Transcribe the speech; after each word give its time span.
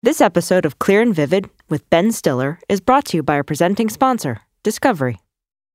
This 0.00 0.20
episode 0.20 0.64
of 0.64 0.78
Clear 0.78 1.02
and 1.02 1.12
Vivid 1.12 1.50
with 1.68 1.90
Ben 1.90 2.12
Stiller 2.12 2.60
is 2.68 2.80
brought 2.80 3.06
to 3.06 3.16
you 3.16 3.22
by 3.24 3.34
our 3.34 3.42
presenting 3.42 3.88
sponsor, 3.88 4.42
Discovery. 4.62 5.18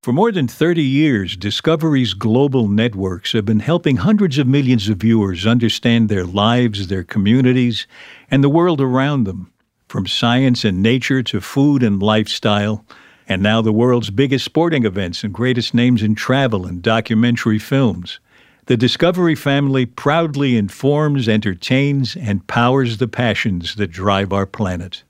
For 0.02 0.14
more 0.14 0.32
than 0.32 0.48
30 0.48 0.82
years, 0.82 1.36
Discovery's 1.36 2.14
global 2.14 2.70
networks 2.70 3.34
have 3.34 3.44
been 3.44 3.60
helping 3.60 3.98
hundreds 3.98 4.38
of 4.38 4.48
millions 4.48 4.88
of 4.88 5.00
viewers 5.00 5.46
understand 5.46 6.08
their 6.08 6.24
lives, 6.24 6.88
their 6.88 7.04
communities, 7.04 7.86
and 8.32 8.42
the 8.42 8.50
world 8.50 8.80
around 8.80 9.26
them. 9.26 9.52
From 9.90 10.08
science 10.08 10.64
and 10.64 10.82
nature 10.82 11.22
to 11.24 11.42
food 11.42 11.84
and 11.84 12.02
lifestyle, 12.02 12.86
and 13.28 13.44
now 13.44 13.62
the 13.62 13.74
world's 13.74 14.10
biggest 14.10 14.46
sporting 14.46 14.86
events 14.86 15.26
and 15.26 15.34
greatest 15.34 15.74
names 15.74 16.02
in 16.02 16.16
travel 16.16 16.66
and 16.66 16.82
documentary 16.82 17.60
films. 17.60 18.22
The 18.66 18.78
Discovery 18.78 19.36
family 19.36 19.86
proudly 19.86 20.56
informs, 20.56 21.28
entertains, 21.28 22.16
and 22.16 22.48
powers 22.48 22.98
the 22.98 23.10
passions 23.10 23.76
that 23.76 23.92
drive 23.92 24.32
our 24.32 24.46
planet. 24.46 25.04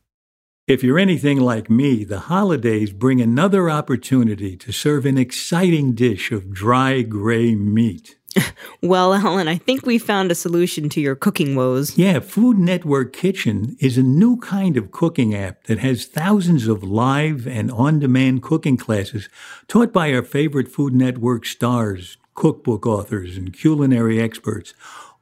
If 0.68 0.82
you're 0.82 0.98
anything 0.98 1.40
like 1.40 1.70
me, 1.70 2.04
the 2.04 2.22
holidays 2.22 2.92
bring 2.92 3.22
another 3.22 3.70
opportunity 3.70 4.58
to 4.58 4.72
serve 4.72 5.06
an 5.06 5.20
exciting 5.20 5.94
dish 5.94 6.32
of 6.32 6.52
dry 6.52 7.04
gray 7.04 7.54
meat. 7.54 8.16
Well, 8.82 9.14
Ellen, 9.14 9.48
I 9.48 9.58
think 9.58 9.86
we 9.86 9.98
found 9.98 10.30
a 10.30 10.36
solution 10.36 10.90
to 10.90 11.00
your 11.00 11.16
cooking 11.16 11.56
woes. 11.56 11.98
Yeah, 11.98 12.20
Food 12.20 12.58
Network 12.58 13.14
Kitchen 13.14 13.78
is 13.80 13.98
a 13.98 14.04
new 14.04 14.38
kind 14.38 14.76
of 14.76 14.92
cooking 14.92 15.34
app 15.34 15.64
that 15.66 15.80
has 15.80 16.06
thousands 16.06 16.67
of 16.67 16.84
live 16.84 17.48
and 17.48 17.72
on 17.72 18.00
demand 18.00 18.44
cooking 18.44 18.76
classes 18.76 19.30
taught 19.70 19.94
by 19.94 20.14
our 20.14 20.23
favorite 20.23 20.67
Food 20.67 20.94
Network 20.94 21.45
stars, 21.45 22.17
cookbook 22.36 22.86
authors, 22.86 23.38
and 23.38 23.53
culinary 23.53 24.22
experts, 24.22 24.73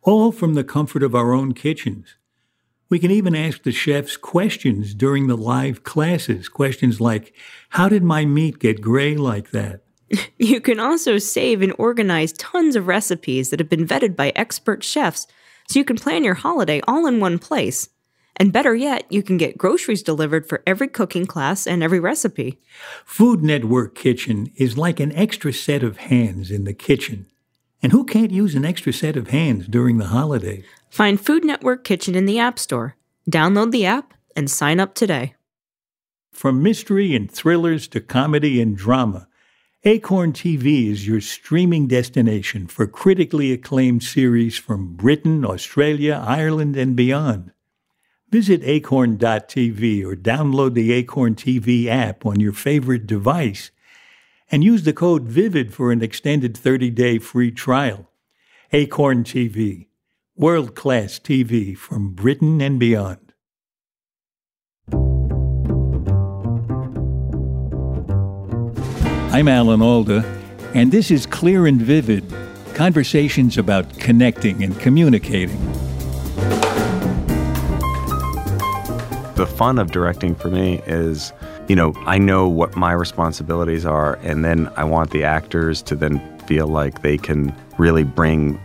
all 0.02 0.31
from 0.31 0.54
the 0.54 0.64
comfort 0.64 1.04
of 1.04 1.16
our 1.16 1.34
own 1.34 1.54
kitchens. 1.54 2.16
We 2.90 3.00
can 3.00 3.12
even 3.12 3.36
ask 3.36 3.64
the 3.64 3.72
chefs 3.72 4.17
questions 4.17 4.94
during 4.94 5.28
the 5.28 5.38
live 5.38 5.84
classes. 5.84 6.50
Questions 6.50 7.00
like, 7.00 7.34
How 7.70 7.88
did 7.88 8.04
my 8.04 8.26
meat 8.26 8.59
get 8.59 8.82
gray 8.82 9.16
like 9.16 9.52
that? 9.52 9.82
You 10.38 10.60
can 10.60 10.80
also 10.80 11.17
save 11.17 11.61
and 11.61 11.73
organize 11.77 12.33
tons 12.33 12.76
of 12.76 12.88
recipes 12.88 13.49
that 13.49 13.60
have 13.60 13.70
been 13.70 13.88
vetted 13.88 14.16
by 14.16 14.33
expert 14.36 14.83
chefs, 14.83 15.26
so 15.70 15.80
you 15.80 15.86
can 15.86 15.95
plan 15.95 16.26
your 16.26 16.33
holiday 16.33 16.82
all 16.86 17.05
in 17.05 17.22
one 17.22 17.39
place. 17.39 17.88
And 18.37 18.53
better 18.53 18.73
yet, 18.73 19.05
you 19.09 19.21
can 19.23 19.37
get 19.37 19.58
groceries 19.58 20.03
delivered 20.03 20.47
for 20.47 20.64
every 20.65 20.87
cooking 20.87 21.25
class 21.25 21.67
and 21.67 21.83
every 21.83 21.99
recipe. 21.99 22.59
Food 23.05 23.43
Network 23.43 23.95
Kitchen 23.95 24.52
is 24.55 24.77
like 24.77 24.99
an 24.99 25.11
extra 25.14 25.53
set 25.53 25.83
of 25.83 25.97
hands 25.97 26.49
in 26.49 26.64
the 26.64 26.73
kitchen. 26.73 27.27
And 27.83 27.92
who 27.92 28.03
can't 28.03 28.31
use 28.31 28.55
an 28.55 28.65
extra 28.65 28.93
set 28.93 29.17
of 29.17 29.30
hands 29.30 29.67
during 29.67 29.97
the 29.97 30.08
holidays? 30.08 30.65
Find 30.89 31.19
Food 31.19 31.43
Network 31.43 31.83
Kitchen 31.83 32.15
in 32.15 32.25
the 32.25 32.39
App 32.39 32.59
Store. 32.59 32.95
Download 33.30 33.71
the 33.71 33.86
app 33.86 34.14
and 34.36 34.49
sign 34.49 34.80
up 34.80 34.93
today. 34.93 35.36
From 36.31 36.63
mystery 36.63 37.15
and 37.15 37.30
thrillers 37.30 37.87
to 37.89 37.99
comedy 37.99 38.61
and 38.61 38.77
drama, 38.77 39.27
Acorn 39.83 40.31
TV 40.31 40.92
is 40.92 41.08
your 41.08 41.21
streaming 41.21 41.87
destination 41.87 42.67
for 42.67 42.86
critically 42.86 43.52
acclaimed 43.52 44.03
series 44.03 44.58
from 44.58 44.95
Britain, 44.95 45.43
Australia, 45.43 46.23
Ireland, 46.25 46.77
and 46.77 46.95
beyond. 46.95 47.52
Visit 48.31 48.61
acorn.tv 48.64 50.05
or 50.05 50.15
download 50.15 50.73
the 50.73 50.93
Acorn 50.93 51.36
TV 51.36 51.87
app 51.87 52.25
on 52.25 52.39
your 52.39 52.53
favorite 52.53 53.05
device 53.05 53.71
and 54.49 54.64
use 54.64 54.83
the 54.83 54.93
code 54.93 55.27
VIVID 55.27 55.73
for 55.73 55.92
an 55.92 56.02
extended 56.02 56.55
30-day 56.55 57.19
free 57.19 57.52
trial. 57.52 58.09
Acorn 58.71 59.25
TV, 59.25 59.87
world-class 60.37 61.19
TV 61.19 61.77
from 61.77 62.14
Britain 62.14 62.61
and 62.61 62.80
beyond. 62.80 63.33
I'm 69.33 69.49
Alan 69.49 69.81
Alda, 69.81 70.23
and 70.73 70.89
this 70.89 71.11
is 71.11 71.25
Clear 71.25 71.67
and 71.67 71.81
Vivid 71.81 72.23
conversations 72.75 73.58
about 73.58 73.93
connecting 73.99 74.63
and 74.63 74.80
communicating. 74.80 75.59
The 79.42 79.48
fun 79.48 79.80
of 79.80 79.92
directing 79.92 80.36
for 80.36 80.50
me 80.50 80.84
is, 80.86 81.34
you 81.68 81.76
know, 81.76 81.96
I 82.06 82.20
know 82.20 82.48
what 82.48 82.76
my 82.76 82.92
responsibilities 82.92 83.88
are, 83.88 84.20
and 84.22 84.46
then 84.46 84.70
I 84.78 84.84
want 84.84 85.10
the 85.10 85.24
actors 85.24 85.82
to 85.82 85.96
then 85.96 86.22
feel 86.42 86.68
like 86.68 87.02
they 87.02 87.18
can 87.18 87.52
really 87.80 88.04
bring, 88.04 88.62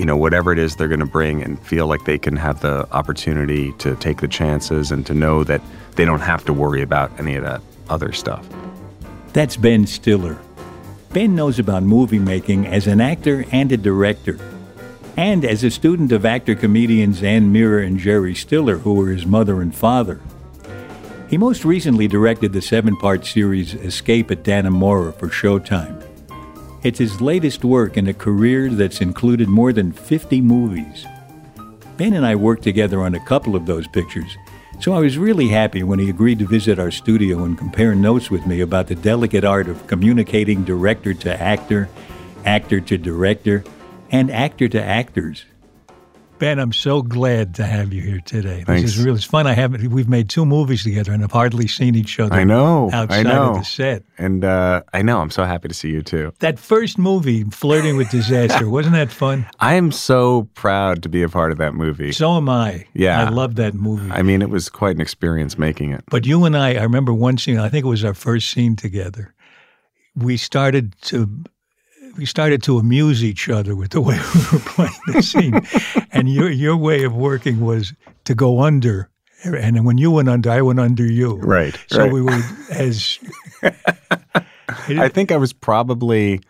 you 0.00 0.04
know, 0.04 0.16
whatever 0.16 0.50
it 0.50 0.58
is 0.58 0.74
they're 0.74 0.88
going 0.88 0.98
to 0.98 1.06
bring 1.06 1.44
and 1.44 1.64
feel 1.64 1.86
like 1.86 2.06
they 2.06 2.18
can 2.18 2.34
have 2.34 2.60
the 2.60 2.88
opportunity 2.90 3.72
to 3.74 3.94
take 3.94 4.20
the 4.20 4.26
chances 4.26 4.90
and 4.90 5.06
to 5.06 5.14
know 5.14 5.44
that 5.44 5.62
they 5.94 6.04
don't 6.04 6.18
have 6.18 6.44
to 6.46 6.52
worry 6.52 6.82
about 6.82 7.16
any 7.20 7.36
of 7.36 7.44
that 7.44 7.60
other 7.88 8.10
stuff. 8.12 8.44
That's 9.32 9.56
Ben 9.56 9.86
Stiller. 9.86 10.36
Ben 11.12 11.36
knows 11.36 11.60
about 11.60 11.84
movie 11.84 12.18
making 12.18 12.66
as 12.66 12.88
an 12.88 13.00
actor 13.00 13.44
and 13.52 13.70
a 13.70 13.76
director, 13.76 14.40
and 15.16 15.44
as 15.44 15.64
a 15.64 15.70
student 15.70 16.12
of 16.12 16.26
actor 16.26 16.54
comedians 16.54 17.22
Anne 17.22 17.50
Meara 17.50 17.86
and 17.86 17.98
Jerry 17.98 18.34
Stiller, 18.34 18.78
who 18.78 18.94
were 18.94 19.08
his 19.08 19.24
mother 19.24 19.62
and 19.62 19.74
father. 19.74 20.20
He 21.28 21.38
most 21.38 21.64
recently 21.64 22.06
directed 22.06 22.52
the 22.52 22.62
seven 22.62 22.96
part 22.96 23.24
series 23.24 23.74
Escape 23.74 24.30
at 24.30 24.44
Dannemora 24.44 25.14
for 25.14 25.28
Showtime. 25.28 26.02
It's 26.82 26.98
his 26.98 27.20
latest 27.20 27.64
work 27.64 27.96
in 27.96 28.06
a 28.06 28.14
career 28.14 28.68
that's 28.70 29.00
included 29.00 29.48
more 29.48 29.72
than 29.72 29.90
50 29.90 30.40
movies. 30.42 31.06
Ben 31.96 32.12
and 32.12 32.26
I 32.26 32.36
worked 32.36 32.62
together 32.62 33.00
on 33.00 33.14
a 33.14 33.24
couple 33.24 33.56
of 33.56 33.66
those 33.66 33.88
pictures, 33.88 34.36
so 34.78 34.92
I 34.92 35.00
was 35.00 35.16
really 35.16 35.48
happy 35.48 35.82
when 35.82 35.98
he 35.98 36.10
agreed 36.10 36.38
to 36.40 36.46
visit 36.46 36.78
our 36.78 36.90
studio 36.90 37.44
and 37.44 37.56
compare 37.56 37.94
notes 37.94 38.30
with 38.30 38.46
me 38.46 38.60
about 38.60 38.86
the 38.86 38.94
delicate 38.94 39.44
art 39.44 39.68
of 39.68 39.86
communicating 39.86 40.62
director 40.62 41.14
to 41.14 41.42
actor, 41.42 41.88
actor 42.44 42.80
to 42.82 42.98
director, 42.98 43.64
and 44.16 44.30
actor 44.30 44.68
to 44.68 44.82
actors. 44.82 45.44
Ben, 46.38 46.58
I'm 46.58 46.72
so 46.72 47.00
glad 47.00 47.54
to 47.54 47.64
have 47.64 47.94
you 47.94 48.02
here 48.02 48.20
today. 48.20 48.62
This 48.66 48.84
is 48.84 48.98
really 48.98 49.16
it's 49.16 49.24
fun. 49.24 49.46
I 49.46 49.54
haven't. 49.54 49.88
We've 49.90 50.08
made 50.08 50.28
two 50.28 50.44
movies 50.44 50.82
together 50.82 51.12
and 51.12 51.24
I've 51.24 51.32
hardly 51.32 51.66
seen 51.66 51.94
each 51.94 52.20
other. 52.20 52.34
I 52.34 52.44
know. 52.44 52.90
outside 52.92 53.26
I 53.26 53.32
know. 53.32 53.50
of 53.52 53.58
the 53.58 53.64
set. 53.64 54.02
And 54.18 54.44
uh, 54.44 54.82
I 54.92 55.00
know. 55.00 55.20
I'm 55.20 55.30
so 55.30 55.44
happy 55.44 55.68
to 55.68 55.74
see 55.74 55.88
you 55.88 56.02
too. 56.02 56.34
That 56.40 56.58
first 56.58 56.98
movie, 56.98 57.44
Flirting 57.44 57.96
with 57.96 58.10
Disaster, 58.10 58.68
wasn't 58.70 58.96
that 58.96 59.10
fun? 59.10 59.46
I 59.60 59.74
am 59.74 59.90
so 59.90 60.48
proud 60.52 61.02
to 61.04 61.08
be 61.08 61.22
a 61.22 61.28
part 61.28 61.52
of 61.52 61.58
that 61.58 61.72
movie. 61.72 62.12
So 62.12 62.36
am 62.36 62.50
I. 62.50 62.86
Yeah. 62.92 63.24
I 63.24 63.30
love 63.30 63.54
that 63.54 63.72
movie. 63.72 64.10
I 64.10 64.20
mean, 64.22 64.42
it 64.42 64.50
was 64.50 64.68
quite 64.68 64.96
an 64.96 65.00
experience 65.00 65.56
making 65.56 65.92
it. 65.92 66.04
But 66.10 66.26
you 66.26 66.44
and 66.44 66.54
I, 66.54 66.74
I 66.74 66.82
remember 66.82 67.14
one 67.14 67.38
scene. 67.38 67.58
I 67.58 67.70
think 67.70 67.86
it 67.86 67.88
was 67.88 68.04
our 68.04 68.14
first 68.14 68.50
scene 68.50 68.76
together. 68.76 69.34
We 70.14 70.36
started 70.36 70.94
to 71.02 71.44
we 72.16 72.26
started 72.26 72.62
to 72.64 72.78
amuse 72.78 73.22
each 73.22 73.48
other 73.48 73.74
with 73.74 73.90
the 73.90 74.00
way 74.08 74.18
we 74.34 74.40
were 74.52 74.64
playing 74.64 74.92
the 75.08 75.22
scene, 75.22 75.60
and 76.12 76.32
your 76.32 76.50
your 76.50 76.76
way 76.76 77.04
of 77.04 77.14
working 77.14 77.60
was 77.60 77.92
to 78.24 78.34
go 78.34 78.62
under, 78.62 79.08
and 79.44 79.84
when 79.84 79.98
you 79.98 80.10
went 80.10 80.28
under, 80.28 80.50
I 80.50 80.62
went 80.62 80.80
under 80.80 81.04
you. 81.04 81.36
Right, 81.36 81.78
So 81.88 82.04
right. 82.04 82.12
we 82.12 82.22
were 82.22 82.42
as. 82.70 83.18
I 84.88 85.08
think 85.08 85.30
I 85.30 85.36
was 85.36 85.52
probably, 85.52 86.40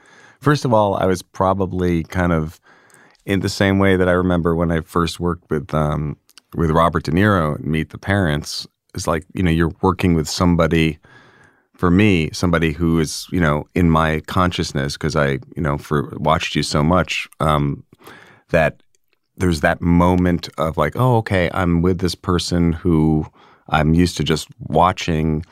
first 0.40 0.64
of 0.64 0.72
all, 0.72 0.96
I 0.96 1.04
was 1.06 1.22
probably 1.22 2.02
kind 2.04 2.32
of 2.32 2.60
in 3.24 3.40
the 3.40 3.48
same 3.48 3.78
way 3.78 3.96
that 3.96 4.08
I 4.08 4.12
remember 4.12 4.54
when 4.54 4.70
I 4.70 4.80
first 4.80 5.20
worked 5.20 5.50
with 5.50 5.74
um, 5.74 6.16
with 6.54 6.70
Robert 6.70 7.04
De 7.04 7.10
Niro 7.10 7.56
and 7.56 7.66
Meet 7.66 7.90
the 7.90 7.98
Parents. 7.98 8.66
It's 8.94 9.06
like 9.06 9.24
you 9.34 9.42
know 9.42 9.50
you're 9.50 9.72
working 9.82 10.14
with 10.14 10.28
somebody. 10.28 10.98
For 11.76 11.90
me, 11.90 12.31
somebody 12.32 12.73
who 12.73 12.99
is 12.99 13.26
you 13.31 13.40
know 13.40 13.64
in 13.75 13.90
my 13.90 14.20
consciousness 14.20 14.94
because 14.94 15.17
I 15.17 15.38
you 15.55 15.62
know 15.62 15.78
for 15.78 16.12
watched 16.17 16.55
you 16.55 16.62
so 16.62 16.82
much 16.82 17.28
um, 17.40 17.84
that 18.50 18.82
there's 19.37 19.61
that 19.61 19.81
moment 19.81 20.49
of 20.58 20.76
like 20.76 20.94
oh 20.96 21.17
okay 21.19 21.50
I'm 21.52 21.82
with 21.82 21.99
this 21.99 22.14
person 22.14 22.73
who 22.73 23.26
I'm 23.69 23.94
used 23.94 24.17
to 24.17 24.25
just 24.25 24.49
watching 24.61 25.44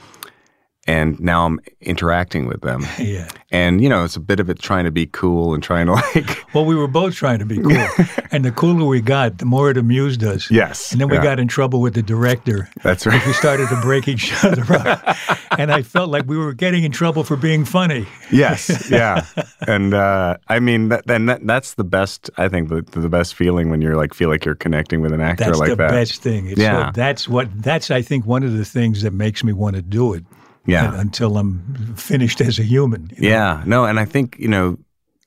and 0.86 1.18
now 1.20 1.46
I'm 1.46 1.60
interacting 1.80 2.46
with 2.46 2.60
them. 2.62 2.86
Yeah. 2.98 3.28
And 3.50 3.80
you 3.82 3.88
know, 3.88 4.02
it's 4.04 4.16
a 4.16 4.20
bit 4.20 4.40
of 4.40 4.48
it 4.50 4.58
trying 4.58 4.84
to 4.84 4.90
be 4.90 5.06
cool 5.06 5.52
and 5.54 5.62
trying 5.62 5.86
to 5.86 5.92
like 6.14 6.54
Well, 6.54 6.64
we 6.64 6.74
were 6.74 6.88
both 6.88 7.14
trying 7.14 7.38
to 7.38 7.44
be 7.44 7.58
cool. 7.58 7.86
and 8.32 8.44
the 8.44 8.50
cooler 8.50 8.84
we 8.86 9.00
got, 9.00 9.38
the 9.38 9.44
more 9.44 9.70
it 9.70 9.76
amused 9.76 10.24
us. 10.24 10.50
Yes. 10.50 10.90
And 10.90 11.00
then 11.00 11.08
we 11.08 11.16
yeah. 11.16 11.22
got 11.22 11.38
in 11.38 11.46
trouble 11.46 11.80
with 11.80 11.94
the 11.94 12.02
director. 12.02 12.68
That's 12.82 13.06
right. 13.06 13.24
We 13.26 13.32
started 13.34 13.68
to 13.68 13.80
break 13.82 14.08
each 14.08 14.32
other 14.42 14.64
up. 14.74 15.16
and 15.58 15.70
I 15.70 15.82
felt 15.82 16.10
like 16.10 16.24
we 16.26 16.36
were 16.36 16.52
getting 16.54 16.82
in 16.84 16.92
trouble 16.92 17.24
for 17.24 17.36
being 17.36 17.64
funny. 17.64 18.06
Yes, 18.32 18.90
yeah, 18.90 19.24
and 19.68 19.94
uh, 19.94 20.38
I 20.48 20.58
mean, 20.58 20.88
that, 20.88 21.06
then 21.06 21.26
that, 21.26 21.46
that's 21.46 21.74
the 21.74 21.84
best. 21.84 22.30
I 22.36 22.48
think 22.48 22.68
the 22.70 22.82
the 22.98 23.08
best 23.08 23.34
feeling 23.34 23.70
when 23.70 23.80
you're 23.80 23.96
like 23.96 24.14
feel 24.14 24.28
like 24.28 24.44
you're 24.44 24.54
connecting 24.56 25.00
with 25.00 25.12
an 25.12 25.20
actor 25.20 25.44
That's 25.44 25.58
like 25.58 25.70
the 25.70 25.76
best 25.76 26.22
thing. 26.22 26.46
It's 26.48 26.58
Yeah. 26.60 26.86
what- 26.86 26.94
that's 26.94 27.28
what 27.28 27.48
that's 27.62 27.90
I 27.90 28.02
think 28.02 28.26
one 28.26 28.42
of 28.42 28.52
the 28.56 28.64
things 28.64 29.02
that 29.02 29.12
makes 29.12 29.44
me 29.44 29.52
want 29.52 29.76
to 29.76 29.82
do 29.82 30.14
it. 30.14 30.24
Yeah. 30.66 30.98
Until 30.98 31.36
I'm 31.36 31.94
finished 31.96 32.40
as 32.40 32.58
a 32.58 32.62
human. 32.62 33.10
you 33.16 33.22
know? 33.22 33.28
Yeah, 33.28 33.62
no, 33.66 33.84
and 33.84 34.00
I 34.00 34.04
think 34.04 34.36
you 34.38 34.48
know 34.48 34.78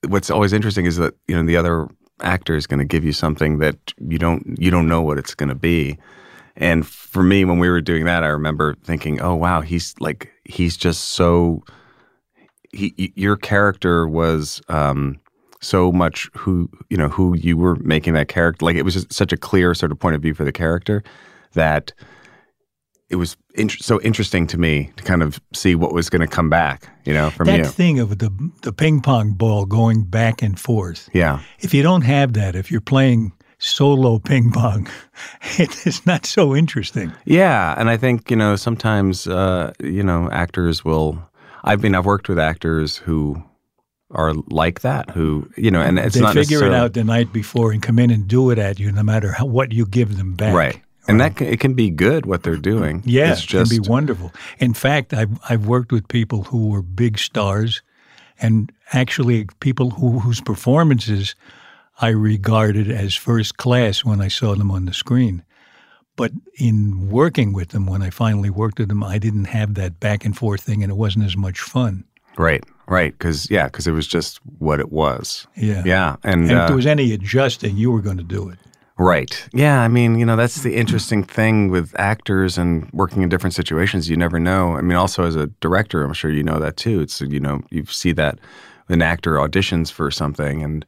what's 0.07 0.30
always 0.30 0.54
interesting 0.54 0.86
is 0.86 0.98
that 0.98 1.13
you 1.28 1.36
know 1.36 1.44
the 1.44 1.57
other 1.57 1.88
actor 2.22 2.56
is 2.56 2.66
going 2.66 2.80
to 2.80 2.86
give 2.86 3.04
you 3.06 3.13
something 3.13 3.60
that 3.60 3.78
you 4.00 4.18
don't 4.18 4.57
you 4.60 4.72
don't 4.72 4.88
know 4.88 5.01
what 5.01 5.18
it's 5.18 5.36
going 5.36 5.50
to 5.50 5.56
be. 5.56 5.98
And 6.56 6.88
for 6.88 7.22
me, 7.22 7.45
when 7.45 7.60
we 7.60 7.69
were 7.69 7.81
doing 7.81 8.06
that, 8.06 8.24
I 8.24 8.28
remember 8.28 8.75
thinking, 8.84 9.22
"Oh 9.22 9.36
wow, 9.36 9.62
he's 9.62 9.94
like 10.00 10.31
he's 10.45 10.75
just 10.78 11.10
so." 11.10 11.63
He, 12.74 13.13
your 13.16 13.38
character 13.38 14.07
was 14.07 14.62
um, 14.68 15.19
so 15.62 15.92
much 15.92 16.30
who 16.36 16.69
you 16.90 16.98
know 16.98 17.10
who 17.10 17.36
you 17.36 17.57
were 17.57 17.75
making 17.78 18.13
that 18.13 18.28
character. 18.28 18.66
Like 18.66 18.75
it 18.75 18.83
was 18.83 18.95
just 18.95 19.13
such 19.13 19.31
a 19.31 19.38
clear 19.38 19.74
sort 19.74 19.92
of 19.92 20.00
point 20.00 20.16
of 20.16 20.22
view 20.22 20.33
for 20.33 20.44
the 20.44 20.51
character 20.51 21.04
that 21.54 21.94
it 23.09 23.15
was 23.15 23.38
in- 23.56 23.69
so 23.69 24.00
interesting 24.01 24.48
to 24.48 24.57
me 24.57 24.92
to 24.98 25.04
kind 25.04 25.24
of 25.24 25.39
see 25.54 25.75
what 25.75 25.94
was 25.94 26.09
going 26.09 26.21
to 26.21 26.27
come 26.36 26.50
back. 26.50 26.89
You 27.06 27.13
know, 27.13 27.30
from 27.30 27.48
That 27.48 27.57
you. 27.59 27.65
thing 27.65 28.00
of 28.00 28.18
the 28.18 28.31
the 28.62 28.74
ping 28.74 29.01
pong 29.01 29.33
ball 29.33 29.65
going 29.65 30.04
back 30.04 30.42
and 30.42 30.59
forth. 30.59 31.09
Yeah. 31.13 31.39
If 31.59 31.74
you 31.74 31.83
don't 31.83 32.04
have 32.04 32.33
that, 32.33 32.56
if 32.56 32.69
you're 32.71 32.81
playing 32.81 33.31
solo 33.59 34.19
ping 34.19 34.51
pong, 34.51 34.88
it 35.57 35.88
is 35.88 36.06
not 36.06 36.25
so 36.25 36.56
interesting. 36.56 37.12
Yeah, 37.25 37.74
and 37.77 37.89
I 37.89 37.98
think 37.98 38.30
you 38.30 38.36
know 38.38 38.56
sometimes 38.57 39.27
uh, 39.27 39.71
you 39.80 40.04
know 40.04 40.30
actors 40.31 40.83
will. 40.86 41.18
I 41.63 41.75
mean, 41.75 41.95
I've 41.95 42.06
worked 42.06 42.30
with 42.30 42.39
actors 42.39 42.98
who 42.98 43.42
are 44.12 44.33
like 44.50 44.81
that, 44.81 45.09
who 45.09 45.50
you 45.57 45.71
know, 45.71 45.81
and 45.81 46.00
it's 46.00 46.15
they 46.15 46.21
not 46.21 46.33
figure 46.33 46.63
it 46.65 46.74
out 46.74 46.94
the 46.94 47.04
night 47.04 47.33
before 47.33 47.71
and 47.74 47.81
come 47.81 48.00
in 48.00 48.09
and 48.12 48.27
do 48.27 48.51
it 48.51 48.59
at 48.59 48.80
you, 48.80 48.92
no 48.92 49.04
matter 49.04 49.31
how, 49.33 49.45
what 49.45 49.71
you 49.74 49.86
give 49.86 50.18
them 50.18 50.33
back. 50.33 50.54
right? 50.56 50.80
And 51.07 51.21
that 51.21 51.38
can, 51.38 51.48
it 51.48 51.59
can 51.59 51.74
be 51.74 51.89
good 51.89 52.25
what 52.25 52.44
they're 52.44 52.57
doing. 52.57 53.01
Yeah, 53.06 53.31
it's 53.31 53.45
just 53.45 53.71
it 53.71 53.75
can 53.75 53.83
be 53.83 53.89
wonderful. 53.89 54.31
In 54.59 54.74
fact, 54.74 55.13
I've 55.13 55.39
I've 55.50 55.65
worked 55.65 55.92
with 55.92 56.07
people 56.07 56.44
who 56.44 56.69
were 56.69 56.81
big 56.81 57.18
stars, 57.18 57.81
and 58.39 58.71
actually 58.94 59.48
people 59.59 59.92
who, 59.92 60.19
whose 60.19 60.42
performances 60.42 61.36
I 62.00 62.09
regarded 62.09 62.92
as 62.92 63.15
first 63.15 63.57
class 63.57 64.06
when 64.06 64.21
I 64.21 64.27
saw 64.27 64.56
them 64.56 64.71
on 64.71 64.86
the 64.86 64.94
screen. 64.94 65.44
But 66.15 66.31
in 66.56 67.09
working 67.09 67.54
with 67.54 67.69
them, 67.69 67.86
when 67.86 68.01
I 68.01 68.09
finally 68.09 68.50
worked 68.50 68.80
with 68.80 68.89
them, 68.89 69.04
I 69.04 69.19
didn't 69.19 69.45
have 69.45 69.75
that 69.75 70.00
back 70.00 70.25
and 70.25 70.36
forth 70.36 70.62
thing, 70.62 70.83
and 70.83 70.92
it 70.92 70.95
wasn't 70.95 71.25
as 71.25 71.38
much 71.38 71.59
fun. 71.59 72.06
right, 72.38 72.63
right, 72.88 73.18
because 73.18 73.50
yeah, 73.50 73.65
because 73.65 73.88
it 73.88 73.92
was 73.92 74.07
just 74.07 74.39
what 74.59 74.80
it 74.80 74.92
was. 74.92 75.48
Yeah, 75.56 75.83
Yeah, 75.86 76.15
and, 76.24 76.42
And 76.42 76.51
if 76.51 76.57
uh, 76.57 76.68
there 76.68 76.75
was 76.75 76.88
any 76.88 77.13
adjusting, 77.13 77.77
you 77.77 77.92
were 77.92 78.01
going 78.01 78.18
to 78.18 78.24
do 78.24 78.50
it. 78.50 78.57
Right. 78.98 79.48
Yeah. 79.54 79.82
I 79.82 79.88
mean, 79.88 80.18
you 80.18 80.26
know, 80.26 80.36
that's 80.36 80.64
the 80.64 80.76
interesting 80.76 81.24
thing 81.24 81.70
with 81.70 81.94
actors 82.00 82.58
and 82.58 82.90
working 82.92 83.22
in 83.22 83.30
different 83.30 83.54
situations. 83.54 84.10
You 84.10 84.18
never 84.18 84.40
know. 84.40 84.76
I 84.76 84.82
mean, 84.82 84.98
also 84.98 85.24
as 85.24 85.36
a 85.36 85.48
director, 85.62 86.04
I'm 86.04 86.14
sure 86.14 86.32
you 86.32 86.44
know 86.44 86.60
that 86.60 86.78
too. 86.78 87.02
It's, 87.02 87.22
you 87.22 87.40
know, 87.40 87.62
you 87.70 87.86
see 87.86 88.12
that 88.14 88.40
an 88.90 89.02
actor 89.02 89.34
auditions 89.36 89.92
for 89.92 90.10
something 90.10 90.64
and 90.64 90.86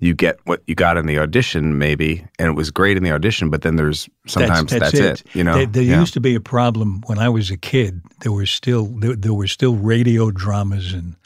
you 0.00 0.14
get 0.14 0.38
what 0.46 0.62
you 0.66 0.74
got 0.74 0.96
in 0.96 1.06
the 1.06 1.18
audition, 1.18 1.76
maybe, 1.78 2.26
and 2.38 2.48
it 2.48 2.54
was 2.54 2.70
great 2.70 2.96
in 2.96 3.02
the 3.02 3.12
audition, 3.12 3.50
but 3.50 3.60
then 3.60 3.76
there's 3.76 4.08
sometimes 4.26 4.70
that's, 4.72 4.94
it. 4.94 5.22
You 5.34 5.44
know, 5.44 5.54
there, 5.54 5.66
there 5.66 5.82
Yeah. 5.82 6.00
used 6.00 6.14
to 6.14 6.20
be 6.20 6.34
a 6.34 6.40
problem 6.40 7.02
when 7.06 7.18
I 7.18 7.28
was 7.28 7.50
a 7.50 7.56
kid. 7.58 8.00
There 8.20 8.32
were 8.32 8.46
still 8.46 8.86
there, 8.86 9.14
there 9.14 9.34
were 9.34 9.46
still 9.46 9.76
radio 9.76 10.30
dramas 10.30 10.94
and 10.94 11.16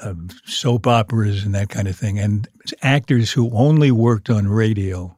um, 0.00 0.28
soap 0.44 0.86
operas 0.86 1.42
and 1.42 1.54
that 1.54 1.70
kind 1.70 1.88
of 1.88 1.96
thing, 1.96 2.18
and 2.18 2.46
actors 2.82 3.32
who 3.32 3.50
only 3.52 3.90
worked 3.90 4.28
on 4.28 4.46
radio 4.46 5.16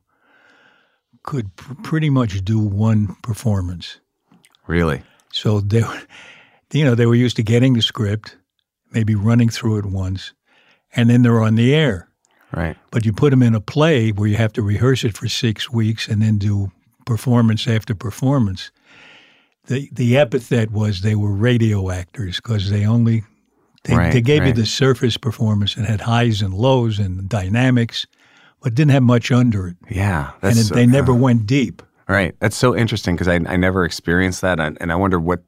could 1.25 1.55
pr- 1.57 1.75
pretty 1.83 2.11
much 2.11 2.45
do 2.45 2.59
one 2.59 3.17
performance. 3.23 3.99
really. 4.67 5.03
So 5.33 5.61
they, 5.61 5.83
were- 5.83 6.03
you 6.73 6.85
know, 6.85 6.95
they 6.95 7.07
were 7.07 7.15
used 7.17 7.37
to 7.37 7.43
getting 7.43 7.75
the 7.75 7.83
script, 7.83 8.37
maybe 8.93 9.15
running 9.17 9.49
through 9.49 9.79
it 9.79 9.87
once, 9.87 10.33
and 10.95 11.11
then 11.11 11.23
they're 11.23 11.43
on 11.43 11.57
the 11.57 11.75
air. 11.75 12.09
Right. 12.53 12.77
But 12.93 13.05
you 13.05 13.13
put 13.13 13.31
them 13.31 13.43
in 13.43 13.55
a 13.57 13.61
play 13.61 14.11
where 14.11 14.29
you 14.29 14.37
have 14.37 14.53
to 14.53 14.63
rehearse 14.63 15.03
it 15.03 15.17
for 15.17 15.29
six 15.29 15.69
weeks 15.71 16.07
and 16.07 16.23
then 16.23 16.39
do 16.39 16.71
performance 17.05 17.67
after 17.67 17.95
performance. 17.97 18.71
The 19.67 19.89
the 19.93 20.17
epithet 20.17 20.71
was 20.71 21.01
they 21.01 21.17
were 21.17 21.33
radio 21.33 21.91
actors 21.91 22.37
because 22.37 22.71
they 22.71 22.87
only 22.87 23.25
they, 23.85 23.97
Right, 23.97 24.13
they 24.13 24.21
gave 24.21 24.47
you 24.47 24.53
the 24.53 24.67
surface 24.67 25.17
performance 25.17 25.77
and 25.77 25.85
had 25.87 26.03
highs 26.03 26.43
and 26.43 26.55
lows 26.55 26.99
and 26.99 27.29
dynamics, 27.29 28.07
but 28.65 28.75
didn't 28.75 28.91
have 28.91 29.03
much 29.05 29.31
under 29.31 29.69
it, 29.69 29.77
Yeah. 29.91 30.33
and 30.43 30.59
it, 30.59 30.73
they 30.73 30.87
never 30.87 31.15
went 31.15 31.47
deep. 31.47 31.83
Right. 32.09 32.35
That's 32.41 32.57
so 32.57 32.75
interesting 32.75 33.15
because 33.15 33.29
I, 33.29 33.35
I 33.35 33.57
never 33.57 33.85
experienced 33.85 34.41
that, 34.41 34.59
and, 34.59 34.77
and 34.81 34.91
I 34.91 34.97
wonder 34.97 35.21
what 35.21 35.43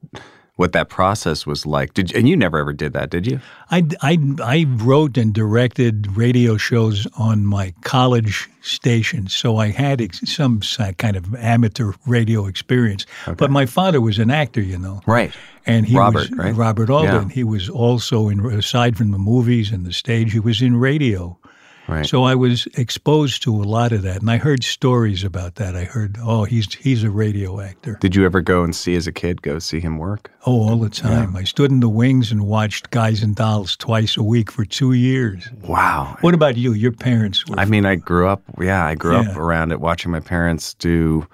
what 0.57 0.73
that 0.73 0.89
process 0.89 1.47
was 1.47 1.67
like. 1.67 1.93
Did 1.93 2.11
you, 2.11 2.19
and 2.19 2.27
you 2.27 2.35
never 2.35 2.59
ever 2.59 2.73
did 2.73 2.95
that, 2.95 3.11
did 3.11 3.27
you? 3.27 3.41
I, 3.71 3.87
I, 4.01 4.19
I 4.43 4.65
wrote 4.69 5.19
and 5.19 5.35
directed 5.35 6.17
radio 6.17 6.57
shows 6.57 7.07
on 7.19 7.45
my 7.47 7.75
college 7.83 8.49
station, 8.63 9.29
so 9.29 9.59
I 9.59 9.69
had 9.69 10.01
ex- 10.01 10.21
some 10.31 10.61
kind 10.97 11.15
of 11.15 11.35
amateur 11.35 11.93
radio 12.07 12.47
experience. 12.47 13.05
But 13.37 13.51
my 13.51 13.67
father 13.67 14.01
was 14.01 14.19
an 14.19 14.31
actor, 14.31 14.63
you 14.63 14.79
know. 14.79 15.03
Right. 15.06 15.31
And 15.67 15.85
he 15.85 15.94
Robert, 15.94 16.31
was 16.31 16.39
right? 16.39 16.55
Robert 16.55 16.89
Alda. 16.89 17.06
Yeah. 17.06 17.29
He 17.29 17.44
was 17.44 17.69
also 17.69 18.29
in 18.31 18.41
aside 18.46 18.96
from 18.96 19.11
the 19.11 19.19
movies 19.19 19.70
and 19.70 19.85
the 19.85 19.93
stage, 19.93 20.32
he 20.32 20.41
was 20.41 20.63
in 20.63 20.77
radio. 20.79 21.39
Right. 21.88 22.05
So 22.05 22.24
I 22.24 22.34
was 22.34 22.66
exposed 22.74 23.43
to 23.44 23.55
a 23.55 23.62
lot 23.62 23.93
of 23.93 24.02
that, 24.02 24.20
and 24.20 24.31
I 24.31 24.38
heard 24.38 24.64
stories 24.64 25.22
about 25.22 25.55
that. 25.56 25.76
I 25.76 25.84
heard, 25.84 26.16
oh, 26.20 26.44
he's 26.44 26.74
he's 26.74 27.05
a 27.05 27.10
radio 27.10 27.60
actor. 27.60 27.96
Did 28.00 28.16
you 28.16 28.24
ever 28.24 28.40
go 28.40 28.64
and 28.64 28.74
see 28.74 28.96
as 28.96 29.06
a 29.06 29.12
kid? 29.12 29.43
Go 29.43 29.60
see 29.60 29.78
him 29.78 29.98
work? 29.98 30.32
Oh, 30.46 30.69
all 30.69 30.81
the 30.81 30.90
time. 30.90 31.36
I 31.36 31.44
stood 31.44 31.70
in 31.70 31.81
the 31.81 31.88
wings 31.88 32.32
and 32.32 32.46
watched 32.46 32.90
Guys 32.90 33.22
and 33.22 33.36
Dolls 33.36 33.76
twice 33.76 34.16
a 34.16 34.22
week 34.22 34.50
for 34.50 34.64
two 34.64 34.94
years. 34.94 35.48
Wow. 35.62 36.16
What 36.22 36.34
about 36.34 36.56
you? 36.56 36.72
Your 36.72 36.93
parents 36.93 37.46
were 37.46 37.58
I 37.58 37.64
mean, 37.66 37.86
I 37.86 37.94
grew 37.94 38.26
up. 38.26 38.43
Yeah, 38.60 38.84
I 38.84 38.96
grew 38.96 39.16
up 39.16 39.36
around 39.36 39.70
it, 39.70 39.81
watching 39.81 40.10
my 40.10 40.20
parents 40.20 40.74
do. 40.74 41.26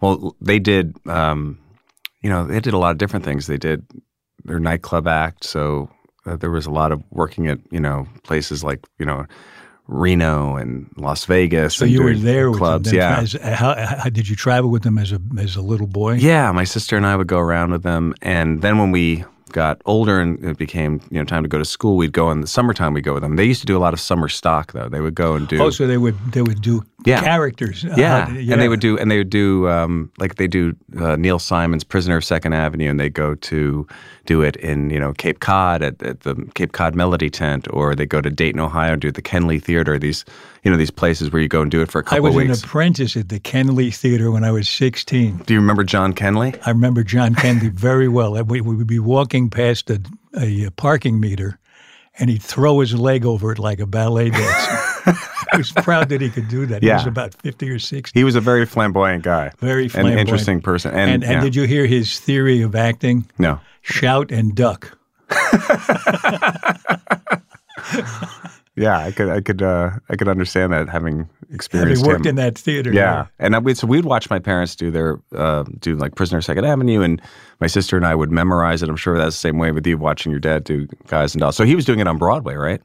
Well, 0.00 0.36
they 0.40 0.58
did. 0.58 0.96
Um, 1.06 1.58
you 2.20 2.28
know, 2.28 2.44
they 2.46 2.60
did 2.60 2.74
a 2.74 2.78
lot 2.78 2.90
of 2.90 2.98
different 2.98 3.24
things. 3.24 3.46
They 3.46 3.58
did 3.58 3.86
their 4.44 4.60
nightclub 4.60 5.06
act, 5.06 5.44
so 5.44 5.88
uh, 6.26 6.36
there 6.36 6.50
was 6.50 6.66
a 6.66 6.70
lot 6.70 6.92
of 6.92 7.02
working 7.10 7.46
at 7.46 7.58
you 7.70 7.80
know 7.80 8.06
places 8.22 8.62
like 8.62 8.86
you 8.98 9.06
know 9.06 9.24
Reno 9.88 10.56
and 10.56 10.88
Las 10.96 11.24
Vegas. 11.24 11.76
So 11.76 11.84
and 11.84 11.92
you 11.92 12.02
were 12.02 12.14
there 12.14 12.50
with 12.50 12.58
clubs. 12.58 12.90
them. 12.90 12.98
yeah, 12.98 13.20
As, 13.20 13.34
uh, 13.34 13.54
how, 13.54 13.70
uh, 13.70 14.00
how, 14.02 14.10
did 14.10 14.28
you 14.28 14.36
travel 14.36 14.70
with 14.70 14.82
them 14.82 14.98
as 14.98 15.12
a 15.12 15.20
as 15.38 15.56
a 15.56 15.62
little 15.62 15.86
boy? 15.86 16.14
Yeah, 16.14 16.52
my 16.52 16.64
sister 16.64 16.96
and 16.96 17.06
I 17.06 17.16
would 17.16 17.26
go 17.26 17.38
around 17.38 17.72
with 17.72 17.82
them, 17.82 18.14
and 18.22 18.62
then 18.62 18.78
when 18.78 18.90
we 18.90 19.24
got 19.52 19.80
older 19.86 20.20
and 20.20 20.44
it 20.44 20.58
became 20.58 21.00
you 21.10 21.18
know 21.18 21.24
time 21.24 21.42
to 21.42 21.48
go 21.48 21.58
to 21.58 21.64
school, 21.64 21.96
we'd 21.96 22.12
go 22.12 22.30
in 22.30 22.42
the 22.42 22.46
summertime. 22.46 22.92
We'd 22.92 23.04
go 23.04 23.14
with 23.14 23.22
them. 23.22 23.36
They 23.36 23.44
used 23.44 23.60
to 23.60 23.66
do 23.66 23.76
a 23.76 23.80
lot 23.80 23.94
of 23.94 24.00
summer 24.00 24.28
stock 24.28 24.72
though. 24.72 24.88
They 24.88 25.00
would 25.00 25.14
go 25.14 25.34
and 25.34 25.48
do 25.48 25.60
Oh, 25.62 25.70
so 25.70 25.86
they 25.86 25.98
would 25.98 26.16
they 26.32 26.42
would 26.42 26.60
do 26.60 26.84
Yeah. 27.06 27.20
characters. 27.22 27.84
Uh, 27.84 27.94
yeah. 27.96 28.28
and 28.28 28.60
they 28.60 28.68
would 28.68 28.80
do 28.80 28.98
and 28.98 29.10
they 29.10 29.18
would 29.18 29.30
do 29.30 29.68
um, 29.68 30.10
like 30.18 30.34
they 30.34 30.48
do 30.48 30.74
uh, 30.98 31.14
Neil 31.16 31.38
Simon's 31.38 31.84
Prisoner 31.84 32.16
of 32.16 32.24
Second 32.24 32.54
Avenue, 32.54 32.90
and 32.90 32.98
they 32.98 33.08
go 33.08 33.36
to 33.36 33.86
do 34.26 34.42
it 34.42 34.56
in 34.56 34.90
you 34.90 34.98
know 34.98 35.12
Cape 35.12 35.38
Cod 35.38 35.82
at, 35.82 36.02
at 36.02 36.20
the 36.20 36.34
Cape 36.54 36.72
Cod 36.72 36.96
Melody 36.96 37.30
Tent, 37.30 37.68
or 37.70 37.94
they 37.94 38.04
go 38.04 38.20
to 38.20 38.30
Dayton, 38.30 38.60
Ohio, 38.60 38.94
and 38.94 39.00
do 39.00 39.08
it 39.08 39.10
at 39.10 39.14
the 39.14 39.22
Kenley 39.22 39.62
Theater. 39.62 39.96
These 39.96 40.24
you 40.64 40.70
know 40.72 40.76
these 40.76 40.90
places 40.90 41.30
where 41.30 41.40
you 41.40 41.48
go 41.48 41.62
and 41.62 41.70
do 41.70 41.80
it 41.82 41.90
for 41.90 42.00
a 42.00 42.02
couple. 42.02 42.16
I 42.26 42.30
was 42.30 42.36
an 42.36 42.50
apprentice 42.50 43.16
at 43.16 43.28
the 43.28 43.38
Kenley 43.38 43.94
Theater 43.94 44.32
when 44.32 44.42
I 44.42 44.50
was 44.50 44.68
16. 44.68 45.38
do 45.46 45.54
you 45.54 45.60
remember 45.60 45.84
John 45.84 46.12
Kenley? 46.12 46.58
I 46.66 46.70
remember 46.70 47.04
John 47.04 47.34
Kenley 47.34 47.70
very 47.70 48.08
well. 48.08 48.42
We, 48.42 48.60
we 48.60 48.74
would 48.74 48.88
be 48.88 48.98
walking 48.98 49.50
past 49.50 49.88
a, 49.88 50.02
a 50.36 50.70
parking 50.72 51.20
meter, 51.20 51.60
and 52.18 52.28
he'd 52.28 52.42
throw 52.42 52.80
his 52.80 52.92
leg 52.94 53.24
over 53.24 53.52
it 53.52 53.60
like 53.60 53.78
a 53.78 53.86
ballet 53.86 54.30
dancer. 54.30 54.78
was 55.56 55.72
proud 55.72 56.08
that 56.10 56.20
he 56.20 56.30
could 56.30 56.48
do 56.48 56.66
that. 56.66 56.82
He 56.82 56.90
was 56.90 57.06
about 57.06 57.34
50 57.34 57.70
or 57.70 57.78
60. 57.78 58.18
He 58.18 58.24
was 58.24 58.34
a 58.34 58.40
very 58.40 58.66
flamboyant 58.66 59.24
guy. 59.24 59.50
Very 59.58 59.90
An 59.94 60.06
interesting 60.06 60.60
person. 60.60 60.92
And, 60.92 61.10
And, 61.10 61.24
and 61.24 61.32
yeah. 61.32 61.40
did 61.40 61.54
you 61.54 61.64
hear 61.64 61.86
his 61.86 62.18
theory 62.20 62.62
of 62.62 62.74
acting? 62.74 63.28
No. 63.38 63.60
Shout 63.82 64.30
and 64.30 64.54
duck. 64.54 64.96
Yeah, 68.78 68.96
I 68.98 69.10
could, 69.10 69.28
I 69.28 69.40
could, 69.40 69.60
uh, 69.60 69.90
I 70.08 70.14
could 70.14 70.28
understand 70.28 70.72
that 70.72 70.88
having 70.88 71.28
experienced 71.52 72.02
Having 72.02 72.12
worked 72.14 72.26
him. 72.26 72.30
in 72.30 72.36
that 72.36 72.56
theater. 72.56 72.92
Yeah, 72.92 73.26
and 73.40 73.56
I, 73.56 73.72
so 73.72 73.88
we'd 73.88 74.04
watch 74.04 74.30
my 74.30 74.38
parents 74.38 74.76
do 74.76 74.92
their 74.92 75.18
uh, 75.34 75.64
do 75.80 75.96
like 75.96 76.14
Prisoner 76.14 76.40
Second 76.40 76.64
Avenue, 76.64 77.02
and 77.02 77.20
my 77.60 77.66
sister 77.66 77.96
and 77.96 78.06
I 78.06 78.14
would 78.14 78.30
memorize 78.30 78.80
it. 78.80 78.88
I'm 78.88 78.94
sure 78.96 79.18
that's 79.18 79.34
the 79.34 79.40
same 79.40 79.58
way 79.58 79.72
with 79.72 79.84
you 79.84 79.98
watching 79.98 80.30
your 80.30 80.38
dad 80.38 80.62
do 80.62 80.86
Guys 81.08 81.34
and 81.34 81.40
Dolls. 81.40 81.56
So 81.56 81.64
he 81.64 81.74
was 81.74 81.84
doing 81.84 81.98
it 81.98 82.06
on 82.06 82.18
Broadway, 82.18 82.54
right? 82.54 82.80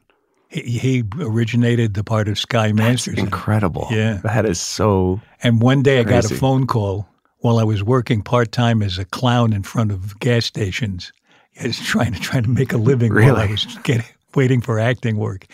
He, 0.54 0.78
he 0.78 1.04
originated 1.18 1.94
the 1.94 2.04
part 2.04 2.28
of 2.28 2.38
Sky 2.38 2.70
Masters. 2.72 3.18
Incredible. 3.18 3.88
Yeah. 3.90 4.20
that 4.22 4.46
is 4.46 4.60
so. 4.60 5.20
And 5.42 5.60
one 5.60 5.82
day 5.82 5.98
I 5.98 6.04
got 6.04 6.30
a 6.30 6.34
phone 6.34 6.66
call 6.66 7.08
while 7.40 7.58
I 7.58 7.64
was 7.64 7.82
working 7.82 8.22
part 8.22 8.52
time 8.52 8.80
as 8.80 8.96
a 8.96 9.04
clown 9.04 9.52
in 9.52 9.64
front 9.64 9.90
of 9.90 10.18
gas 10.20 10.46
stations. 10.46 11.12
I 11.60 11.66
was 11.66 11.78
trying 11.80 12.12
to 12.12 12.20
trying 12.20 12.44
to 12.44 12.50
make 12.50 12.72
a 12.72 12.76
living 12.76 13.12
while 13.12 13.36
I 13.36 13.46
was 13.46 13.64
getting 13.82 14.06
waiting 14.36 14.60
for 14.60 14.78
acting 14.78 15.16
work. 15.16 15.46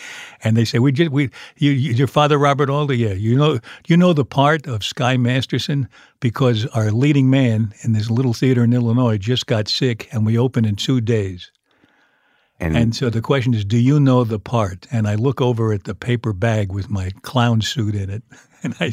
And 0.42 0.56
they 0.56 0.64
say, 0.64 0.78
"We 0.78 0.92
just 0.92 1.10
we 1.10 1.30
you, 1.56 1.70
you 1.70 1.92
your 1.92 2.06
father 2.06 2.38
Robert 2.38 2.70
Alda, 2.70 2.96
yeah, 2.96 3.12
you 3.12 3.36
know 3.36 3.58
you 3.86 3.96
know 3.96 4.12
the 4.12 4.24
part 4.24 4.66
of 4.66 4.84
Sky 4.84 5.16
Masterson 5.16 5.88
because 6.20 6.66
our 6.66 6.90
leading 6.90 7.30
man 7.30 7.72
in 7.82 7.92
this 7.92 8.10
little 8.10 8.34
theater 8.34 8.64
in 8.64 8.72
Illinois 8.72 9.18
just 9.18 9.46
got 9.46 9.68
sick, 9.68 10.08
and 10.12 10.26
we 10.26 10.38
open 10.38 10.64
in 10.64 10.76
two 10.76 11.00
days." 11.00 11.50
And, 12.60 12.76
And 12.76 12.94
so 12.94 13.08
the 13.10 13.22
question 13.22 13.54
is, 13.54 13.64
do 13.64 13.78
you 13.78 13.98
know 13.98 14.22
the 14.24 14.38
part? 14.38 14.86
And 14.92 15.08
I 15.08 15.14
look 15.14 15.40
over 15.40 15.72
at 15.72 15.84
the 15.84 15.94
paper 15.94 16.32
bag 16.34 16.70
with 16.72 16.90
my 16.90 17.10
clown 17.22 17.62
suit 17.62 17.94
in 17.94 18.10
it, 18.10 18.22
and 18.62 18.74
I, 18.80 18.92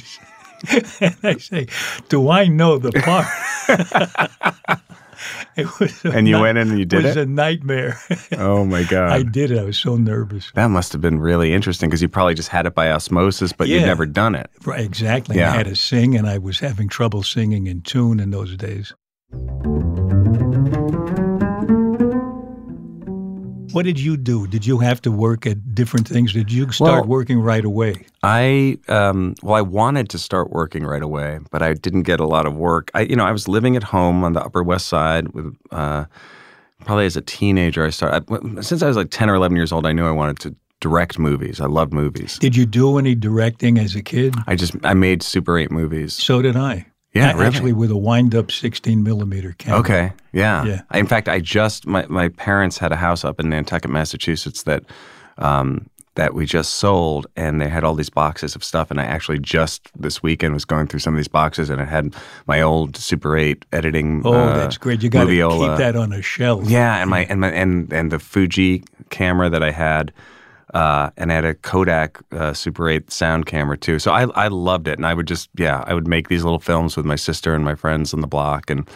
and 1.01 1.15
I 1.24 1.38
say, 1.38 1.67
"Do 2.09 2.29
I 2.29 2.47
know 2.47 2.77
the 2.77 2.91
part?" 2.93 3.27
it 5.57 5.79
was 5.79 6.03
And 6.05 6.27
you 6.27 6.33
night- 6.36 6.41
went 6.41 6.57
in 6.59 6.69
and 6.69 6.79
you 6.79 6.86
did 6.86 7.00
it? 7.00 7.05
it? 7.05 7.07
Was 7.09 7.17
a 7.17 7.25
nightmare. 7.25 8.00
oh 8.38 8.63
my 8.65 8.83
god, 8.83 9.12
I 9.12 9.24
did 9.24 9.51
it. 9.51 9.59
I 9.59 9.63
was 9.63 9.77
so 9.77 9.97
nervous. 9.97 10.51
that 10.55 10.67
must 10.69 10.93
have 10.93 11.01
been 11.01 11.19
really 11.19 11.53
interesting 11.53 11.89
because 11.89 12.01
you 12.01 12.07
probably 12.07 12.36
just 12.36 12.50
had 12.50 12.65
it 12.65 12.74
by 12.74 12.89
osmosis, 12.91 13.51
but 13.51 13.67
you'd 13.67 13.81
never 13.81 14.05
done 14.05 14.33
it. 14.36 14.50
Right, 14.65 14.79
exactly. 14.86 15.38
Yeah. 15.38 15.51
I 15.51 15.57
had 15.57 15.65
to 15.67 15.75
sing, 15.75 16.15
and 16.15 16.27
I 16.27 16.38
was 16.38 16.59
having 16.59 16.88
trouble 16.88 17.21
singing 17.24 17.67
in 17.67 17.81
tune 17.81 18.19
in 18.19 18.31
those 18.31 18.55
days. 18.55 18.93
What 23.77 23.86
did 23.86 24.00
you 24.00 24.17
do? 24.17 24.48
Did 24.48 24.65
you 24.65 24.79
have 24.79 25.03
to 25.03 25.12
work 25.12 25.46
at 25.46 25.75
different 25.75 26.07
things? 26.07 26.34
Did 26.34 26.51
you 26.51 26.72
start 26.72 27.01
Well- 27.01 27.10
working 27.10 27.39
right 27.39 27.63
away? 27.63 28.07
I 28.24 28.79
um, 28.88 29.36
well, 29.43 29.53
I 29.53 29.62
wanted 29.62 30.10
to 30.10 30.17
start 30.17 30.50
working 30.50 30.84
right 30.84 31.03
away, 31.03 31.38
but 31.51 31.62
I 31.62 31.75
didn't 31.75 32.01
get 32.01 32.19
a 32.19 32.25
lot 32.25 32.48
of 32.48 32.55
work. 32.55 32.89
I, 32.96 33.01
you 33.01 33.15
know, 33.15 33.24
I 33.24 33.31
was 33.31 33.48
living 33.48 33.75
at 33.75 33.84
home 33.84 34.24
on 34.24 34.34
the 34.34 34.43
Upper 34.43 34.63
West 34.63 34.88
Side 34.88 35.27
with. 35.27 35.55
Uh, 35.69 36.05
probably 36.86 37.05
as 37.05 37.15
a 37.15 37.22
teenager, 37.22 37.86
I 37.86 37.91
started. 37.91 38.25
I, 38.57 38.62
since 38.62 38.81
I 38.81 38.88
was 38.88 38.98
like 38.98 39.12
ten 39.12 39.29
or 39.29 39.36
eleven 39.36 39.55
years 39.55 39.72
old, 39.72 39.86
I 39.86 39.91
knew 39.91 40.07
I 40.07 40.12
wanted 40.12 40.39
to 40.39 40.55
direct 40.79 41.19
movies. 41.19 41.62
I 41.62 41.67
loved 41.67 41.93
movies. 41.93 42.39
Did 42.39 42.55
you 42.55 42.65
do 42.65 42.98
any 42.98 43.13
directing 43.13 43.77
as 43.77 43.96
a 43.96 44.01
kid? 44.01 44.34
I 44.48 44.55
just 44.55 44.75
I 44.84 44.96
made 44.96 45.22
Super 45.22 45.55
Eight 45.60 45.69
movies. 45.69 46.15
So 46.15 46.41
did 46.41 46.55
I. 46.55 46.88
Yeah, 47.13 47.33
really? 47.33 47.45
Actually, 47.45 47.73
with 47.73 47.91
a 47.91 47.97
wind-up 47.97 48.51
16 48.51 49.01
millimeter 49.01 49.53
camera. 49.57 49.79
Okay, 49.79 50.13
yeah. 50.33 50.65
Yeah. 50.65 50.81
In 50.93 51.07
fact, 51.07 51.27
I 51.27 51.39
just 51.39 51.87
my 51.87 52.05
my 52.07 52.29
parents 52.29 52.77
had 52.77 52.91
a 52.91 52.95
house 52.95 53.25
up 53.25 53.39
in 53.39 53.49
Nantucket, 53.49 53.89
Massachusetts 53.91 54.63
that. 54.63 54.83
Um, 55.39 55.89
that 56.17 56.33
we 56.33 56.47
just 56.47 56.73
sold, 56.75 57.27
and 57.35 57.61
they 57.61 57.69
had 57.69 57.83
all 57.83 57.93
these 57.93 58.09
boxes 58.09 58.55
of 58.55 58.63
stuff. 58.63 58.89
And 58.89 58.99
I 58.99 59.03
actually 59.05 59.37
just 59.37 59.89
this 59.95 60.21
weekend 60.23 60.55
was 60.55 60.65
going 60.65 60.87
through 60.87 60.99
some 60.99 61.13
of 61.13 61.17
these 61.17 61.27
boxes, 61.27 61.69
and 61.69 61.79
it 61.79 61.87
had 61.87 62.13
my 62.47 62.59
old 62.59 62.97
Super 62.97 63.37
8 63.37 63.63
editing. 63.71 64.23
Oh, 64.25 64.33
uh, 64.33 64.57
that's 64.57 64.77
great. 64.77 65.03
You 65.03 65.09
got 65.09 65.25
to 65.25 65.29
keep 65.29 65.77
that 65.77 65.95
on 65.95 66.11
a 66.11 66.23
shelf. 66.23 66.67
Yeah, 66.67 66.97
and 67.01 67.09
my 67.09 67.25
and 67.25 67.39
my 67.39 67.51
and 67.51 67.93
and 67.93 68.11
the 68.11 68.17
Fuji 68.19 68.83
camera 69.11 69.47
that 69.49 69.61
I 69.63 69.69
had, 69.69 70.11
uh, 70.74 71.12
and 71.17 71.31
I 71.31 71.36
had 71.36 71.45
a 71.45 71.53
Kodak 71.53 72.19
uh, 72.31 72.53
Super 72.53 72.89
8 72.89 73.09
sound 73.12 73.45
camera 73.45 73.77
too. 73.77 74.00
So 74.00 74.12
I 74.12 74.24
I 74.31 74.47
loved 74.47 74.88
it, 74.88 74.97
and 74.97 75.05
I 75.05 75.13
would 75.13 75.27
just 75.27 75.50
yeah 75.57 75.83
I 75.88 75.93
would 75.93 76.07
make 76.07 76.27
these 76.27 76.43
little 76.43 76.59
films 76.59 76.97
with 76.97 77.05
my 77.05 77.15
sister 77.15 77.53
and 77.53 77.63
my 77.63 77.75
friends 77.75 78.13
on 78.13 78.21
the 78.21 78.27
block, 78.27 78.69
and 78.69 78.88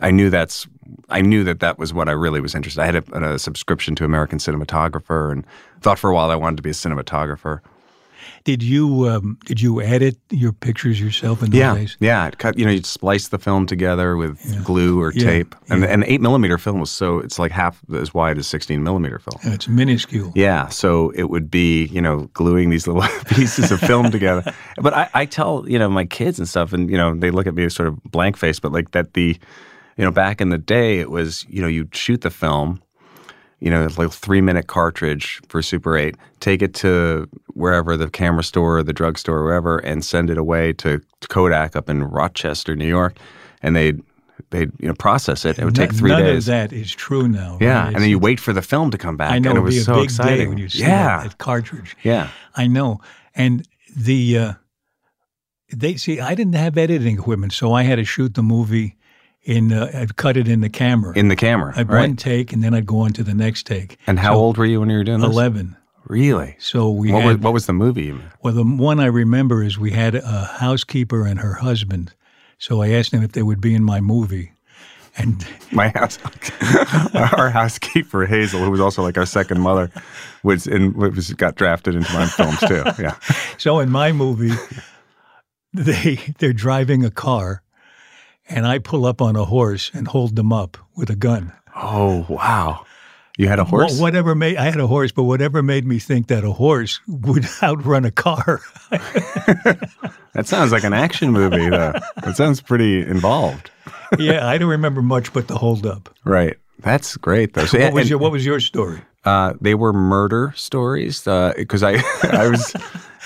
I 0.00 0.10
knew 0.10 0.30
that's 0.30 0.66
I 1.08 1.20
knew 1.20 1.44
that 1.44 1.60
that 1.60 1.78
was 1.78 1.94
what 1.94 2.08
I 2.08 2.12
really 2.12 2.40
was 2.40 2.54
interested. 2.54 2.80
I 2.80 2.86
had 2.86 2.96
a, 2.96 3.34
a 3.34 3.38
subscription 3.38 3.94
to 3.96 4.04
American 4.04 4.38
Cinematographer, 4.38 5.30
and 5.30 5.44
thought 5.82 5.98
for 5.98 6.10
a 6.10 6.14
while 6.14 6.30
I 6.30 6.36
wanted 6.36 6.56
to 6.56 6.62
be 6.62 6.70
a 6.70 6.74
cinematographer. 6.74 7.60
Did 8.44 8.62
you 8.62 9.08
um, 9.08 9.38
did 9.44 9.60
you 9.60 9.82
edit 9.82 10.16
your 10.30 10.52
pictures 10.52 10.98
yourself 11.00 11.42
in 11.42 11.50
those 11.50 11.58
Yeah, 11.58 11.74
days? 11.74 11.96
yeah. 12.00 12.30
Cut, 12.30 12.58
you 12.58 12.64
know, 12.64 12.70
you'd 12.70 12.86
splice 12.86 13.28
the 13.28 13.38
film 13.38 13.66
together 13.66 14.16
with 14.16 14.38
glue 14.64 15.00
or 15.00 15.12
Yeah, 15.12 15.24
tape, 15.24 15.54
and 15.68 15.82
yeah. 15.82 15.88
and 15.88 16.04
eight 16.04 16.20
millimeter 16.22 16.56
film 16.56 16.80
was 16.80 16.90
so 16.90 17.18
it's 17.18 17.38
like 17.38 17.52
half 17.52 17.80
as 17.94 18.14
wide 18.14 18.38
as 18.38 18.46
sixteen 18.46 18.82
millimeter 18.82 19.18
film. 19.18 19.36
And 19.44 19.52
it's 19.52 19.68
minuscule. 19.68 20.32
Yeah, 20.34 20.68
so 20.68 21.10
it 21.10 21.24
would 21.30 21.50
be 21.50 21.86
you 21.86 22.00
know 22.00 22.30
gluing 22.32 22.70
these 22.70 22.86
little 22.86 23.02
pieces 23.26 23.70
of 23.70 23.80
film 23.80 24.10
together. 24.10 24.54
But 24.80 24.94
I, 24.94 25.10
I 25.12 25.26
tell 25.26 25.64
you 25.68 25.78
know 25.78 25.90
my 25.90 26.06
kids 26.06 26.38
and 26.38 26.48
stuff, 26.48 26.72
and 26.72 26.88
you 26.90 26.96
know 26.96 27.14
they 27.14 27.30
look 27.30 27.46
at 27.46 27.54
me 27.54 27.68
sort 27.68 27.88
of 27.88 28.02
blank 28.04 28.36
faced, 28.38 28.62
but 28.62 28.72
like 28.72 28.92
that 28.92 29.12
the 29.14 29.36
you 29.98 30.04
know 30.04 30.10
back 30.10 30.40
in 30.40 30.48
the 30.48 30.58
day 30.58 30.98
it 30.98 31.10
was 31.10 31.44
you 31.48 31.60
know 31.60 31.68
you'd 31.68 31.94
shoot 31.94 32.22
the 32.22 32.30
film, 32.30 32.80
you 33.60 33.70
know 33.70 33.84
it's 33.84 33.98
like 33.98 34.10
three 34.10 34.40
minute 34.40 34.66
cartridge 34.66 35.40
for 35.48 35.62
Super 35.62 35.96
Eight, 35.96 36.16
take 36.40 36.62
it 36.62 36.74
to 36.74 37.28
wherever 37.54 37.96
the 37.96 38.10
camera 38.10 38.42
store, 38.44 38.78
or 38.78 38.82
the 38.82 38.92
drugstore, 38.92 39.38
or 39.38 39.44
wherever, 39.44 39.78
and 39.78 40.04
send 40.04 40.30
it 40.30 40.38
away 40.38 40.72
to 40.74 41.00
Kodak 41.28 41.76
up 41.76 41.88
in 41.88 42.02
Rochester, 42.04 42.74
New 42.76 42.88
York, 42.88 43.16
and 43.62 43.76
they. 43.76 43.94
They'd 44.48 44.72
you 44.80 44.88
know 44.88 44.94
process 44.94 45.44
it. 45.44 45.58
It 45.58 45.64
would 45.66 45.74
take 45.76 45.90
None- 45.90 45.98
three 45.98 46.10
none 46.10 46.22
days. 46.22 46.48
of 46.48 46.52
that 46.54 46.72
is 46.72 46.90
true 46.92 47.28
now. 47.28 47.58
Yeah, 47.60 47.84
right? 47.84 47.94
and 47.94 48.02
then 48.02 48.08
you 48.08 48.18
wait 48.18 48.40
for 48.40 48.54
the 48.54 48.62
film 48.62 48.90
to 48.90 48.96
come 48.98 49.16
back. 49.16 49.32
I 49.32 49.38
know 49.38 49.50
and 49.50 49.58
it 49.58 49.60
it'd 49.60 49.64
was 49.64 49.74
be 49.74 49.80
a 49.80 49.84
so 49.84 49.94
big 49.96 50.04
exciting. 50.04 50.38
day 50.38 50.46
when 50.48 50.58
you 50.58 50.68
see 50.70 50.80
yeah, 50.80 51.18
that, 51.18 51.22
that 51.24 51.38
cartridge. 51.38 51.94
yeah. 52.02 52.30
I 52.56 52.66
know. 52.66 53.00
And 53.34 53.68
the 53.94 54.38
uh, 54.38 54.52
they 55.72 55.96
see 55.96 56.20
I 56.20 56.34
didn't 56.34 56.54
have 56.54 56.78
editing 56.78 57.16
equipment, 57.18 57.52
so 57.52 57.74
I 57.74 57.82
had 57.82 57.96
to 57.96 58.04
shoot 58.04 58.32
the 58.34 58.42
movie 58.42 58.96
in 59.44 59.72
uh, 59.72 59.90
I'd 59.94 60.16
cut 60.16 60.36
it 60.36 60.46
in 60.48 60.60
the 60.60 60.68
camera. 60.68 61.16
in 61.16 61.28
the 61.28 61.36
camera, 61.36 61.72
I'd 61.76 61.88
right? 61.88 62.00
one 62.08 62.16
take 62.16 62.52
and 62.52 62.62
then 62.62 62.74
I'd 62.74 62.86
go 62.86 63.00
on 63.00 63.12
to 63.14 63.22
the 63.22 63.34
next 63.34 63.66
take. 63.66 63.96
and 64.06 64.18
how 64.18 64.34
old 64.34 64.58
were 64.58 64.66
you 64.66 64.80
when 64.80 64.90
you 64.90 64.98
were 64.98 65.04
doing 65.04 65.20
this? 65.20 65.30
Eleven. 65.30 65.76
Really? 66.06 66.56
So 66.58 66.90
we 66.90 67.12
What 67.12 67.22
had 67.22 67.28
was, 67.28 67.38
what 67.38 67.52
was 67.52 67.66
the 67.66 67.72
movie? 67.72 68.14
well 68.42 68.52
the 68.54 68.64
one 68.64 68.98
I 69.00 69.06
remember 69.06 69.62
is 69.62 69.78
we 69.78 69.92
had 69.92 70.14
a 70.14 70.44
housekeeper 70.58 71.24
and 71.26 71.38
her 71.40 71.54
husband. 71.54 72.12
So 72.58 72.82
I 72.82 72.88
asked 72.90 73.12
them 73.12 73.22
if 73.22 73.32
they 73.32 73.42
would 73.42 73.60
be 73.60 73.74
in 73.74 73.84
my 73.84 74.00
movie. 74.00 74.52
And 75.16 75.44
My 75.72 75.88
house, 75.88 76.18
our 77.14 77.50
housekeeper 77.50 78.26
Hazel, 78.26 78.62
who 78.64 78.70
was 78.70 78.80
also 78.80 79.02
like 79.02 79.18
our 79.18 79.26
second 79.26 79.60
mother, 79.60 79.90
was 80.42 80.66
in 80.66 80.92
was 80.94 81.32
got 81.34 81.56
drafted 81.56 81.94
into 81.96 82.12
my 82.12 82.26
films 82.26 82.60
too. 82.60 82.84
Yeah. 83.02 83.16
So 83.58 83.80
in 83.80 83.90
my 83.90 84.12
movie, 84.12 84.52
they 85.72 86.16
they're 86.38 86.52
driving 86.52 87.04
a 87.04 87.10
car, 87.10 87.62
and 88.50 88.66
I 88.66 88.78
pull 88.78 89.06
up 89.06 89.22
on 89.22 89.36
a 89.36 89.44
horse 89.44 89.90
and 89.94 90.06
hold 90.08 90.36
them 90.36 90.52
up 90.52 90.76
with 90.96 91.08
a 91.10 91.16
gun. 91.16 91.52
Oh 91.74 92.26
wow! 92.28 92.84
You 93.38 93.48
had 93.48 93.58
a 93.58 93.64
horse. 93.64 93.96
Wha- 93.96 94.02
Whatever 94.02 94.34
made 94.34 94.56
I 94.56 94.64
had 94.64 94.80
a 94.80 94.86
horse, 94.86 95.12
but 95.12 95.22
whatever 95.24 95.62
made 95.62 95.86
me 95.86 95.98
think 95.98 96.26
that 96.28 96.44
a 96.44 96.52
horse 96.52 97.00
would 97.08 97.46
outrun 97.62 98.04
a 98.04 98.10
car. 98.10 98.60
That 100.32 100.46
sounds 100.46 100.70
like 100.70 100.84
an 100.84 100.92
action 100.92 101.32
movie, 101.32 101.68
though. 101.68 101.92
That 102.22 102.36
sounds 102.36 102.60
pretty 102.60 103.00
involved. 103.00 103.70
yeah, 104.18 104.46
I 104.46 104.58
don't 104.58 104.68
remember 104.70 105.02
much 105.02 105.32
but 105.32 105.48
the 105.48 105.56
hold 105.58 105.84
up. 105.84 106.08
Right. 106.24 106.56
That's 106.78 107.16
great, 107.16 107.54
though. 107.54 107.64
So, 107.66 107.80
What 107.80 107.92
was 107.94 108.02
and- 108.02 108.10
your 108.10 108.18
What 108.20 108.30
was 108.30 108.46
your 108.46 108.60
story? 108.60 109.00
Uh, 109.24 109.52
they 109.60 109.74
were 109.74 109.92
murder 109.92 110.52
stories 110.56 111.22
because 111.24 111.82
I, 111.82 112.02
I 112.22 112.48
was, 112.48 112.74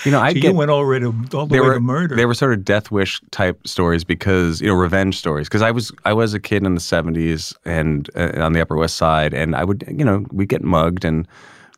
you 0.03 0.11
know, 0.11 0.19
I 0.19 0.29
So 0.33 0.39
get 0.41 0.43
you 0.51 0.53
went 0.53 0.71
already 0.71 1.05
all 1.05 1.11
the 1.11 1.45
they 1.45 1.59
way 1.59 1.67
were 1.67 1.73
to 1.75 1.79
murder. 1.79 2.15
They 2.15 2.25
were 2.25 2.33
sort 2.33 2.53
of 2.53 2.65
death 2.65 2.91
wish 2.91 3.21
type 3.31 3.65
stories 3.67 4.03
because 4.03 4.59
you 4.61 4.67
know 4.67 4.73
revenge 4.75 5.17
stories. 5.17 5.47
Because 5.47 5.61
I 5.61 5.71
was 5.71 5.91
I 6.03 6.13
was 6.13 6.33
a 6.33 6.39
kid 6.39 6.65
in 6.65 6.73
the 6.75 6.81
seventies 6.81 7.53
and 7.63 8.09
uh, 8.15 8.31
on 8.35 8.53
the 8.53 8.61
Upper 8.61 8.75
West 8.75 8.95
Side, 8.95 9.33
and 9.33 9.55
I 9.55 9.63
would 9.63 9.83
you 9.87 10.03
know 10.05 10.25
we 10.31 10.45
get 10.45 10.63
mugged 10.63 11.05
and 11.05 11.27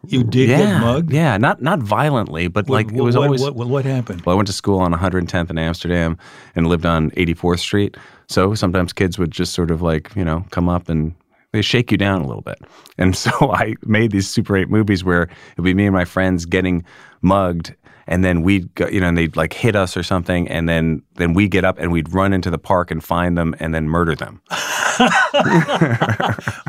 you 0.07 0.23
did 0.23 0.49
yeah, 0.49 0.57
get 0.57 0.81
mugged. 0.81 1.11
Yeah, 1.11 1.37
not 1.37 1.61
not 1.61 1.79
violently, 1.79 2.47
but 2.47 2.69
like 2.69 2.87
What- 2.87 2.95
it 2.99 3.01
was 3.03 3.17
what, 3.17 3.25
always. 3.25 3.41
what, 3.41 3.55
what, 3.55 3.67
what 3.67 3.85
happened? 3.85 4.21
well, 4.25 4.33
I 4.33 4.37
went 4.37 4.47
to 4.47 4.53
school 4.53 4.79
on 4.79 4.93
110th 4.93 5.49
in 5.49 5.57
Amsterdam 5.57 6.17
and 6.55 6.67
lived 6.67 6.85
on 6.85 7.11
84th 7.11 7.59
Street. 7.59 7.97
So 8.29 8.53
sometimes 8.55 8.93
kids 8.93 9.17
would 9.17 9.31
just 9.31 9.53
sort 9.53 9.71
of 9.71 9.81
like, 9.81 10.15
you 10.15 10.23
know, 10.23 10.45
come 10.51 10.69
up 10.69 10.87
and 10.89 11.13
they 11.53 11.61
shake 11.61 11.91
you 11.91 11.97
down 11.97 12.21
a 12.21 12.27
little 12.27 12.41
bit. 12.41 12.59
And 12.97 13.15
so 13.15 13.31
I 13.53 13.75
made 13.85 14.11
these 14.11 14.29
Super 14.29 14.57
8 14.57 14.69
movies 14.69 15.03
where 15.03 15.23
it 15.23 15.29
would 15.57 15.65
be 15.65 15.73
me 15.73 15.85
and 15.85 15.93
my 15.93 16.05
friends 16.05 16.45
getting 16.45 16.85
mugged. 17.21 17.75
And 18.09 18.23
then 18.23 18.41
we'd 18.41 18.73
go, 18.75 18.87
you 18.87 19.01
know, 19.01 19.09
and 19.09 19.17
they'd 19.17 19.35
like 19.35 19.51
hit 19.51 19.75
us 19.75 19.97
or 19.97 20.03
something. 20.03 20.47
And 20.47 20.69
then, 20.69 21.01
then 21.15 21.33
we 21.33 21.49
get 21.49 21.65
up 21.65 21.77
and 21.77 21.91
we'd 21.91 22.13
run 22.13 22.31
into 22.31 22.49
the 22.49 22.57
park 22.57 22.89
and 22.89 23.03
find 23.03 23.37
them 23.37 23.53
and 23.59 23.75
then 23.75 23.89
murder 23.89 24.15
them. 24.15 24.41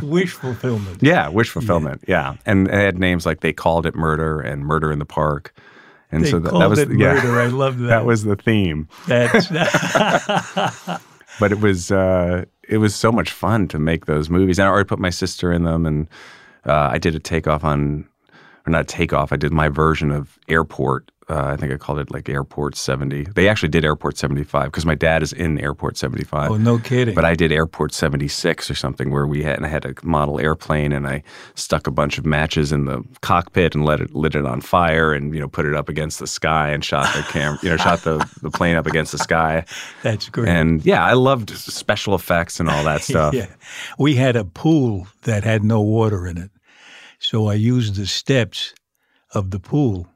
Wish 0.03 0.33
fulfillment. 0.33 1.01
Yeah, 1.01 1.29
wish 1.29 1.49
fulfillment. 1.49 2.03
Yeah. 2.09 2.35
And 2.45 2.67
it 2.67 2.75
had 2.75 2.99
names 2.99 3.25
like 3.25 3.41
They 3.41 3.53
Called 3.53 3.87
It 3.87 3.95
Murder 3.95 4.41
and 4.41 4.67
Murder 4.67 4.91
in 4.91 4.99
the 4.99 5.07
Park. 5.07 5.55
And 6.11 6.25
they 6.25 6.31
so 6.31 6.41
that, 6.41 6.53
that 6.53 6.69
was 6.69 6.81
it 6.81 6.91
yeah, 6.91 7.15
murder. 7.15 7.41
I 7.41 7.47
love 7.47 7.79
that. 7.79 7.87
that 7.87 8.05
was 8.05 8.25
the 8.25 8.37
theme. 8.37 8.89
That's 9.07 9.47
but 11.39 11.53
it 11.53 11.61
was 11.61 11.93
uh, 11.93 12.47
it 12.69 12.79
was 12.79 12.95
so 12.95 13.11
much 13.11 13.31
fun 13.31 13.67
to 13.69 13.79
make 13.79 14.07
those 14.07 14.29
movies. 14.31 14.59
And 14.59 14.69
I 14.69 14.71
already 14.71 14.87
put 14.87 14.99
my 14.99 15.11
sister 15.11 15.53
in 15.53 15.65
them, 15.65 15.87
and 15.87 16.07
uh, 16.67 16.91
I 16.93 16.99
did 16.99 17.15
a 17.15 17.19
takeoff 17.19 17.65
on, 17.65 18.07
or 18.67 18.71
not 18.71 18.83
a 18.83 18.85
takeoff. 18.85 19.33
I 19.33 19.37
did 19.37 19.53
my 19.53 19.69
version 19.69 20.11
of 20.11 20.39
Airport. 20.49 21.11
Uh, 21.31 21.45
I 21.45 21.57
think 21.57 21.73
I 21.73 21.77
called 21.77 21.99
it 21.99 22.11
like 22.11 22.29
Airport 22.29 22.75
70. 22.75 23.25
They 23.35 23.49
actually 23.49 23.69
did 23.69 23.85
Airport 23.85 24.17
75 24.17 24.65
because 24.67 24.87
my 24.87 24.95
dad 24.95 25.23
is 25.23 25.35
in 25.35 25.59
Airport 25.61 25.99
75. 25.99 26.51
oh, 26.51 26.57
no 26.57 26.79
kidding. 26.79 27.15
But 27.15 27.27
I 27.27 27.35
did 27.35 27.53
Airport 27.53 27.93
76 27.93 28.71
or 28.71 28.75
something 28.75 29.11
where 29.11 29.27
we 29.27 29.43
had 29.43 29.57
and 29.59 29.67
I 29.67 29.69
had 29.69 29.85
a 29.85 29.95
model 30.03 30.41
airplane 30.41 30.91
and 30.93 31.07
I 31.07 31.23
stuck 31.55 31.87
a 31.87 31.91
bunch 31.91 32.17
of 32.17 32.25
matches 32.25 32.73
in 32.73 32.87
the 32.87 33.05
cockpit 33.21 33.75
and 33.75 33.85
let 33.85 34.01
it 34.01 34.15
lit 34.15 34.35
it 34.35 34.47
on 34.47 34.63
fire 34.63 35.13
and 35.13 35.35
you 35.35 35.41
know 35.41 35.49
put 35.49 35.67
it 35.67 35.75
up 35.75 35.89
against 35.91 36.19
the 36.19 36.27
sky 36.27 36.71
and 36.71 36.83
shot 36.85 37.15
the 37.15 37.23
cam 37.25 37.59
you 37.63 37.69
know 37.69 37.77
shot 37.77 38.01
the, 38.05 38.27
the 38.43 38.51
plane 38.51 38.77
up 38.77 38.87
against 38.87 39.13
the 39.13 39.19
sky 39.19 39.65
That's 40.03 40.29
great. 40.31 40.49
and 40.49 40.85
yeah 40.85 41.05
I 41.05 41.13
loved 41.13 41.51
special 41.51 42.15
effects 42.15 42.59
and 42.59 42.71
all 42.71 42.85
that 42.85 43.03
stuff. 43.11 43.35
Yeah. 43.35 43.49
We 43.99 44.15
had 44.15 44.35
a 44.37 44.45
pool 44.45 45.07
that 45.23 45.45
had 45.45 45.63
no 45.63 45.81
water 45.83 46.27
in 46.27 46.39
it. 46.39 46.51
So 47.19 47.49
I 47.49 47.55
used 47.55 47.97
the 47.97 48.07
steps 48.07 48.73
of 49.35 49.51
the 49.51 49.59
pool 49.59 50.07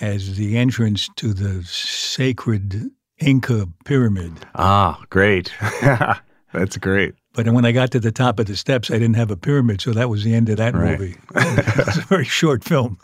as 0.00 0.36
the 0.36 0.56
entrance 0.56 1.08
to 1.16 1.32
the 1.32 1.62
sacred 1.64 2.90
Inca 3.18 3.66
pyramid. 3.84 4.32
Ah, 4.54 5.02
great. 5.10 5.52
That's 6.52 6.76
great. 6.76 7.14
But 7.34 7.48
when 7.50 7.64
I 7.64 7.72
got 7.72 7.90
to 7.92 8.00
the 8.00 8.12
top 8.12 8.38
of 8.38 8.46
the 8.46 8.56
steps, 8.56 8.90
I 8.90 8.94
didn't 8.94 9.16
have 9.16 9.30
a 9.30 9.36
pyramid, 9.36 9.80
so 9.80 9.92
that 9.92 10.08
was 10.08 10.24
the 10.24 10.34
end 10.34 10.48
of 10.48 10.56
that 10.58 10.74
Right. 10.74 10.98
movie. 10.98 11.16
it's 11.34 11.96
a 11.98 12.02
very 12.02 12.24
short 12.24 12.64
film. 12.64 12.98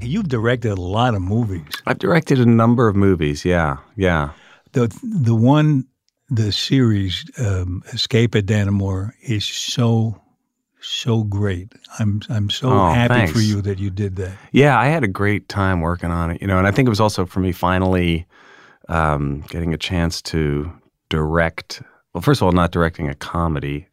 You've 0.00 0.28
directed 0.28 0.72
a 0.72 0.80
lot 0.80 1.14
of 1.14 1.22
movies. 1.22 1.62
I've 1.86 1.98
directed 1.98 2.38
a 2.38 2.46
number 2.46 2.88
of 2.88 2.94
movies. 2.94 3.44
Yeah, 3.44 3.78
yeah. 3.96 4.30
The 4.72 4.88
the 5.02 5.34
one, 5.34 5.86
the 6.28 6.52
series 6.52 7.24
um, 7.38 7.82
Escape 7.92 8.34
at 8.34 8.44
Dannemora 8.46 9.12
is 9.22 9.44
so 9.46 10.20
so 10.84 11.24
great. 11.24 11.72
I'm 11.98 12.20
I'm 12.28 12.50
so 12.50 12.70
Oh, 12.70 12.92
happy 12.92 13.14
thanks. 13.14 13.32
for 13.32 13.40
you 13.40 13.60
that 13.62 13.78
you 13.78 13.90
did 13.90 14.16
that. 14.16 14.32
Yeah, 14.52 14.78
I 14.78 14.86
had 14.86 15.02
a 15.04 15.08
great 15.08 15.48
time 15.48 15.80
working 15.80 16.10
on 16.10 16.30
it, 16.30 16.40
you 16.40 16.46
know, 16.46 16.58
and 16.58 16.66
I 16.66 16.70
think 16.70 16.86
it 16.86 16.90
was 16.90 17.00
also 17.00 17.24
for 17.26 17.40
me 17.40 17.52
finally 17.52 18.26
um, 18.88 19.40
getting 19.48 19.72
a 19.74 19.78
chance 19.78 20.20
to 20.22 20.70
direct. 21.08 21.82
Well, 22.12 22.20
first 22.22 22.40
of 22.40 22.46
all, 22.46 22.52
not 22.52 22.70
directing 22.70 23.08
a 23.08 23.14
comedy, 23.14 23.86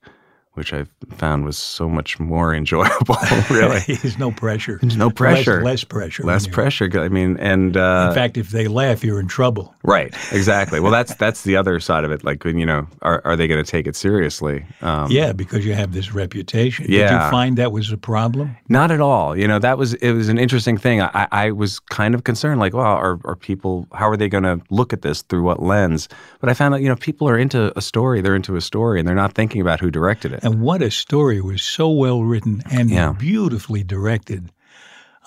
which 0.54 0.74
I 0.74 0.86
found 1.16 1.46
was 1.46 1.58
so 1.58 1.88
much 1.90 2.20
more 2.20 2.54
enjoyable. 2.62 3.16
really, 3.50 3.80
There's 3.88 4.18
no 4.18 4.32
pressure. 4.32 4.80
There's 4.82 4.98
no 4.98 5.10
pressure. 5.10 5.58
Less, 5.58 5.64
less 5.66 5.84
pressure. 5.86 6.24
less 6.24 6.48
pressure. 6.48 6.90
I 7.00 7.08
mean, 7.10 7.38
and 7.38 7.78
uh, 7.78 8.08
In 8.10 8.16
fact, 8.16 8.38
if 8.38 8.50
they 8.50 8.68
laugh, 8.68 9.04
you're 9.04 9.20
in 9.20 9.28
trouble. 9.28 9.74
right, 9.84 10.14
exactly. 10.32 10.80
Well, 10.80 10.92
that's 10.92 11.16
that's 11.16 11.44
the 11.44 11.56
other 11.56 11.80
side 11.80 12.04
of 12.04 12.12
it. 12.12 12.24
Like, 12.24 12.44
you 12.46 12.66
know, 12.66 12.88
are 13.02 13.22
are 13.26 13.36
they 13.38 13.48
going 13.48 13.64
to 13.64 13.70
take 13.70 13.88
it 13.88 13.96
seriously? 13.96 14.66
Um, 14.82 15.10
yeah, 15.10 15.32
because 15.34 15.66
you 15.66 15.74
have 15.74 15.94
this 15.94 16.14
reputation. 16.14 16.86
Did 16.86 16.96
Yeah. 16.96 17.26
you 17.26 17.32
find 17.32 17.58
that 17.58 17.72
was 17.72 17.92
a 17.92 17.98
problem? 17.98 18.56
Not 18.68 18.92
at 18.92 19.00
all. 19.02 19.38
You 19.38 19.48
know, 19.48 19.60
that 19.60 19.78
was 19.78 19.94
it 19.96 20.12
was 20.12 20.28
an 20.30 20.38
interesting 20.38 20.78
thing. 20.78 21.02
I, 21.02 21.28
I 21.32 21.52
was 21.52 21.80
kind 21.80 22.14
of 22.14 22.24
concerned, 22.26 22.60
like, 22.60 22.74
well, 22.74 22.86
are, 22.86 23.20
are 23.26 23.36
people 23.36 23.88
how 23.94 24.10
are 24.10 24.18
they 24.18 24.28
going 24.30 24.44
to 24.44 24.60
look 24.70 24.92
at 24.94 25.02
this 25.02 25.22
through 25.22 25.44
what 25.44 25.62
lens? 25.64 26.10
But 26.42 26.50
I 26.50 26.54
found 26.54 26.74
out, 26.74 26.82
you 26.82 26.90
know, 26.90 26.96
people 26.98 27.28
are 27.30 27.38
into 27.38 27.72
a 27.78 27.82
story. 27.82 28.22
They're 28.22 28.36
into 28.36 28.56
a 28.58 28.62
story, 28.62 29.00
and 29.00 29.08
they're 29.08 29.16
not 29.16 29.34
thinking 29.34 29.62
about 29.62 29.80
who 29.80 29.90
directed 29.90 30.34
it. 30.34 30.41
And 30.42 30.62
what 30.62 30.82
a 30.82 30.90
story 30.92 31.38
It 31.38 31.46
was 31.46 31.62
so 31.62 31.90
well 31.90 32.24
written 32.24 32.64
and 32.72 32.90
Yeah. 32.90 33.14
beautifully 33.14 33.84
directed. 33.84 34.52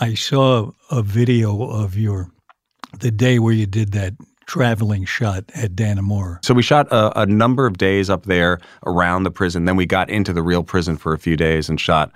I 0.01 0.15
saw 0.15 0.73
a 0.91 1.03
video 1.03 1.63
of 1.63 1.97
your 1.97 2.31
the 3.01 3.11
day 3.11 3.39
where 3.39 3.53
you 3.53 3.67
did 3.67 3.93
that 3.93 4.15
traveling 4.47 5.05
shot 5.05 5.45
at 5.55 5.75
Dannemora. 5.75 6.45
So 6.45 6.55
we 6.55 6.63
shot 6.63 6.87
a, 6.93 7.23
a 7.23 7.27
number 7.27 7.67
of 7.67 7.79
days 7.79 8.11
up 8.11 8.27
there 8.27 8.61
around 8.87 9.23
the 9.25 9.31
prison. 9.31 9.65
Then 9.65 9.77
we 9.77 9.87
got 9.87 10.11
into 10.11 10.33
the 10.33 10.43
real 10.43 10.63
prison 10.63 10.97
for 10.97 11.13
a 11.13 11.19
few 11.19 11.37
days 11.37 11.69
and 11.69 11.81
shot 11.81 12.13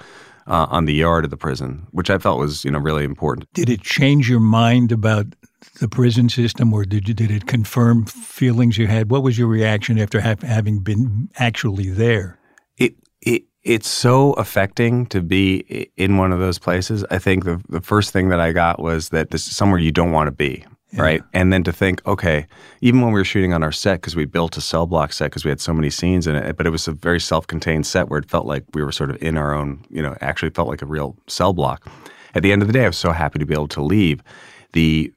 uh, 0.46 0.66
on 0.70 0.84
the 0.84 0.92
yard 0.94 1.24
of 1.24 1.30
the 1.30 1.36
prison, 1.36 1.86
which 1.90 2.10
I 2.10 2.18
felt 2.18 2.38
was, 2.38 2.64
you 2.64 2.70
know, 2.70 2.78
really 2.78 3.04
important. 3.04 3.48
Did 3.54 3.68
it 3.70 3.82
change 3.82 4.28
your 4.30 4.40
mind 4.40 4.92
about 4.92 5.26
the 5.80 5.88
prison 5.88 6.28
system, 6.28 6.72
or 6.72 6.84
did 6.84 7.08
you, 7.08 7.14
did 7.14 7.30
it 7.30 7.46
confirm 7.46 8.06
feelings 8.06 8.78
you 8.78 8.86
had? 8.86 9.10
What 9.10 9.22
was 9.22 9.36
your 9.38 9.48
reaction 9.48 9.98
after 9.98 10.20
ha- 10.20 10.36
having 10.42 10.80
been 10.80 11.28
actually 11.38 11.90
there? 11.90 12.37
It 13.22 13.28
it 13.28 13.42
it's 13.64 13.88
so 13.88 14.32
affecting 14.34 15.04
to 15.06 15.20
be 15.20 15.90
in 15.96 16.16
one 16.16 16.32
of 16.32 16.38
those 16.38 16.58
places. 16.58 17.04
I 17.10 17.18
think 17.18 17.44
the 17.44 17.60
the 17.68 17.80
first 17.80 18.12
thing 18.12 18.28
that 18.30 18.40
I 18.40 18.52
got 18.52 18.80
was 18.80 19.10
that 19.10 19.30
this 19.30 19.46
is 19.46 19.56
somewhere 19.56 19.78
you 19.78 19.92
don't 19.92 20.12
want 20.12 20.28
to 20.28 20.32
be, 20.32 20.64
right? 20.94 21.22
And 21.34 21.52
then 21.52 21.64
to 21.64 21.72
think, 21.72 22.04
okay, 22.06 22.46
even 22.80 23.02
when 23.02 23.12
we 23.12 23.20
were 23.20 23.24
shooting 23.24 23.52
on 23.52 23.62
our 23.62 23.72
set 23.72 24.00
because 24.00 24.16
we 24.16 24.24
built 24.24 24.56
a 24.56 24.60
cell 24.60 24.86
block 24.86 25.12
set 25.12 25.26
because 25.26 25.44
we 25.44 25.50
had 25.50 25.60
so 25.60 25.74
many 25.74 25.90
scenes 25.90 26.26
in 26.26 26.34
it, 26.36 26.56
but 26.56 26.66
it 26.66 26.70
was 26.70 26.88
a 26.88 26.92
very 26.92 27.20
self-contained 27.20 27.86
set 27.86 28.08
where 28.08 28.18
it 28.18 28.30
felt 28.30 28.46
like 28.46 28.64
we 28.72 28.82
were 28.82 28.92
sort 28.92 29.10
of 29.10 29.22
in 29.22 29.36
our 29.36 29.52
own, 29.54 29.84
you 29.90 30.00
know, 30.00 30.16
actually 30.20 30.50
felt 30.50 30.68
like 30.68 30.80
a 30.80 30.86
real 30.86 31.16
cell 31.26 31.52
block. 31.52 31.86
At 32.34 32.42
the 32.42 32.52
end 32.52 32.62
of 32.62 32.68
the 32.68 32.72
day, 32.72 32.84
I 32.84 32.88
was 32.88 32.98
so 32.98 33.12
happy 33.12 33.38
to 33.38 33.46
be 33.46 33.54
able 33.54 33.68
to 33.68 33.82
leave. 33.82 34.22
The 34.72 35.12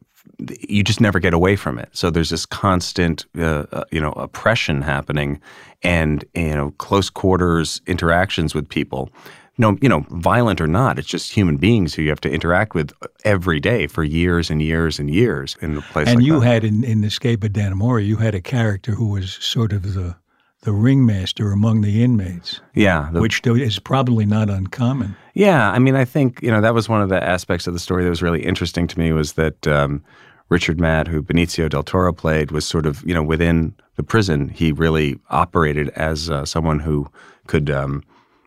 you 0.67 0.83
just 0.83 1.01
never 1.01 1.19
get 1.19 1.33
away 1.33 1.55
from 1.55 1.77
it. 1.77 1.89
So 1.91 2.09
there's 2.09 2.29
this 2.29 2.45
constant, 2.45 3.25
uh, 3.37 3.65
uh, 3.71 3.83
you 3.91 4.01
know, 4.01 4.11
oppression 4.13 4.81
happening, 4.81 5.39
and 5.83 6.23
you 6.35 6.55
know, 6.55 6.71
close 6.77 7.09
quarters 7.09 7.81
interactions 7.87 8.55
with 8.55 8.67
people. 8.69 9.09
No, 9.57 9.77
you 9.81 9.89
know, 9.89 10.05
violent 10.09 10.59
or 10.61 10.67
not, 10.67 10.97
it's 10.97 11.07
just 11.07 11.33
human 11.33 11.57
beings 11.57 11.93
who 11.93 12.01
you 12.01 12.09
have 12.09 12.21
to 12.21 12.31
interact 12.31 12.73
with 12.73 12.93
every 13.25 13.59
day 13.59 13.85
for 13.85 14.03
years 14.03 14.49
and 14.49 14.61
years 14.61 14.97
and 14.97 15.09
years 15.09 15.55
in 15.61 15.77
a 15.77 15.81
place 15.81 16.07
and 16.07 16.17
like 16.17 16.25
you 16.25 16.39
that. 16.39 16.45
had 16.45 16.63
in, 16.63 16.83
in 16.83 17.03
Escape 17.03 17.43
at 17.43 17.53
Dannemora, 17.53 18.03
you 18.03 18.15
had 18.17 18.33
a 18.33 18.41
character 18.41 18.93
who 18.93 19.09
was 19.09 19.33
sort 19.33 19.73
of 19.73 19.93
the 19.93 20.15
the 20.63 20.71
ringmaster 20.71 21.51
among 21.51 21.81
the 21.81 22.03
inmates, 22.03 22.61
yeah, 22.75 23.09
the- 23.11 23.19
which 23.19 23.41
is 23.45 23.79
probably 23.79 24.25
not 24.25 24.49
uncommon. 24.49 25.15
Yeah, 25.33 25.71
I 25.71 25.79
mean, 25.79 25.95
I 25.95 26.05
think 26.05 26.39
you 26.41 26.51
know 26.51 26.61
that 26.61 26.73
was 26.73 26.87
one 26.87 27.01
of 27.01 27.09
the 27.09 27.21
aspects 27.21 27.67
of 27.67 27.73
the 27.73 27.79
story 27.79 28.03
that 28.03 28.09
was 28.09 28.21
really 28.21 28.43
interesting 28.43 28.87
to 28.87 28.99
me 28.99 29.11
was 29.11 29.33
that 29.33 29.67
um, 29.67 30.03
Richard 30.51 30.81
Matt, 30.81 31.07
who 31.07 31.23
Benicio 31.23 31.69
del 31.69 31.81
Toro 31.81 32.11
played, 32.11 32.51
was 32.51 32.67
sort 32.67 32.85
of 32.85 33.01
you 33.07 33.13
know 33.13 33.23
within 33.23 33.73
the 33.95 34.03
prison. 34.03 34.49
He 34.49 34.73
really 34.73 35.17
operated 35.29 35.89
as 35.89 36.29
uh, 36.29 36.45
someone 36.45 36.79
who 36.79 37.09
could, 37.47 37.69
um, 37.69 38.03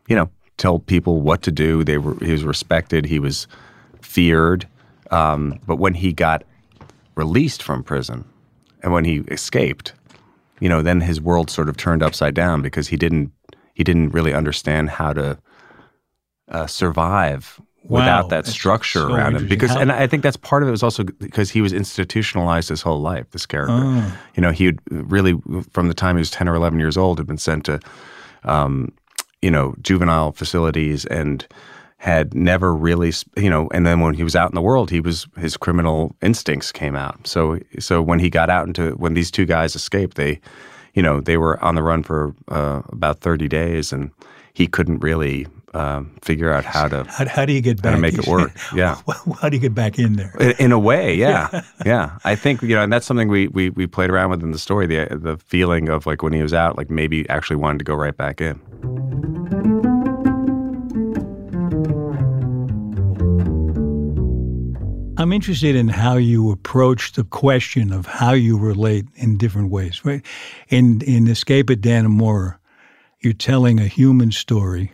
you 0.07 0.15
know, 0.15 0.31
tell 0.59 0.79
people 0.79 1.23
what 1.23 1.41
to 1.43 1.51
do. 1.51 1.83
They 1.83 1.97
were 1.97 2.15
he 2.23 2.31
was 2.31 2.45
respected. 2.45 3.07
He 3.07 3.19
was 3.19 3.49
feared. 4.03 4.69
Um, 5.11 5.59
but 5.67 5.77
when 5.77 5.95
he 5.95 6.13
got 6.13 6.45
released 7.15 7.63
from 7.63 7.83
prison 7.83 8.25
and 8.83 8.93
when 8.93 9.07
he 9.07 9.21
escaped, 9.29 9.95
you 10.61 10.69
know, 10.69 10.83
then 10.83 11.01
his 11.01 11.23
world 11.23 11.51
sort 11.51 11.71
of 11.71 11.77
turned 11.79 12.03
upside 12.03 12.35
down 12.35 12.61
because 12.61 12.89
he 12.89 12.99
didn't 12.99 13.33
he 13.73 13.83
didn't 13.83 14.11
really 14.11 14.35
understand 14.35 14.91
how 14.91 15.15
to 15.15 15.39
uh, 16.49 16.67
survive 16.67 17.63
Wow, 17.87 18.01
without 18.01 18.29
that 18.31 18.47
structure 18.47 19.01
so 19.01 19.15
around 19.15 19.37
him. 19.37 19.47
Because, 19.49 19.71
How- 19.71 19.79
and 19.81 19.93
I 19.93 20.07
think 20.07 20.23
that's 20.23 20.39
part 20.39 20.63
of 20.63 20.69
it 20.69 20.73
was 20.73 20.83
also 20.83 21.05
because 21.05 21.51
he 21.51 21.61
was 21.61 21.73
institutionalized 21.73 22.71
his 22.71 22.81
whole 22.83 23.01
life. 23.01 23.31
This 23.31 23.45
character, 23.47 23.75
Oh. 23.79 24.13
you 24.35 24.41
know, 24.41 24.53
he 24.53 24.65
had 24.65 24.79
really 24.91 25.35
from 25.71 25.89
the 25.89 25.95
time 25.95 26.17
he 26.17 26.21
was 26.21 26.31
ten 26.31 26.49
or 26.49 26.55
eleven 26.55 26.79
years 26.81 26.97
old 26.97 27.19
had 27.19 27.27
been 27.27 27.37
sent 27.39 27.65
to, 27.67 27.81
um, 28.45 28.91
you 29.43 29.51
know, 29.51 29.75
juvenile 29.83 30.33
facilities 30.33 31.05
and 31.07 31.47
had 31.99 32.35
never 32.35 32.75
really, 32.75 33.13
you 33.37 33.49
know, 33.51 33.69
and 33.73 33.87
then 33.87 34.01
when 34.01 34.15
he 34.15 34.23
was 34.25 34.37
out 34.37 34.51
in 34.51 34.55
the 34.55 34.63
world, 34.63 34.91
he 34.91 35.01
was 35.01 35.27
his 35.39 35.57
criminal 35.57 36.15
instincts 36.23 36.73
came 36.73 36.97
out. 36.97 37.27
So, 37.27 37.59
so 37.79 38.03
when 38.03 38.19
he 38.19 38.29
got 38.31 38.51
out 38.51 38.67
into 38.67 38.93
when 38.93 39.15
these 39.15 39.31
two 39.31 39.45
guys 39.47 39.75
escaped, 39.77 40.17
they, 40.17 40.41
you 40.95 41.03
know, 41.03 41.21
they 41.21 41.37
were 41.37 41.63
on 41.65 41.75
the 41.75 41.83
run 41.83 42.03
for 42.03 42.35
uh, 42.49 42.81
about 42.91 43.21
thirty 43.21 43.49
days, 43.49 43.93
and 43.93 44.11
he 44.55 44.67
couldn't 44.67 45.01
really 45.01 45.47
um, 45.75 46.15
figure 46.23 46.53
out 46.53 46.65
how 46.65 46.89
to 46.89 47.05
How, 47.05 47.29
how 47.29 47.45
do 47.45 47.53
you 47.53 47.61
get 47.61 47.83
back? 47.83 47.91
how 47.91 47.97
to 47.97 48.01
make 48.01 48.15
it 48.19 48.27
work. 48.27 48.53
Yeah. 48.75 48.97
how 49.41 49.49
do 49.49 49.57
you 49.57 49.61
get 49.61 49.75
back 49.75 49.99
in 49.99 50.15
there? 50.15 50.33
In, 50.41 50.51
in 50.59 50.73
a 50.73 50.79
way, 50.79 51.15
yeah, 51.25 51.63
yeah. 51.85 52.19
I 52.25 52.35
think 52.37 52.63
you 52.63 52.75
know, 52.77 52.83
and 52.83 52.93
that's 52.93 53.07
something 53.07 53.29
we, 53.29 53.49
we 53.49 53.71
we 53.71 53.87
played 53.87 54.11
around 54.11 54.31
with 54.31 54.43
in 54.43 54.53
the 54.53 54.59
story. 54.59 54.87
The 54.87 55.09
the 55.11 55.37
feeling 55.39 55.89
of 55.89 56.07
like 56.07 56.23
when 56.23 56.33
he 56.33 56.43
was 56.43 56.55
out, 56.55 56.77
like 56.77 56.91
maybe 56.91 57.29
actually 57.29 57.57
wanted 57.57 57.79
to 57.79 57.85
go 57.85 57.95
right 57.95 58.17
back 58.17 58.41
in. 58.41 58.61
I'm 65.17 65.33
interested 65.33 65.77
in 65.77 65.89
how 65.89 66.17
you 66.17 66.51
approach 66.51 67.13
the 67.13 67.25
question 67.25 67.93
of 67.93 68.05
how 68.07 68.33
you 68.33 68.59
relate 68.59 69.07
in 69.15 69.39
different 69.39 69.71
ways. 69.71 70.05
Right? 70.05 70.23
In 70.69 71.01
in 71.03 71.29
Escape 71.29 71.71
at 71.71 71.81
Dannemora, 71.81 72.57
you're 73.21 73.33
telling 73.33 73.79
a 73.79 73.87
human 73.87 74.33
story, 74.33 74.93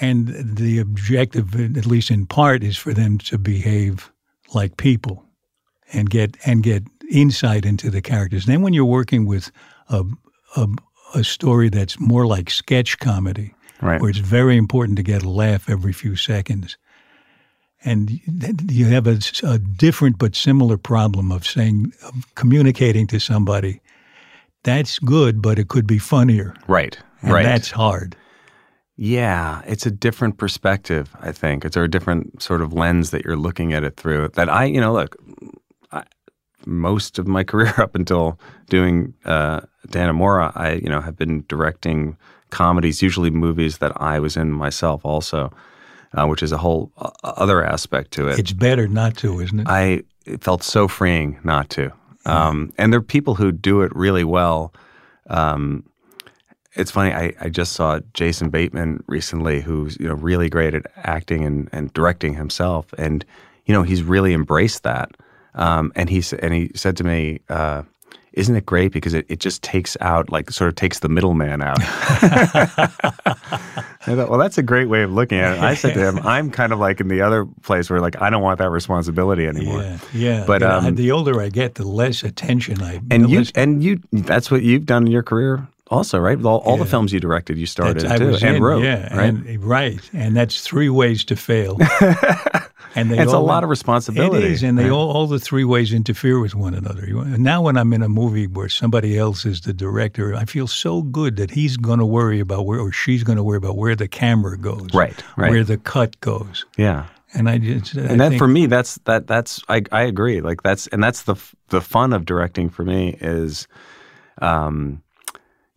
and 0.00 0.28
the 0.56 0.78
objective, 0.78 1.54
at 1.76 1.86
least 1.86 2.10
in 2.10 2.26
part, 2.26 2.62
is 2.62 2.76
for 2.76 2.94
them 2.94 3.18
to 3.18 3.38
behave 3.38 4.10
like 4.54 4.76
people 4.76 5.24
and 5.92 6.08
get 6.10 6.36
and 6.46 6.62
get 6.62 6.82
insight 7.10 7.64
into 7.64 7.90
the 7.90 8.00
characters. 8.00 8.46
then, 8.46 8.62
when 8.62 8.72
you're 8.72 8.84
working 8.84 9.26
with 9.26 9.50
a, 9.88 10.04
a 10.56 10.66
a 11.14 11.24
story 11.24 11.68
that's 11.68 11.98
more 11.98 12.26
like 12.26 12.50
sketch 12.50 12.98
comedy, 12.98 13.54
Right. 13.82 14.00
where 14.00 14.10
it's 14.10 14.18
very 14.18 14.56
important 14.56 14.96
to 14.98 15.02
get 15.02 15.22
a 15.22 15.28
laugh 15.30 15.68
every 15.70 15.92
few 15.92 16.14
seconds. 16.16 16.76
and 17.82 18.10
you 18.70 18.86
have 18.86 19.06
a, 19.06 19.18
a, 19.42 19.58
different 19.58 20.18
but 20.18 20.36
similar 20.36 20.76
problem 20.76 21.32
of 21.32 21.46
saying 21.46 21.92
of 22.04 22.34
communicating 22.34 23.06
to 23.06 23.18
somebody 23.18 23.80
that's 24.64 24.98
good 24.98 25.40
but 25.40 25.58
it 25.58 25.68
could 25.68 25.86
be 25.86 25.98
funnier 25.98 26.54
right 26.68 26.98
and 27.22 27.32
right 27.32 27.42
that's 27.46 27.70
hard 27.70 28.14
yeah 29.00 29.62
it's 29.66 29.86
a 29.86 29.90
different 29.90 30.36
perspective 30.36 31.16
i 31.20 31.32
think 31.32 31.64
it's 31.64 31.76
a 31.76 31.88
different 31.88 32.42
sort 32.42 32.60
of 32.60 32.72
lens 32.74 33.10
that 33.10 33.24
you're 33.24 33.36
looking 33.36 33.72
at 33.72 33.82
it 33.82 33.96
through 33.96 34.28
that 34.34 34.48
i 34.48 34.64
you 34.64 34.80
know 34.80 34.92
look 34.92 35.16
I, 35.90 36.04
most 36.66 37.18
of 37.18 37.26
my 37.26 37.42
career 37.50 37.74
up 37.78 37.94
until 37.94 38.38
doing 38.68 39.14
uh, 39.24 39.60
Dannemora, 39.88 40.52
I 40.54 40.74
you 40.74 40.90
know 40.90 41.00
have 41.00 41.16
been 41.16 41.44
directing 41.48 42.18
comedies, 42.50 43.00
usually 43.00 43.30
movies 43.30 43.78
that 43.78 43.92
I 43.96 44.18
was 44.18 44.36
in 44.36 44.52
myself 44.52 45.04
also 45.04 45.50
uh, 46.12 46.26
which 46.26 46.42
is 46.42 46.52
a 46.52 46.58
whole 46.58 46.92
uh, 46.98 47.10
other 47.22 47.64
aspect 47.64 48.10
to 48.12 48.28
it. 48.28 48.38
It's 48.38 48.52
better 48.52 48.88
not 48.88 49.16
to, 49.18 49.40
isn't 49.40 49.60
it? 49.60 49.66
I 49.68 50.02
it 50.26 50.42
felt 50.42 50.62
so 50.62 50.88
freeing 50.88 51.38
not 51.44 51.70
to. 51.70 51.92
Um, 52.26 52.72
and 52.76 52.92
there 52.92 52.98
are 52.98 53.02
people 53.02 53.34
who 53.34 53.50
do 53.50 53.80
it 53.80 53.94
really 53.96 54.24
well. 54.24 54.74
Um, 55.28 55.84
it's 56.74 56.90
funny. 56.90 57.12
I, 57.12 57.32
I 57.40 57.48
just 57.48 57.72
saw 57.72 58.00
Jason 58.14 58.50
Bateman 58.50 59.02
recently, 59.06 59.60
who's 59.60 59.96
you 59.98 60.08
know 60.08 60.14
really 60.14 60.48
great 60.48 60.74
at 60.74 60.86
acting 60.96 61.44
and, 61.44 61.68
and 61.72 61.92
directing 61.92 62.34
himself, 62.34 62.92
and 62.98 63.24
you 63.66 63.74
know 63.74 63.82
he's 63.82 64.02
really 64.02 64.32
embraced 64.32 64.82
that. 64.84 65.10
Um, 65.54 65.92
and 65.96 66.08
he 66.08 66.22
and 66.40 66.54
he 66.54 66.70
said 66.74 66.96
to 66.98 67.04
me, 67.04 67.40
uh, 67.48 67.82
isn't 68.32 68.54
it 68.54 68.64
great 68.64 68.92
because 68.92 69.14
it, 69.14 69.26
it 69.28 69.40
just 69.40 69.62
takes 69.62 69.96
out 70.00 70.30
like 70.30 70.50
sort 70.50 70.68
of 70.68 70.76
takes 70.76 71.00
the 71.00 71.08
middleman 71.08 71.60
out 71.62 71.78
I 74.02 74.14
thought, 74.14 74.30
well, 74.30 74.38
that's 74.38 74.56
a 74.56 74.62
great 74.62 74.88
way 74.88 75.02
of 75.02 75.12
looking 75.12 75.38
at 75.38 75.56
it. 75.56 75.60
I 75.60 75.74
said 75.74 75.94
to 75.94 76.00
him, 76.00 76.18
I'm 76.20 76.50
kind 76.50 76.72
of 76.72 76.78
like 76.78 77.00
in 77.00 77.08
the 77.08 77.20
other 77.20 77.44
place 77.62 77.90
where 77.90 78.00
like 78.00 78.20
I 78.22 78.30
don't 78.30 78.42
want 78.42 78.58
that 78.58 78.70
responsibility 78.70 79.46
anymore. 79.46 79.82
Yeah, 79.82 79.98
yeah. 80.14 80.44
But 80.46 80.62
yeah, 80.62 80.76
um, 80.76 80.94
the 80.94 81.10
older 81.10 81.40
I 81.40 81.48
get, 81.48 81.74
the 81.74 81.84
less 81.84 82.22
attention 82.22 82.80
I. 82.80 83.00
And 83.10 83.28
you 83.28 83.40
less, 83.40 83.52
and 83.54 83.82
you 83.82 84.00
that's 84.12 84.50
what 84.50 84.62
you've 84.62 84.86
done 84.86 85.06
in 85.06 85.12
your 85.12 85.22
career 85.22 85.68
also, 85.90 86.18
right? 86.18 86.38
All, 86.44 86.58
all 86.58 86.76
Yeah. 86.76 86.84
the 86.84 86.90
films 86.90 87.12
you 87.12 87.20
directed, 87.20 87.58
you 87.58 87.66
started 87.66 88.00
too 88.00 88.34
and 88.46 88.56
in, 88.56 88.62
wrote, 88.62 88.82
yeah, 88.84 89.14
right? 89.16 89.28
and, 89.34 89.64
right, 89.64 90.00
and 90.12 90.36
that's 90.36 90.60
three 90.62 90.88
ways 90.88 91.24
to 91.24 91.36
fail. 91.36 91.76
and 92.94 93.10
they 93.10 93.18
it's 93.18 93.32
a 93.32 93.38
lot 93.38 93.62
of 93.64 93.70
responsibility. 93.70 94.46
It 94.46 94.52
is, 94.52 94.62
and 94.62 94.78
they 94.78 94.84
right? 94.84 94.92
all 94.92 95.10
all 95.10 95.26
the 95.26 95.38
three 95.38 95.64
ways 95.64 95.92
interfere 95.92 96.40
with 96.40 96.54
one 96.54 96.74
another. 96.74 97.06
Now, 97.38 97.62
when 97.62 97.76
I'm 97.76 97.92
in 97.92 98.02
a 98.02 98.08
movie 98.08 98.46
where 98.46 98.68
somebody 98.68 99.18
else 99.18 99.44
is 99.44 99.60
the 99.62 99.72
director, 99.72 100.34
I 100.34 100.44
feel 100.44 100.66
so 100.66 101.02
good 101.02 101.36
that 101.36 101.50
he's 101.50 101.76
going 101.76 101.98
to 101.98 102.06
worry 102.06 102.40
about 102.40 102.66
where, 102.66 102.80
or 102.80 102.92
she's 102.92 103.22
going 103.24 103.36
to 103.36 103.44
worry 103.44 103.58
about 103.58 103.76
where 103.76 103.94
the 103.96 104.08
camera 104.08 104.56
goes, 104.58 104.88
Right, 104.94 105.22
right. 105.36 105.50
where 105.50 105.64
the 105.64 105.76
cut 105.76 106.18
goes, 106.20 106.64
yeah. 106.76 107.06
and 107.34 107.48
I 107.48 107.58
just 107.58 107.96
I 107.96 108.00
and 108.02 108.20
that 108.20 108.30
think, 108.30 108.38
for 108.40 108.48
me 108.48 108.66
that's 108.66 108.96
that 109.04 109.26
that's 109.26 109.62
I, 109.68 109.82
I 109.92 110.02
agree 110.02 110.40
like 110.40 110.62
that's 110.62 110.86
and 110.88 111.02
that's 111.02 111.22
the 111.22 111.36
the 111.68 111.80
fun 111.80 112.12
of 112.12 112.24
directing 112.24 112.70
for 112.70 112.84
me 112.84 113.16
is 113.20 113.68
um 114.42 115.02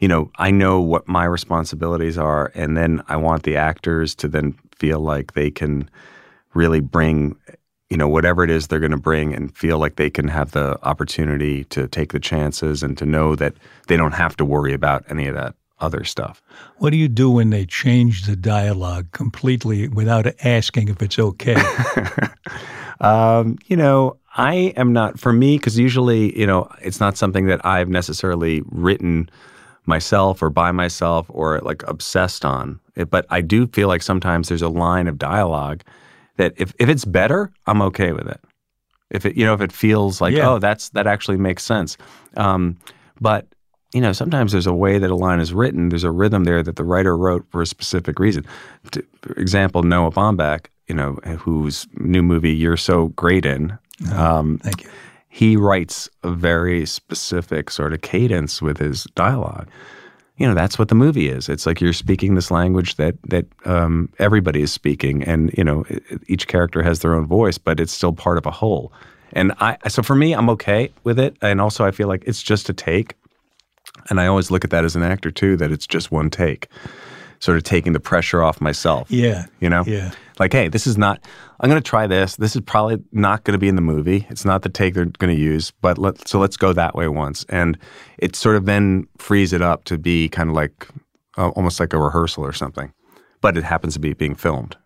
you 0.04 0.10
know 0.10 0.30
i 0.36 0.52
know 0.52 0.82
what 0.82 1.08
my 1.08 1.24
responsibilities 1.24 2.18
are 2.18 2.52
and 2.56 2.76
then 2.76 3.02
i 3.08 3.16
want 3.16 3.44
the 3.44 3.56
actors 3.56 4.14
to 4.14 4.28
then 4.28 4.52
feel 4.76 5.00
like 5.00 5.32
they 5.32 5.50
can 5.50 5.90
really 6.54 6.82
bring 6.82 7.38
you 7.90 7.96
know 7.96 8.10
whatever 8.10 8.44
it 8.44 8.50
is 8.50 8.68
they're 8.68 8.82
going 8.82 8.92
to 8.92 8.98
bring 8.98 9.34
and 9.34 9.56
feel 9.56 9.78
like 9.78 9.96
they 9.96 10.10
can 10.10 10.28
have 10.28 10.52
the 10.52 10.78
opportunity 10.84 11.64
to 11.76 11.88
take 11.88 12.12
the 12.12 12.20
chances 12.20 12.84
and 12.84 12.98
to 12.98 13.06
know 13.06 13.34
that 13.34 13.54
they 13.88 13.96
don't 13.96 14.12
have 14.12 14.36
to 14.36 14.44
worry 14.44 14.74
about 14.74 15.06
any 15.10 15.26
of 15.26 15.36
that 15.36 15.56
other 15.80 16.04
stuff 16.04 16.42
What 16.80 16.90
do 16.90 16.98
you 16.98 17.08
do 17.08 17.32
when 17.32 17.50
they 17.50 17.66
change 17.66 18.26
the 18.26 18.36
dialogue 18.36 19.10
completely 19.12 19.88
without 19.88 20.28
asking 20.44 20.90
if 20.90 21.02
it's 21.02 21.18
okay? 21.18 21.56
Um, 23.00 23.58
you 23.68 23.76
know, 23.76 24.16
I 24.38 24.74
am 24.78 24.94
not 24.94 25.20
for 25.20 25.34
me 25.34 25.58
because 25.58 25.78
usually, 25.78 26.40
you 26.40 26.48
know, 26.48 26.70
it's 26.82 27.02
not 27.02 27.18
something 27.18 27.48
that 27.48 27.66
I've 27.66 27.90
necessarily 27.90 28.62
written 28.68 29.30
myself 29.86 30.42
or 30.42 30.50
by 30.50 30.72
myself 30.72 31.26
or 31.30 31.60
like 31.60 31.84
obsessed 31.88 32.46
on. 32.46 32.80
It, 32.96 33.10
but 33.10 33.26
I 33.30 33.42
do 33.42 33.68
feel 33.68 33.88
like 33.88 34.02
sometimes 34.02 34.50
there's 34.50 34.62
a 34.62 34.70
line 34.70 35.08
of 35.08 35.18
dialogue 35.18 35.84
that 36.38 36.54
if 36.58 36.74
if 36.80 36.90
it's 36.90 37.06
better, 37.06 37.52
I'm 37.68 37.82
okay 37.84 38.12
with 38.12 38.28
it. 38.28 38.40
If 39.10 39.26
it 39.26 39.36
you 39.36 39.46
know 39.46 39.54
if 39.54 39.62
it 39.62 39.72
feels 39.72 40.22
like 40.22 40.34
Yeah. 40.36 40.50
oh 40.50 40.60
that's 40.60 40.90
that 40.90 41.08
actually 41.08 41.38
makes 41.38 41.64
sense. 41.64 41.98
Um, 42.38 42.78
but 43.22 43.48
you 43.94 44.02
know 44.02 44.14
sometimes 44.14 44.52
there's 44.52 44.68
a 44.68 44.74
way 44.74 44.98
that 44.98 45.12
a 45.12 45.16
line 45.16 45.40
is 45.40 45.54
written. 45.54 45.90
There's 45.90 46.04
a 46.04 46.12
rhythm 46.12 46.46
there 46.46 46.64
that 46.64 46.76
the 46.76 46.84
writer 46.84 47.16
wrote 47.18 47.46
for 47.50 47.62
a 47.62 47.68
specific 47.68 48.20
reason. 48.20 48.46
To, 48.92 49.04
for 49.22 49.34
example, 49.34 49.84
Noah 49.84 50.12
Baumbach, 50.12 50.68
you 50.88 50.96
know, 50.96 51.14
whose 51.38 51.88
new 51.98 52.24
movie 52.24 52.54
you're 52.54 52.78
so 52.78 53.10
great 53.10 53.46
in. 53.46 53.78
Um, 54.12 54.58
Thank 54.60 54.84
you. 54.84 54.90
He 55.34 55.58
writes 55.58 56.08
a 56.22 56.30
very 56.30 56.86
specific 56.86 57.72
sort 57.72 57.92
of 57.92 58.02
cadence 58.02 58.62
with 58.62 58.78
his 58.78 59.06
dialogue. 59.16 59.68
You 60.38 60.46
know, 60.46 60.54
that's 60.54 60.78
what 60.78 60.90
the 60.90 60.96
movie 60.96 61.28
is. 61.28 61.50
It's 61.50 61.66
like 61.66 61.82
you're 61.82 61.92
speaking 61.92 62.36
this 62.36 62.52
language 62.52 62.98
that 62.98 63.16
that 63.24 63.48
um, 63.66 64.10
everybody 64.20 64.62
is 64.62 64.72
speaking, 64.72 65.24
and 65.24 65.52
you 65.58 65.64
know, 65.64 65.86
each 66.28 66.48
character 66.48 66.84
has 66.84 67.00
their 67.00 67.16
own 67.16 67.26
voice, 67.26 67.58
but 67.58 67.80
it's 67.80 67.92
still 67.92 68.14
part 68.14 68.38
of 68.38 68.46
a 68.46 68.52
whole. 68.52 68.94
And 69.32 69.54
I, 69.60 69.76
so 69.88 70.04
for 70.04 70.14
me, 70.14 70.34
I'm 70.34 70.52
okay 70.52 70.92
with 71.04 71.18
it, 71.18 71.36
and 71.42 71.60
also 71.60 71.84
I 71.84 71.90
feel 71.90 72.08
like 72.08 72.24
it's 72.28 72.44
just 72.44 72.70
a 72.70 72.74
take, 72.74 73.16
and 74.12 74.22
I 74.22 74.28
always 74.28 74.52
look 74.52 74.64
at 74.64 74.70
that 74.70 74.86
as 74.86 74.96
an 74.96 75.02
actor 75.02 75.32
too, 75.32 75.58
that 75.58 75.72
it's 75.72 75.88
just 75.88 76.12
one 76.12 76.30
take, 76.30 76.68
sort 77.44 77.58
of 77.58 77.64
taking 77.64 77.92
the 77.92 78.00
pressure 78.00 78.42
off 78.42 78.62
myself. 78.62 79.12
Yeah. 79.12 79.48
You 79.60 79.70
know? 79.70 79.84
Yeah. 79.86 80.12
Like, 80.40 80.54
hey, 80.54 80.70
this 80.70 80.88
is 80.88 80.98
not, 80.98 81.20
I'm 81.60 81.70
going 81.70 81.82
to 81.82 81.86
try 81.88 82.08
this. 82.08 82.38
This 82.38 82.56
is 82.56 82.62
probably 82.62 83.04
not 83.12 83.44
going 83.44 83.52
to 83.52 83.58
be 83.58 83.68
in 83.68 83.76
the 83.76 83.82
movie. 83.82 84.26
It's 84.30 84.46
not 84.46 84.62
the 84.62 84.70
take 84.70 84.94
they're 84.94 85.06
going 85.06 85.36
to 85.36 85.42
use, 85.42 85.72
but 85.82 85.98
let, 85.98 86.26
so 86.26 86.40
let's 86.40 86.56
go 86.56 86.72
that 86.72 86.96
way 86.96 87.10
once. 87.10 87.46
And 87.50 87.78
it 88.18 88.38
sort 88.38 88.56
of 88.56 88.66
then 88.66 89.08
frees 89.18 89.52
it 89.52 89.62
up 89.62 89.84
to 89.86 89.98
be 89.98 90.30
kind 90.30 90.50
of 90.50 90.56
like, 90.56 90.88
uh, 91.38 91.50
almost 91.50 91.82
like 91.82 91.92
a 91.92 92.00
rehearsal 92.00 92.46
or 92.46 92.54
something. 92.54 92.94
But 93.42 93.58
it 93.58 93.66
happens 93.66 93.96
to 93.96 94.00
be 94.00 94.14
being 94.14 94.36
filmed. 94.36 94.78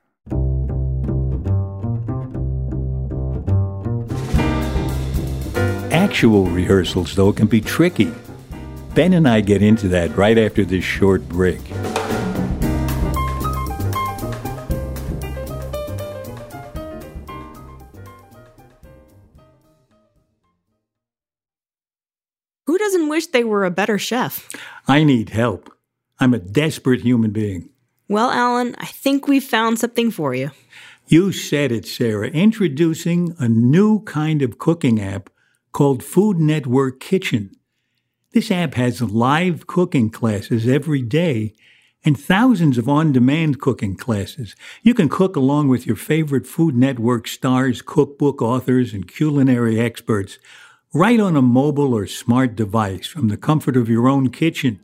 Actual 5.92 6.46
rehearsals, 6.46 7.14
though, 7.14 7.32
can 7.32 7.46
be 7.46 7.62
tricky. 7.62 8.12
Ben 8.96 9.14
and 9.14 9.28
I 9.28 9.42
get 9.42 9.62
into 9.62 9.88
that 9.90 10.18
right 10.18 10.40
after 10.40 10.66
this 10.66 10.84
short 10.84 11.30
break. 11.30 11.62
Wish 23.18 23.28
they 23.28 23.44
were 23.44 23.66
a 23.66 23.72
better 23.72 23.98
chef? 23.98 24.48
I 24.88 25.04
need 25.04 25.30
help. 25.30 25.74
I'm 26.20 26.36
a 26.36 26.40
desperate 26.40 27.02
human 27.02 27.32
being. 27.32 27.70
Well, 28.08 28.30
Alan, 28.30 28.76
I 28.78 28.86
think 28.86 29.28
we've 29.28 29.44
found 29.44 29.80
something 29.80 30.12
for 30.12 30.36
you. 30.36 30.52
You 31.08 31.32
said 31.32 31.72
it, 31.72 31.88
Sarah. 31.88 32.28
Introducing 32.28 33.36
a 33.40 33.50
new 33.50 34.04
kind 34.04 34.44
of 34.44 34.60
cooking 34.60 35.02
app 35.02 35.32
called 35.72 36.04
Food 36.04 36.38
Network 36.38 37.00
Kitchen. 37.00 37.50
This 38.34 38.52
app 38.52 38.76
has 38.76 39.02
live 39.02 39.66
cooking 39.66 40.12
classes 40.12 40.68
every 40.68 41.02
day 41.02 41.56
and 42.06 42.20
thousands 42.20 42.78
of 42.78 42.88
on 42.88 43.12
demand 43.12 43.60
cooking 43.60 43.96
classes. 43.96 44.56
You 44.84 44.94
can 44.94 45.10
cook 45.10 45.36
along 45.36 45.70
with 45.70 45.88
your 45.88 45.96
favorite 45.96 46.46
Food 46.46 46.76
Network 46.76 47.28
stars, 47.28 47.82
cookbook 47.82 48.44
authors, 48.44 48.94
and 48.94 49.08
culinary 49.08 49.80
experts 49.80 50.38
right 50.94 51.20
on 51.20 51.36
a 51.36 51.42
mobile 51.42 51.94
or 51.94 52.08
smart 52.08 52.56
device 52.56 53.08
from 53.08 53.28
the 53.28 53.38
comfort 53.38 53.76
of 53.76 53.90
your 53.90 54.08
own 54.08 54.30
kitchen. 54.30 54.80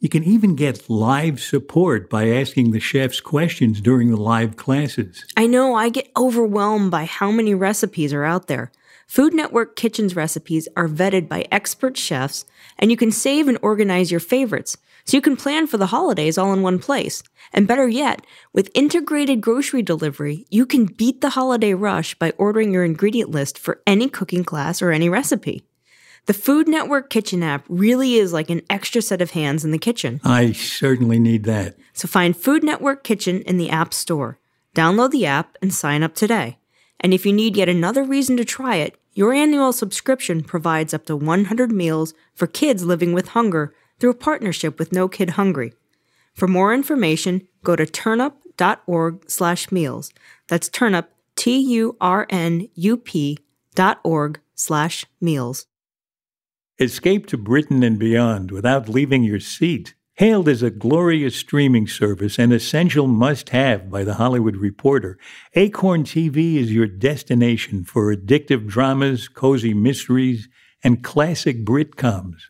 You 0.00 0.08
can 0.08 0.24
even 0.24 0.56
get 0.56 0.90
live 0.90 1.40
support 1.40 2.10
by 2.10 2.28
asking 2.28 2.72
the 2.72 2.80
chefs 2.80 3.20
questions 3.20 3.80
during 3.80 4.10
the 4.10 4.16
live 4.16 4.56
classes. 4.56 5.24
I 5.36 5.46
know 5.46 5.74
I 5.74 5.90
get 5.90 6.10
overwhelmed 6.16 6.90
by 6.90 7.04
how 7.04 7.30
many 7.30 7.54
recipes 7.54 8.12
are 8.12 8.24
out 8.24 8.48
there. 8.48 8.72
Food 9.06 9.32
Network 9.32 9.76
Kitchen's 9.76 10.16
recipes 10.16 10.68
are 10.76 10.88
vetted 10.88 11.28
by 11.28 11.46
expert 11.52 11.96
chefs, 11.96 12.44
and 12.78 12.90
you 12.90 12.96
can 12.96 13.12
save 13.12 13.46
and 13.46 13.58
organize 13.62 14.10
your 14.10 14.20
favorites 14.20 14.76
so 15.04 15.16
you 15.16 15.20
can 15.20 15.36
plan 15.36 15.66
for 15.66 15.76
the 15.76 15.86
holidays 15.86 16.38
all 16.38 16.52
in 16.52 16.62
one 16.62 16.78
place. 16.78 17.22
And 17.52 17.68
better 17.68 17.88
yet, 17.88 18.24
with 18.52 18.70
integrated 18.74 19.40
grocery 19.40 19.82
delivery, 19.82 20.46
you 20.50 20.66
can 20.66 20.86
beat 20.86 21.20
the 21.20 21.30
holiday 21.30 21.74
rush 21.74 22.14
by 22.14 22.32
ordering 22.38 22.72
your 22.72 22.84
ingredient 22.84 23.30
list 23.30 23.58
for 23.58 23.80
any 23.86 24.08
cooking 24.08 24.44
class 24.44 24.80
or 24.80 24.92
any 24.92 25.08
recipe. 25.08 25.64
The 26.26 26.34
Food 26.34 26.68
Network 26.68 27.10
Kitchen 27.10 27.42
app 27.42 27.64
really 27.68 28.14
is 28.14 28.32
like 28.32 28.48
an 28.48 28.62
extra 28.70 29.02
set 29.02 29.20
of 29.20 29.32
hands 29.32 29.64
in 29.64 29.72
the 29.72 29.78
kitchen. 29.78 30.20
I 30.22 30.52
certainly 30.52 31.18
need 31.18 31.42
that. 31.44 31.76
So 31.94 32.06
find 32.06 32.36
Food 32.36 32.62
Network 32.62 33.02
Kitchen 33.02 33.42
in 33.42 33.56
the 33.58 33.70
App 33.70 33.92
Store. 33.92 34.38
Download 34.72 35.10
the 35.10 35.26
app 35.26 35.56
and 35.60 35.74
sign 35.74 36.04
up 36.04 36.14
today. 36.14 36.58
And 37.00 37.12
if 37.12 37.26
you 37.26 37.32
need 37.32 37.56
yet 37.56 37.68
another 37.68 38.04
reason 38.04 38.36
to 38.36 38.44
try 38.44 38.76
it, 38.76 38.96
your 39.14 39.32
annual 39.32 39.72
subscription 39.72 40.44
provides 40.44 40.94
up 40.94 41.04
to 41.06 41.16
100 41.16 41.72
meals 41.72 42.14
for 42.34 42.46
kids 42.46 42.84
living 42.84 43.12
with 43.12 43.28
hunger 43.28 43.74
through 44.02 44.10
a 44.10 44.14
partnership 44.14 44.78
with 44.80 44.92
No 44.92 45.06
Kid 45.06 45.30
Hungry. 45.30 45.72
For 46.34 46.48
more 46.48 46.74
information, 46.74 47.46
go 47.62 47.76
to 47.76 47.86
turnup.org/meals. 47.86 50.12
That's 50.48 50.68
turnup 50.68 51.06
T-U-R-N-U-P 51.36 53.38
dot 53.76 54.00
org 54.02 54.40
slash 54.56 55.06
meals. 55.20 55.66
Escape 56.80 57.28
to 57.28 57.38
Britain 57.38 57.84
and 57.84 57.96
beyond 57.96 58.50
without 58.50 58.88
leaving 58.88 59.22
your 59.22 59.38
seat. 59.38 59.94
Hailed 60.14 60.48
as 60.48 60.64
a 60.64 60.70
glorious 60.70 61.36
streaming 61.36 61.86
service, 61.86 62.40
an 62.40 62.50
essential 62.50 63.06
must 63.06 63.50
have 63.50 63.88
by 63.88 64.02
The 64.02 64.14
Hollywood 64.14 64.56
Reporter, 64.56 65.16
Acorn 65.54 66.02
TV 66.02 66.56
is 66.56 66.72
your 66.72 66.88
destination 66.88 67.84
for 67.84 68.12
addictive 68.12 68.66
dramas, 68.66 69.28
cozy 69.28 69.74
mysteries, 69.74 70.48
and 70.82 71.04
classic 71.04 71.64
Britcoms. 71.64 72.48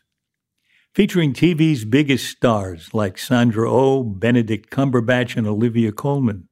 Featuring 0.93 1.33
TV's 1.33 1.85
biggest 1.85 2.29
stars 2.29 2.93
like 2.93 3.17
Sandra 3.17 3.67
oh, 3.67 4.03
Benedict 4.03 4.69
Cumberbatch, 4.69 5.35
and 5.35 5.47
Olivia 5.47 5.91
Colman. 5.91 6.49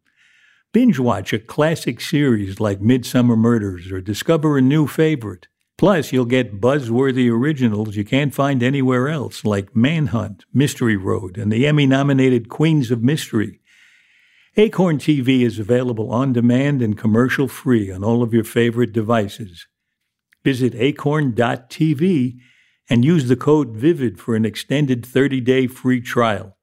Binge 0.73 0.97
watch 0.97 1.32
a 1.32 1.38
classic 1.38 2.01
series 2.01 2.60
like 2.60 2.80
Midsomer 2.80 3.38
Murders 3.38 3.91
or 3.91 4.01
discover 4.01 4.58
a 4.58 4.62
new 4.62 4.88
favorite. 4.88 5.47
Plus, 5.77 6.12
you'll 6.12 6.25
get 6.25 6.60
buzzworthy 6.60 7.32
originals 7.32 7.95
you 7.95 8.04
can't 8.04 8.34
find 8.34 8.63
anywhere 8.63 9.10
else, 9.10 9.45
like 9.45 9.75
Manhunt, 9.75 10.45
Mystery 10.51 10.97
Road, 10.97 11.38
and 11.38 11.51
the 11.51 11.67
Emmy 11.67 11.86
nominated 11.86 12.49
Queens 12.49 12.89
of 12.89 13.04
Mystery. 13.04 13.60
Acorn 14.58 14.97
TV 14.97 15.41
is 15.41 15.60
available 15.60 16.12
on 16.12 16.34
demand 16.34 16.82
and 16.82 16.97
commercial 16.97 17.47
free 17.47 17.91
on 17.91 18.04
all 18.04 18.23
of 18.23 18.34
your 18.34 18.43
favorite 18.43 18.91
devices. 18.91 19.67
Visit 20.43 20.73
acorn.tv 20.73 22.39
and 22.91 23.06
use 23.06 23.30
the 23.30 23.38
code 23.38 23.73
VIVID 23.73 24.19
for 24.19 24.36
an 24.36 24.43
extended 24.43 25.06
30 25.06 25.39
day 25.39 25.65
free 25.65 26.01
trial. 26.01 26.58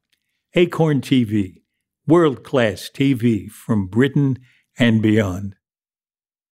Acorn 0.54 1.00
TV 1.00 1.62
world 2.06 2.42
class 2.42 2.90
TV 2.94 3.50
from 3.50 3.86
Britain 3.86 4.38
and 4.78 5.02
beyond. 5.02 5.54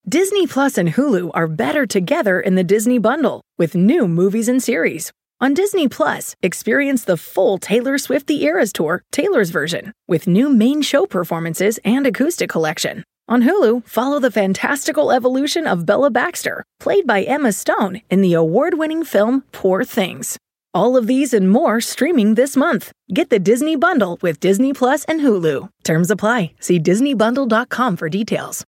Disney 0.08 0.46
Plus 0.46 0.78
and 0.78 0.90
Hulu 0.90 1.32
are 1.34 1.48
better 1.48 1.86
together 1.86 2.40
in 2.40 2.56
the 2.56 2.64
Disney 2.64 3.00
Bundle 3.00 3.42
with 3.58 3.76
new 3.76 4.08
movies 4.08 4.48
and 4.48 4.62
series. 4.62 5.12
On 5.42 5.54
Disney 5.54 5.88
Plus, 5.88 6.36
experience 6.44 7.04
the 7.04 7.18
full 7.18 7.58
Taylor 7.58 7.98
Swift 7.98 8.28
The 8.28 8.44
Eras 8.44 8.74
Tour, 8.74 9.04
Taylor's 9.12 9.50
version, 9.50 9.94
with 10.08 10.28
new 10.28 10.50
main 10.50 10.82
show 10.82 11.06
performances 11.06 11.80
and 11.84 12.06
acoustic 12.06 12.50
collection. 12.50 13.04
On 13.30 13.44
Hulu, 13.44 13.88
follow 13.88 14.18
the 14.18 14.32
fantastical 14.32 15.12
evolution 15.12 15.68
of 15.68 15.86
Bella 15.86 16.10
Baxter, 16.10 16.64
played 16.80 17.06
by 17.06 17.22
Emma 17.22 17.52
Stone 17.52 18.02
in 18.10 18.22
the 18.22 18.34
award 18.34 18.80
winning 18.80 19.04
film 19.04 19.44
Poor 19.52 19.84
Things. 19.84 20.36
All 20.74 20.98
of 20.98 21.06
these 21.06 21.32
and 21.32 21.48
more 21.48 21.80
streaming 21.80 22.34
this 22.34 22.58
month. 22.58 22.92
Get 23.14 23.30
the 23.30 23.38
Disney 23.38 23.76
Bundle 23.76 24.18
with 24.24 24.40
Disney 24.40 24.74
Plus 24.74 25.06
and 25.06 25.22
Hulu. 25.22 25.70
Terms 25.84 26.10
apply. 26.10 26.54
See 26.60 26.80
DisneyBundle.com 26.80 27.98
for 27.98 28.10
details. 28.10 28.66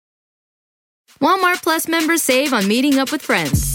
Walmart 1.22 1.62
Plus 1.62 1.90
members 1.90 2.24
save 2.24 2.54
on 2.54 2.66
meeting 2.66 2.98
up 2.98 3.12
with 3.12 3.22
friends. 3.22 3.75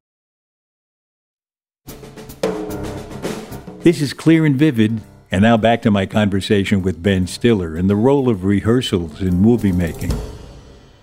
This 3.83 3.99
is 3.99 4.13
Clear 4.13 4.45
and 4.45 4.55
Vivid, 4.55 5.01
and 5.31 5.41
now 5.41 5.57
back 5.57 5.81
to 5.81 5.89
my 5.89 6.05
conversation 6.05 6.83
with 6.83 7.01
Ben 7.01 7.25
Stiller 7.25 7.75
and 7.75 7.89
the 7.89 7.95
role 7.95 8.29
of 8.29 8.43
rehearsals 8.43 9.23
in 9.23 9.37
movie 9.37 9.71
making. 9.71 10.13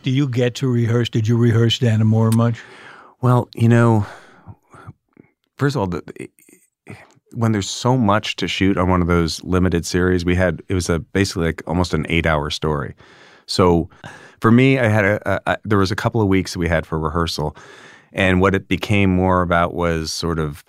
Do 0.04 0.12
you 0.12 0.28
get 0.28 0.54
to 0.56 0.68
rehearse? 0.68 1.08
Did 1.08 1.26
you 1.26 1.36
rehearse 1.36 1.80
Dannemora 1.80 2.32
much? 2.36 2.62
Well, 3.20 3.48
you 3.56 3.68
know, 3.68 4.06
first 5.56 5.74
of 5.74 5.80
all, 5.80 5.86
the, 5.88 6.30
when 7.32 7.50
there's 7.50 7.68
so 7.68 7.96
much 7.96 8.36
to 8.36 8.46
shoot 8.46 8.78
on 8.78 8.88
one 8.88 9.02
of 9.02 9.08
those 9.08 9.42
limited 9.42 9.84
series, 9.84 10.24
we 10.24 10.36
had 10.36 10.62
it 10.68 10.74
was 10.74 10.88
a 10.88 11.00
basically 11.00 11.46
like 11.46 11.64
almost 11.66 11.94
an 11.94 12.06
eight-hour 12.08 12.48
story. 12.50 12.94
So, 13.46 13.90
for 14.40 14.52
me, 14.52 14.78
I 14.78 14.86
had 14.86 15.04
a, 15.04 15.20
a, 15.28 15.40
a 15.46 15.58
there 15.64 15.78
was 15.78 15.90
a 15.90 15.96
couple 15.96 16.20
of 16.20 16.28
weeks 16.28 16.52
that 16.52 16.60
we 16.60 16.68
had 16.68 16.86
for 16.86 16.96
rehearsal, 16.96 17.56
and 18.12 18.40
what 18.40 18.54
it 18.54 18.68
became 18.68 19.10
more 19.10 19.42
about 19.42 19.74
was 19.74 20.12
sort 20.12 20.38
of 20.38 20.62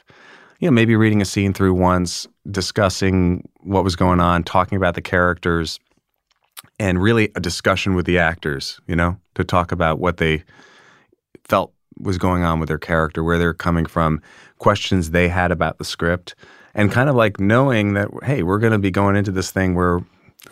you 0.59 0.67
know, 0.67 0.71
maybe 0.71 0.95
reading 0.95 1.21
a 1.21 1.25
scene 1.25 1.53
through 1.53 1.73
once, 1.73 2.27
discussing 2.51 3.47
what 3.61 3.83
was 3.83 3.95
going 3.95 4.19
on, 4.19 4.43
talking 4.43 4.75
about 4.75 4.95
the 4.95 5.01
characters, 5.01 5.79
and 6.79 7.01
really 7.01 7.31
a 7.35 7.39
discussion 7.39 7.95
with 7.95 8.05
the 8.05 8.19
actors, 8.19 8.79
you 8.87 8.95
know, 8.95 9.17
to 9.35 9.43
talk 9.43 9.71
about 9.71 9.99
what 9.99 10.17
they 10.17 10.43
felt 11.45 11.73
was 11.99 12.17
going 12.17 12.43
on 12.43 12.59
with 12.59 12.67
their 12.67 12.77
character, 12.77 13.23
where 13.23 13.37
they're 13.37 13.53
coming 13.53 13.85
from, 13.85 14.21
questions 14.57 15.11
they 15.11 15.27
had 15.27 15.51
about 15.51 15.77
the 15.77 15.85
script, 15.85 16.35
and 16.73 16.91
kind 16.91 17.09
of 17.09 17.15
like 17.15 17.39
knowing 17.39 17.93
that, 17.93 18.09
hey, 18.23 18.43
we're 18.43 18.59
going 18.59 18.73
to 18.73 18.79
be 18.79 18.91
going 18.91 19.15
into 19.15 19.31
this 19.31 19.51
thing 19.51 19.75
where 19.75 19.99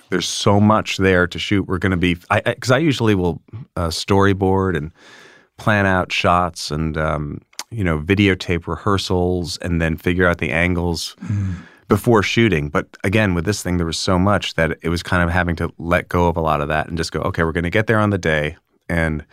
there's 0.09 0.27
so 0.27 0.59
much 0.59 0.97
there 0.97 1.27
to 1.27 1.39
shoot. 1.39 1.67
We're 1.67 1.77
going 1.77 1.91
to 1.91 1.97
be, 1.97 2.15
because 2.15 2.71
I, 2.71 2.75
I, 2.75 2.79
usually 2.79 3.15
will 3.15 3.41
uh, 3.75 3.87
storyboard 3.87 4.75
and 4.75 4.91
plan 5.57 5.85
out 5.85 6.11
shots 6.11 6.71
and 6.71 6.97
um, 6.97 7.41
you 7.69 7.83
know, 7.83 7.99
videotape 7.99 8.67
rehearsals 8.67 9.57
and 9.57 9.81
then 9.81 9.97
figure 9.97 10.27
out 10.27 10.37
the 10.37 10.51
angles 10.51 11.15
mm. 11.23 11.55
before 11.87 12.23
shooting. 12.23 12.69
But 12.69 12.97
again, 13.03 13.33
with 13.33 13.45
this 13.45 13.61
thing, 13.61 13.77
there 13.77 13.85
was 13.85 13.99
so 13.99 14.17
much 14.17 14.55
that 14.55 14.77
it 14.81 14.89
was 14.89 15.03
kind 15.03 15.23
of 15.23 15.29
having 15.29 15.55
to 15.57 15.71
let 15.77 16.07
go 16.07 16.27
of 16.27 16.37
a 16.37 16.41
lot 16.41 16.61
of 16.61 16.69
that 16.69 16.87
and 16.87 16.97
just 16.97 17.11
go, 17.11 17.19
okay, 17.21 17.43
we're 17.43 17.51
going 17.51 17.63
to 17.63 17.69
get 17.69 17.87
there 17.87 17.99
on 17.99 18.09
the 18.09 18.17
day. 18.17 18.57
And 18.89 19.25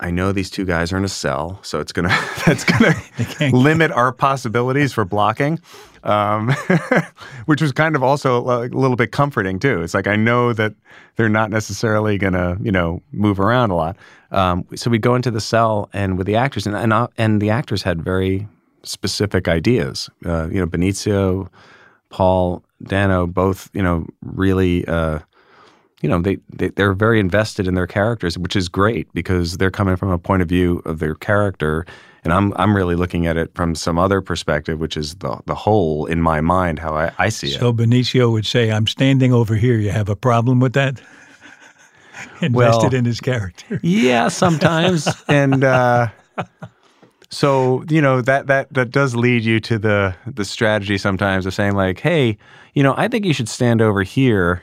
I 0.00 0.10
know 0.12 0.30
these 0.30 0.48
two 0.48 0.64
guys 0.64 0.92
are 0.92 0.96
in 0.96 1.04
a 1.04 1.08
cell, 1.08 1.58
so 1.62 1.80
it's 1.80 1.92
gonna 1.92 2.08
that's 2.46 2.64
gonna 2.64 2.94
limit 3.52 3.90
our 3.90 4.12
possibilities 4.12 4.92
for 4.92 5.04
blocking, 5.04 5.58
um, 6.04 6.54
which 7.46 7.60
was 7.60 7.72
kind 7.72 7.96
of 7.96 8.02
also 8.02 8.38
a 8.44 8.68
little 8.68 8.96
bit 8.96 9.10
comforting 9.10 9.58
too. 9.58 9.82
It's 9.82 9.94
like 9.94 10.06
I 10.06 10.14
know 10.14 10.52
that 10.52 10.74
they're 11.16 11.28
not 11.28 11.50
necessarily 11.50 12.16
gonna 12.16 12.56
you 12.60 12.70
know 12.70 13.02
move 13.12 13.40
around 13.40 13.70
a 13.70 13.74
lot. 13.74 13.96
Um, 14.30 14.66
so 14.76 14.88
we'd 14.90 15.02
go 15.02 15.14
into 15.16 15.30
the 15.30 15.40
cell 15.40 15.88
and 15.92 16.16
with 16.16 16.26
the 16.26 16.36
actors, 16.36 16.66
and 16.66 16.76
and, 16.76 16.92
uh, 16.92 17.08
and 17.16 17.42
the 17.42 17.50
actors 17.50 17.82
had 17.82 18.00
very 18.00 18.46
specific 18.84 19.48
ideas. 19.48 20.08
Uh, 20.24 20.48
you 20.48 20.60
know, 20.60 20.66
Benicio, 20.66 21.48
Paul, 22.10 22.62
Dano, 22.84 23.26
both 23.26 23.68
you 23.72 23.82
know 23.82 24.06
really. 24.22 24.86
Uh, 24.86 25.18
you 26.02 26.08
know, 26.08 26.20
they, 26.20 26.38
they 26.50 26.68
they're 26.68 26.92
very 26.92 27.18
invested 27.18 27.66
in 27.66 27.74
their 27.74 27.86
characters, 27.86 28.38
which 28.38 28.54
is 28.54 28.68
great 28.68 29.12
because 29.14 29.56
they're 29.56 29.70
coming 29.70 29.96
from 29.96 30.10
a 30.10 30.18
point 30.18 30.42
of 30.42 30.48
view 30.48 30.80
of 30.84 31.00
their 31.00 31.14
character, 31.16 31.84
and 32.22 32.32
I'm 32.32 32.52
I'm 32.56 32.76
really 32.76 32.94
looking 32.94 33.26
at 33.26 33.36
it 33.36 33.52
from 33.54 33.74
some 33.74 33.98
other 33.98 34.20
perspective, 34.20 34.78
which 34.78 34.96
is 34.96 35.16
the 35.16 35.40
the 35.46 35.56
whole 35.56 36.06
in 36.06 36.22
my 36.22 36.40
mind 36.40 36.78
how 36.78 36.94
I, 36.94 37.12
I 37.18 37.28
see 37.30 37.48
it. 37.48 37.58
So 37.58 37.72
Benicio 37.72 38.30
would 38.30 38.46
say, 38.46 38.70
"I'm 38.70 38.86
standing 38.86 39.32
over 39.32 39.56
here. 39.56 39.78
You 39.78 39.90
have 39.90 40.08
a 40.08 40.16
problem 40.16 40.60
with 40.60 40.74
that?" 40.74 41.00
invested 42.40 42.52
well, 42.52 42.94
in 42.94 43.04
his 43.04 43.20
character. 43.20 43.80
yeah, 43.82 44.28
sometimes, 44.28 45.08
and. 45.28 45.64
Uh, 45.64 46.08
so 47.30 47.84
you 47.90 48.00
know 48.00 48.22
that 48.22 48.46
that 48.46 48.72
that 48.72 48.90
does 48.90 49.14
lead 49.14 49.44
you 49.44 49.60
to 49.60 49.78
the 49.78 50.14
the 50.26 50.46
strategy 50.46 50.96
sometimes 50.96 51.44
of 51.44 51.52
saying 51.52 51.74
like, 51.74 52.00
hey, 52.00 52.38
you 52.72 52.82
know, 52.82 52.94
I 52.96 53.08
think 53.08 53.26
you 53.26 53.34
should 53.34 53.50
stand 53.50 53.82
over 53.82 54.02
here 54.02 54.62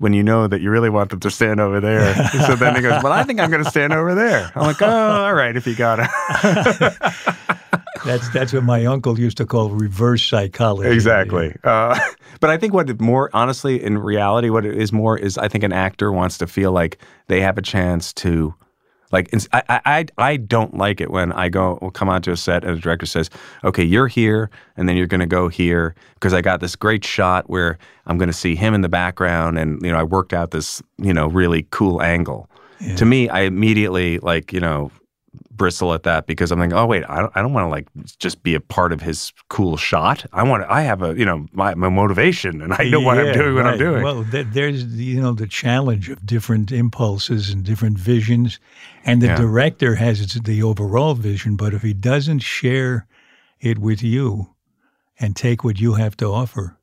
when 0.00 0.14
you 0.14 0.22
know 0.22 0.46
that 0.46 0.62
you 0.62 0.70
really 0.70 0.88
want 0.88 1.10
them 1.10 1.20
to 1.20 1.30
stand 1.30 1.60
over 1.60 1.78
there. 1.78 2.14
so 2.46 2.56
then 2.56 2.74
he 2.74 2.80
goes, 2.80 3.02
Well, 3.02 3.12
I 3.12 3.22
think 3.22 3.38
I'm 3.38 3.50
going 3.50 3.62
to 3.62 3.70
stand 3.70 3.92
over 3.92 4.14
there. 4.14 4.50
I'm 4.54 4.62
like, 4.62 4.80
Oh, 4.80 4.88
all 5.26 5.34
right, 5.34 5.54
if 5.54 5.66
you 5.66 5.76
got 5.76 6.00
it. 6.00 6.08
that's 8.04 8.30
that's 8.30 8.52
what 8.54 8.64
my 8.64 8.86
uncle 8.86 9.20
used 9.20 9.36
to 9.36 9.44
call 9.44 9.68
reverse 9.68 10.26
psychology. 10.26 10.88
Exactly. 10.90 11.54
Uh, 11.62 12.00
but 12.40 12.48
I 12.48 12.56
think 12.56 12.72
what 12.72 12.98
more 12.98 13.28
honestly, 13.34 13.82
in 13.82 13.98
reality, 13.98 14.48
what 14.48 14.64
it 14.64 14.74
is 14.74 14.90
more 14.90 15.18
is 15.18 15.36
I 15.36 15.48
think 15.48 15.64
an 15.64 15.72
actor 15.72 16.10
wants 16.10 16.38
to 16.38 16.46
feel 16.46 16.72
like 16.72 16.96
they 17.26 17.42
have 17.42 17.58
a 17.58 17.62
chance 17.62 18.14
to 18.14 18.54
Like 19.12 19.28
I, 19.52 19.62
I, 19.68 19.80
I 19.84 20.06
I 20.18 20.36
don't 20.36 20.76
like 20.76 21.00
it 21.00 21.10
when 21.10 21.32
I 21.32 21.48
go 21.48 21.78
will 21.82 21.90
come 21.90 22.08
onto 22.08 22.30
a 22.30 22.36
set 22.36 22.64
and 22.64 22.76
the 22.76 22.80
director 22.80 23.06
says, 23.06 23.30
"Okay, 23.64 23.82
you're 23.82 24.08
here, 24.08 24.50
and 24.76 24.88
then 24.88 24.96
you're 24.96 25.06
going 25.06 25.20
to 25.20 25.26
go 25.26 25.48
here 25.48 25.94
because 26.14 26.32
I 26.32 26.40
got 26.40 26.60
this 26.60 26.76
great 26.76 27.04
shot 27.04 27.50
where 27.50 27.78
I'm 28.06 28.18
going 28.18 28.28
to 28.28 28.32
see 28.32 28.54
him 28.54 28.74
in 28.74 28.82
the 28.82 28.88
background, 28.88 29.58
and 29.58 29.82
you 29.82 29.90
know 29.90 29.98
I 29.98 30.04
worked 30.04 30.32
out 30.32 30.52
this 30.52 30.82
you 30.98 31.12
know 31.12 31.26
really 31.26 31.66
cool 31.70 32.02
angle." 32.02 32.48
To 32.96 33.04
me, 33.04 33.28
I 33.28 33.40
immediately 33.40 34.18
like 34.20 34.52
you 34.52 34.60
know 34.60 34.90
bristle 35.60 35.92
at 35.92 36.04
that 36.04 36.26
because 36.26 36.50
I'm 36.50 36.58
like, 36.58 36.72
oh 36.72 36.86
wait, 36.86 37.04
I 37.06 37.18
don't, 37.20 37.32
I 37.36 37.42
don't 37.42 37.52
want 37.52 37.66
to 37.66 37.68
like 37.68 37.86
just 38.18 38.42
be 38.42 38.54
a 38.54 38.60
part 38.60 38.92
of 38.94 39.02
his 39.02 39.30
cool 39.50 39.76
shot. 39.76 40.24
I 40.32 40.42
want 40.42 40.62
to, 40.62 40.72
I 40.72 40.80
have 40.80 41.02
a 41.02 41.14
you 41.14 41.26
know 41.26 41.46
my, 41.52 41.74
my 41.74 41.90
motivation 41.90 42.62
and 42.62 42.72
I 42.72 42.84
know 42.88 43.00
what 43.00 43.18
I'm 43.18 43.34
doing 43.34 43.54
what 43.54 43.66
I'm 43.66 43.72
right. 43.72 43.78
doing. 43.78 44.02
Well, 44.02 44.24
th- 44.24 44.46
there's 44.52 44.84
you 44.96 45.20
know 45.20 45.34
the 45.34 45.46
challenge 45.46 46.08
of 46.08 46.24
different 46.24 46.72
impulses 46.72 47.50
and 47.50 47.62
different 47.62 47.98
visions, 47.98 48.58
and 49.04 49.20
the 49.20 49.26
Yeah. 49.26 49.36
director 49.36 49.96
has 49.96 50.22
its- 50.22 50.40
the 50.40 50.62
overall 50.62 51.14
vision. 51.14 51.56
But 51.56 51.74
if 51.74 51.82
he 51.82 51.92
doesn't 51.92 52.38
share 52.40 53.06
it 53.60 53.78
with 53.78 54.02
you 54.02 54.48
and 55.18 55.36
take 55.36 55.62
what 55.62 55.78
you 55.78 55.92
have 55.94 56.16
to 56.16 56.26
offer, 56.32 56.78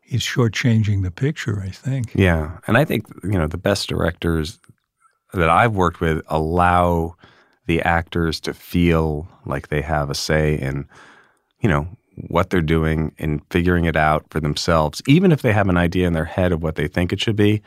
he's 0.00 0.22
shortchanging 0.22 1.02
the 1.02 1.10
picture. 1.10 1.60
I 1.60 1.70
think. 1.70 2.12
Yeah, 2.14 2.58
and 2.68 2.78
I 2.78 2.84
think 2.84 3.06
you 3.24 3.38
know 3.40 3.48
the 3.48 3.58
best 3.58 3.88
directors 3.88 4.60
that 5.34 5.50
I've 5.50 5.74
worked 5.74 6.00
with 6.00 6.22
allow 6.28 7.16
the 7.66 7.82
actors 7.82 8.40
to 8.40 8.54
feel 8.54 9.28
like 9.44 9.68
they 9.68 9.82
have 9.82 10.10
a 10.10 10.14
say 10.14 10.58
in, 10.58 10.88
you 11.60 11.68
know, 11.68 11.88
what 12.28 12.50
they're 12.50 12.60
doing 12.60 13.14
and 13.18 13.40
figuring 13.50 13.84
it 13.84 13.96
out 13.96 14.24
for 14.30 14.40
themselves, 14.40 15.02
even 15.06 15.32
if 15.32 15.42
they 15.42 15.52
have 15.52 15.68
an 15.68 15.76
idea 15.76 16.06
in 16.06 16.12
their 16.12 16.24
head 16.24 16.52
of 16.52 16.62
what 16.62 16.74
they 16.74 16.88
think 16.88 17.12
it 17.12 17.20
should 17.20 17.36
be. 17.36 17.62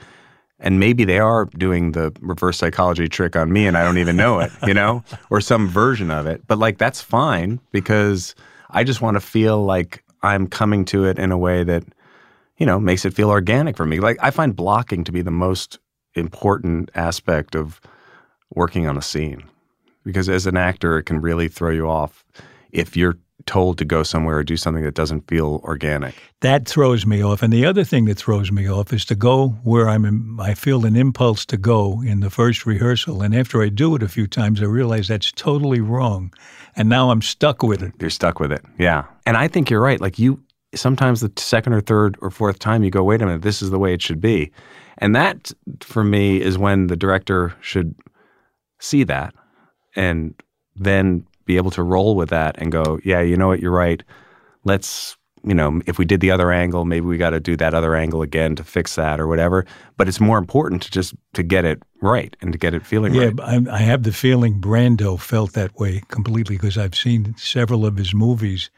And 0.60 0.79
maybe 0.79 1.03
they 1.03 1.19
are 1.19 1.45
doing 1.45 1.91
the 1.91 2.13
reverse 2.21 2.58
psychology 2.58 3.10
trick 3.10 3.36
on 3.36 3.51
me 3.51 3.67
and 3.67 3.77
I 3.77 3.84
don't 3.84 3.97
even 3.97 4.15
know 4.15 4.39
it, 4.39 4.51
you 4.65 4.73
know, 4.73 5.03
or 5.29 5.41
some 5.41 5.67
version 5.67 6.12
of 6.12 6.25
it. 6.25 6.45
But 6.47 6.60
like, 6.60 6.77
that's 6.77 7.01
fine 7.01 7.60
because 7.71 8.36
I 8.69 8.84
just 8.84 9.01
want 9.01 9.15
to 9.15 9.21
feel 9.21 9.63
like 9.63 10.03
I'm 10.21 10.47
coming 10.47 10.86
to 10.86 11.06
it 11.06 11.19
in 11.19 11.32
a 11.32 11.38
way 11.38 11.63
that, 11.63 11.84
you 12.58 12.65
know, 12.65 12.79
makes 12.79 13.03
it 13.03 13.13
feel 13.13 13.29
organic 13.29 13.75
for 13.75 13.86
me. 13.86 13.99
Like, 13.99 14.17
I 14.21 14.32
find 14.32 14.56
blocking 14.56 15.03
to 15.03 15.12
be 15.12 15.21
the 15.21 15.32
most 15.32 15.79
important 16.13 16.91
aspect 16.95 17.56
of 17.56 17.82
working 18.53 18.88
on 18.88 18.95
a 18.95 19.01
scene 19.01 19.43
because 20.04 20.30
as 20.30 20.46
an 20.46 20.58
actor, 20.58 20.98
it 20.98 21.04
can 21.04 21.22
really 21.22 21.48
throw 21.48 21.72
you 21.72 21.88
off 21.88 22.24
if 22.72 22.98
you're 22.98 23.18
told 23.46 23.78
to 23.78 23.86
go 23.86 24.04
somewhere 24.04 24.38
or 24.38 24.44
do 24.44 24.56
something 24.58 24.84
that 24.84 24.94
doesn't 24.94 25.28
feel 25.28 25.60
organic. 25.63 26.16
That 26.42 26.68
throws 26.68 27.06
me 27.06 27.24
off. 27.24 27.44
And 27.44 27.52
the 27.52 27.66
other 27.66 27.84
thing 27.84 28.06
that 28.06 28.18
throws 28.18 28.52
me 28.52 28.70
off 28.70 28.94
is 28.94 29.06
to 29.06 29.16
go 29.16 29.50
where 29.63 29.89
I'm 29.89 30.06
in, 30.06 30.38
I 30.39 30.54
feel 30.54 30.86
an 30.86 30.96
impulse 30.96 31.46
to 31.48 31.58
go 31.58 32.02
in 32.02 32.22
the 32.22 32.30
first 32.30 32.66
rehearsal. 32.66 33.22
And 33.22 33.36
after 33.36 33.62
I 33.62 33.70
do 33.70 33.96
it 33.96 34.04
a 34.04 34.08
few 34.08 34.28
times, 34.28 34.62
I 34.62 34.66
realize 34.66 35.08
that's 35.08 35.32
totally 35.32 35.82
wrong. 35.82 36.34
And 36.76 36.89
now 36.89 37.10
I'm 37.10 37.22
stuck 37.22 37.63
with 37.63 37.84
it. 37.84 37.94
You're 38.00 38.10
stuck 38.10 38.39
with 38.39 38.52
it. 38.52 38.63
Yeah. 38.80 39.06
And 39.26 39.38
I 39.38 39.48
think 39.48 39.70
you're 39.70 39.82
right. 39.82 40.00
Like 40.00 40.20
you 40.20 40.42
sometimes 40.76 41.22
the 41.22 41.32
second 41.38 41.74
or 41.74 41.82
third 41.82 42.18
or 42.22 42.32
fourth 42.32 42.60
time 42.60 42.84
you 42.84 42.89
go, 42.89 43.04
wait 43.04 43.22
a 43.22 43.26
minute, 43.26 43.44
this 43.44 43.62
is 43.62 43.70
the 43.70 43.78
way 43.78 43.94
it 43.94 44.02
should 44.02 44.20
be. 44.20 44.52
And 44.98 45.16
that 45.16 45.52
for 45.82 46.04
me 46.04 46.42
is 46.42 46.58
when 46.58 46.88
the 46.88 46.96
director 46.96 47.54
should 47.62 47.94
see 48.80 49.04
that 49.04 49.34
and 49.95 50.34
then 50.75 51.25
be 51.45 51.58
able 51.58 51.71
to 51.71 51.84
roll 51.84 52.15
with 52.15 52.29
that 52.29 52.56
and 52.58 52.71
go, 52.71 52.99
yeah, 53.03 53.21
you 53.21 53.38
know 53.38 53.47
what, 53.49 53.60
you're 53.60 53.71
right. 53.71 54.01
Let's, 54.63 55.17
you 55.43 55.53
know, 55.53 55.82
if 55.86 55.97
we 55.97 56.06
did 56.06 56.21
the 56.21 56.32
other 56.32 56.51
angle, 56.51 56.86
maybe 56.86 57.06
we 57.06 57.17
got 57.17 57.32
to 57.32 57.39
do 57.39 57.58
that 57.58 57.73
other 57.73 57.95
angle 57.95 58.21
again 58.21 58.56
to 58.56 58.63
fix 58.63 58.95
that 58.95 59.19
or 59.19 59.27
whatever. 59.27 59.65
But 59.97 60.08
it's 60.08 60.21
more 60.21 60.38
important 60.38 60.84
to 60.84 60.91
just 60.91 61.13
to 61.34 61.43
get 61.43 61.65
it 61.65 61.84
right 62.01 62.36
and 62.41 62.53
to 62.53 62.58
get 62.58 62.73
it 62.73 62.86
feeling 62.86 63.13
Yeah, 63.13 63.25
right. 63.25 63.36
Yeah, 63.38 63.71
I, 63.71 63.75
I 63.75 63.79
have 63.79 64.03
the 64.03 64.13
feeling 64.13 64.62
Brando 64.62 65.19
felt 65.19 65.53
that 65.53 65.77
way 65.77 66.01
completely 66.08 66.56
because 66.56 66.77
I've 66.77 66.95
seen 66.95 67.36
several 67.38 67.86
of 67.86 67.97
his 67.97 68.13
movies 68.13 68.69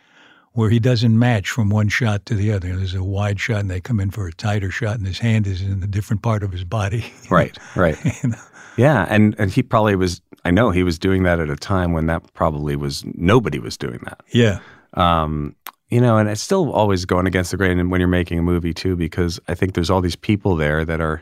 where 0.55 0.69
he 0.69 0.79
doesn't 0.79 1.17
match 1.17 1.49
from 1.49 1.69
one 1.69 1.87
shot 1.89 2.25
to 2.25 2.33
the 2.33 2.51
other. 2.51 2.75
There's 2.75 2.95
a 2.95 3.03
wide 3.03 3.39
shot 3.39 3.59
and 3.59 3.69
they 3.69 3.79
come 3.81 3.99
in 3.99 4.09
for 4.09 4.27
a 4.27 4.33
tighter 4.33 4.71
shot 4.71 4.97
and 4.97 5.05
his 5.05 5.19
hand 5.19 5.45
is 5.47 5.61
in 5.61 5.83
a 5.83 5.87
different 5.87 6.21
part 6.23 6.43
of 6.43 6.51
his 6.51 6.63
body. 6.63 7.05
Right, 7.29 7.57
right. 7.75 7.97
Yeah, 8.77 9.05
and 9.09 9.35
and 9.39 9.49
he 9.51 9.63
probably 9.63 9.95
was. 9.95 10.21
I 10.43 10.51
know 10.51 10.69
he 10.69 10.83
was 10.83 10.99
doing 10.99 11.23
that 11.23 11.39
at 11.39 11.49
a 11.49 11.55
time 11.55 11.93
when 11.93 12.07
that 12.07 12.33
probably 12.33 12.75
was 12.75 13.05
nobody 13.13 13.57
was 13.57 13.77
doing 13.77 13.99
that. 14.03 14.19
yeah. 14.33 14.59
Um, 14.95 15.55
you 15.89 16.01
know, 16.01 16.17
and 16.17 16.27
it's 16.27 16.41
still 16.41 16.73
always 16.73 17.05
going 17.05 17.25
against 17.25 17.51
the 17.51 17.57
grain 17.57 17.89
when 17.89 18.01
you're 18.01 18.07
making 18.09 18.37
a 18.39 18.41
movie 18.41 18.73
too, 18.73 18.95
because 18.97 19.39
I 19.47 19.55
think 19.55 19.75
there's 19.75 19.89
all 19.89 20.01
these 20.01 20.17
people 20.17 20.57
there 20.57 20.83
that 20.83 20.99
are 20.99 21.21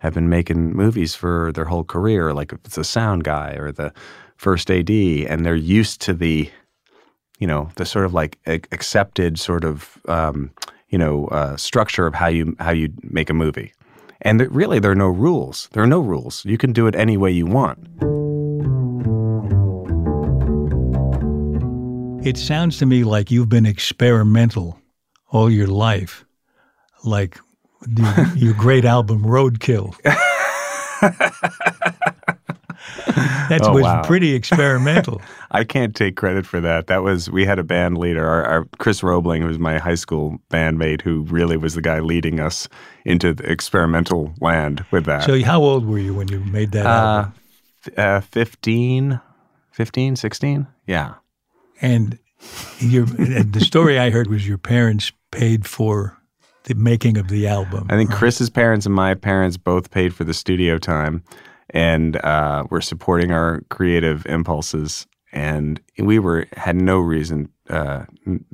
have 0.00 0.14
been 0.14 0.28
making 0.28 0.72
movies 0.74 1.14
for 1.14 1.52
their 1.52 1.66
whole 1.66 1.84
career. 1.84 2.32
Like 2.34 2.52
if 2.52 2.58
it's 2.64 2.78
a 2.78 2.84
sound 2.84 3.22
guy 3.22 3.52
or 3.52 3.70
the 3.70 3.92
first 4.36 4.70
AD, 4.70 4.90
and 4.90 5.44
they're 5.46 5.54
used 5.54 6.00
to 6.02 6.14
the, 6.14 6.50
you 7.38 7.46
know, 7.46 7.70
the 7.76 7.84
sort 7.84 8.04
of 8.04 8.14
like 8.14 8.38
ac- 8.46 8.64
accepted 8.72 9.38
sort 9.38 9.64
of, 9.64 9.98
um, 10.08 10.50
you 10.88 10.98
know, 10.98 11.26
uh, 11.28 11.56
structure 11.56 12.06
of 12.06 12.14
how 12.14 12.28
you 12.28 12.56
how 12.58 12.70
you 12.70 12.92
make 13.02 13.30
a 13.30 13.34
movie. 13.34 13.72
And 14.22 14.40
really, 14.54 14.80
there 14.80 14.90
are 14.90 14.96
no 14.96 15.08
rules. 15.08 15.68
There 15.72 15.82
are 15.82 15.86
no 15.86 16.00
rules. 16.00 16.44
You 16.44 16.58
can 16.58 16.72
do 16.72 16.88
it 16.88 16.96
any 16.96 17.16
way 17.16 17.30
you 17.30 17.46
want. 17.46 17.78
It 22.26 22.36
sounds 22.36 22.78
to 22.78 22.86
me 22.86 23.04
like 23.04 23.30
you've 23.30 23.48
been 23.48 23.64
experimental 23.64 24.80
all 25.30 25.48
your 25.48 25.68
life, 25.68 26.24
like 27.04 27.38
the, 27.82 28.32
your 28.36 28.54
great 28.54 28.84
album 28.84 29.22
Roadkill. 29.22 29.94
That 33.48 33.60
Oh, 33.64 33.72
was 33.72 33.82
wow. 33.84 34.02
pretty 34.04 34.34
experimental. 34.34 35.20
I 35.50 35.64
can't 35.64 35.94
take 35.96 36.16
credit 36.16 36.46
for 36.46 36.60
that. 36.60 36.86
That 36.88 37.02
was 37.02 37.30
we 37.30 37.44
had 37.44 37.58
a 37.58 37.62
band 37.64 37.98
leader, 37.98 38.26
our, 38.26 38.44
our 38.44 38.64
Chris 38.78 39.02
Roebling, 39.02 39.40
who 39.42 39.48
was 39.48 39.58
my 39.58 39.78
high 39.78 39.94
school 39.94 40.38
bandmate, 40.50 41.02
who 41.02 41.22
really 41.22 41.56
was 41.56 41.74
the 41.74 41.80
guy 41.82 42.00
leading 42.00 42.40
us 42.40 42.68
into 43.04 43.32
the 43.34 43.50
experimental 43.50 44.34
land 44.40 44.84
with 44.90 45.04
that. 45.06 45.22
so, 45.24 45.42
how 45.42 45.62
old 45.62 45.86
were 45.86 45.98
you 45.98 46.14
when 46.14 46.28
you 46.28 46.40
made 46.40 46.72
that 46.72 46.86
uh, 46.86 46.88
album? 46.88 47.32
f- 47.86 47.98
uh, 47.98 48.20
15, 48.20 49.20
15, 49.72 50.16
16? 50.16 50.66
Yeah. 50.86 51.14
And 51.80 52.18
your, 52.80 53.06
the 53.06 53.60
story 53.60 53.98
I 53.98 54.10
heard 54.10 54.28
was 54.28 54.46
your 54.46 54.58
parents 54.58 55.10
paid 55.30 55.66
for 55.66 56.16
the 56.64 56.74
making 56.74 57.16
of 57.16 57.28
the 57.28 57.46
album. 57.46 57.86
I 57.88 57.96
think 57.96 58.10
Chris's 58.12 58.50
parents 58.50 58.84
and 58.84 58.94
my 58.94 59.14
parents 59.14 59.56
both 59.56 59.90
paid 59.90 60.14
for 60.14 60.24
the 60.24 60.34
studio 60.34 60.76
time 60.76 61.22
and 61.70 62.16
uh, 62.24 62.64
were 62.70 62.80
supporting 62.80 63.32
our 63.32 63.62
creative 63.70 64.24
impulses. 64.26 65.06
And 65.30 65.80
we 65.98 66.18
were 66.18 66.46
had 66.56 66.74
no 66.76 66.98
reason 66.98 67.50
uh, 67.68 68.04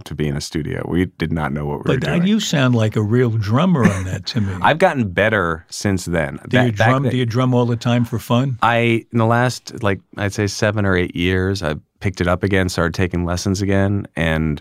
to 0.05 0.15
be 0.15 0.27
in 0.27 0.37
a 0.37 0.41
studio. 0.41 0.85
We 0.89 1.07
did 1.07 1.33
not 1.33 1.53
know 1.53 1.67
what 1.67 1.85
we 1.85 1.95
were 1.95 2.01
doing. 2.01 2.21
But 2.21 2.29
you 2.29 2.41
sound 2.41 2.75
like 2.75 2.97
a 2.97 3.03
real 3.03 3.31
drummer 3.31 3.85
on 3.89 4.05
that 4.05 4.27
to 4.27 4.41
me. 4.41 4.53
I've 4.61 4.79
gotten 4.79 5.11
better 5.11 5.65
since 5.69 6.05
then. 6.05 6.41
do 6.49 6.57
you 6.65 6.73
Back- 6.73 6.77
back 6.79 6.89
drum? 6.91 7.09
do 7.09 7.17
you 7.17 7.27
drum 7.27 7.55
all 7.55 7.65
the 7.67 7.77
time 7.77 8.05
for 8.05 8.19
fun? 8.19 8.59
I 8.61 9.07
in 9.13 9.19
the 9.19 9.27
last 9.27 9.83
like 9.85 10.01
I'd 10.17 10.33
say 10.33 10.49
seven 10.49 10.85
or 10.85 10.97
eight 10.97 11.15
years, 11.15 11.63
I 11.63 11.77
picked 12.01 12.21
it 12.21 12.27
up 12.27 12.43
again, 12.43 12.69
started 12.69 12.95
taking 12.95 13.25
lessons 13.25 13.63
again, 13.63 14.07
and 14.17 14.61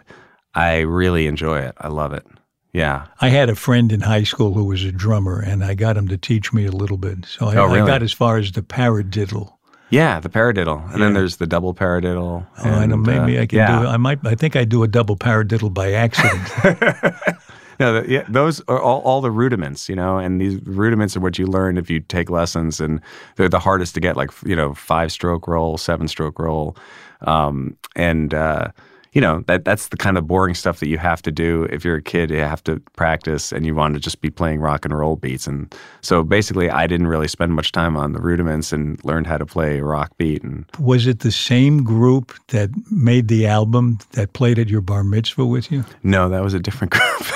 I 0.54 0.82
really 0.82 1.26
enjoy 1.26 1.60
it. 1.62 1.74
I 1.80 1.88
love 1.88 2.14
it. 2.14 2.26
Yeah. 2.74 3.06
I 3.22 3.30
had 3.30 3.50
a 3.50 3.56
friend 3.56 3.92
in 3.92 4.02
high 4.02 4.24
school 4.24 4.54
who 4.54 4.66
was 4.66 4.84
a 4.84 4.92
drummer, 4.92 5.40
and 5.40 5.64
I 5.64 5.76
got 5.76 5.96
him 5.96 6.08
to 6.08 6.18
teach 6.18 6.52
me 6.52 6.66
a 6.66 6.72
little 6.72 6.98
bit. 6.98 7.26
So 7.26 7.48
I, 7.48 7.56
Oh, 7.56 7.70
I 7.70 7.86
got 7.86 8.02
as 8.02 8.12
far 8.12 8.38
as 8.38 8.52
the 8.52 8.64
paradiddle. 8.64 9.54
Yeah, 9.92 10.20
the 10.20 10.30
paradiddle, 10.30 10.92
and 10.92 11.00
then 11.00 11.14
there's 11.14 11.38
the 11.38 11.46
double 11.46 11.76
paradiddle. 11.76 12.48
Oh, 12.58 12.70
I 12.70 12.88
know. 12.88 12.98
Maybe 12.98 13.38
uh, 13.38 13.44
I 13.44 13.46
can 13.46 13.60
yeah. 13.60 13.82
do. 13.82 13.88
I 13.88 13.98
might. 13.98 14.26
I 14.26 14.34
think 14.34 14.56
I 14.56 14.66
do 14.66 14.82
a 14.82 14.88
double 14.88 15.16
paradiddle 15.16 15.72
by 15.72 15.94
accident. 15.94 17.16
No, 17.80 18.02
the, 18.02 18.10
yeah, 18.10 18.24
those 18.30 18.62
are 18.68 18.80
all, 18.80 19.02
all 19.02 19.20
the 19.20 19.32
rudiments, 19.32 19.90
you 19.90 19.96
know, 19.96 20.18
and 20.18 20.40
these 20.40 20.62
rudiments 20.64 21.18
are 21.18 21.20
what 21.20 21.40
you 21.40 21.48
learn 21.48 21.78
if 21.78 21.90
you 21.90 22.00
take 22.02 22.30
lessons, 22.30 22.80
and 22.80 23.02
they're 23.36 23.50
the 23.50 23.60
hardest 23.60 23.96
to 23.96 24.00
get, 24.00 24.16
like 24.16 24.30
you 24.46 24.56
know, 24.56 24.74
five 24.74 25.12
stroke 25.12 25.48
roll, 25.48 25.78
seven 25.78 26.08
stroke 26.08 26.40
roll, 26.40 26.78
um, 27.22 27.76
and 27.96 28.34
uh, 28.34 28.68
you 29.14 29.22
know 29.22 29.44
that 29.48 29.64
that's 29.64 29.88
the 29.90 29.98
kind 29.98 30.18
of 30.18 30.28
boring 30.28 30.56
stuff 30.56 30.80
that 30.80 30.88
you 30.88 30.98
have 30.98 31.22
to 31.22 31.32
do 31.32 31.64
if 31.72 31.86
you're 31.86 31.96
a 31.98 32.02
kid. 32.02 32.30
You 32.32 32.40
have 32.40 32.64
to 32.66 32.80
practice, 32.96 33.52
and 33.52 33.66
you 33.66 33.74
want 33.76 33.94
to 33.94 34.00
just 34.00 34.22
be 34.22 34.30
playing 34.30 34.60
rock 34.60 34.86
and 34.86 34.98
roll 34.98 35.16
beats, 35.16 35.48
and 35.48 35.74
so 36.02 36.24
basically, 36.24 36.70
I 36.70 36.88
didn't 36.88 37.08
really 37.08 37.28
spend 37.28 37.54
much 37.54 37.72
time 37.72 37.96
on 37.96 38.14
the 38.14 38.20
rudiments 38.20 38.74
and 38.74 39.04
learned 39.06 39.28
how 39.28 39.38
to 39.38 39.46
play 39.46 39.80
a 39.80 39.84
rock 39.84 40.12
beat, 40.18 40.44
and 40.44 40.66
was 40.80 41.08
it 41.08 41.20
the 41.20 41.32
same 41.32 41.84
group 41.84 42.34
that 42.48 42.70
made 42.92 43.28
the 43.28 43.48
album 43.48 44.00
that 44.12 44.34
played 44.34 44.60
at 44.60 44.68
your 44.70 44.82
bar 44.82 45.04
mitzvah 45.04 45.46
with 45.46 45.72
you? 45.72 45.86
no, 46.04 46.30
that 46.30 46.44
was 46.44 46.54
a 46.54 46.60
different 46.60 46.92
group. 46.98 47.28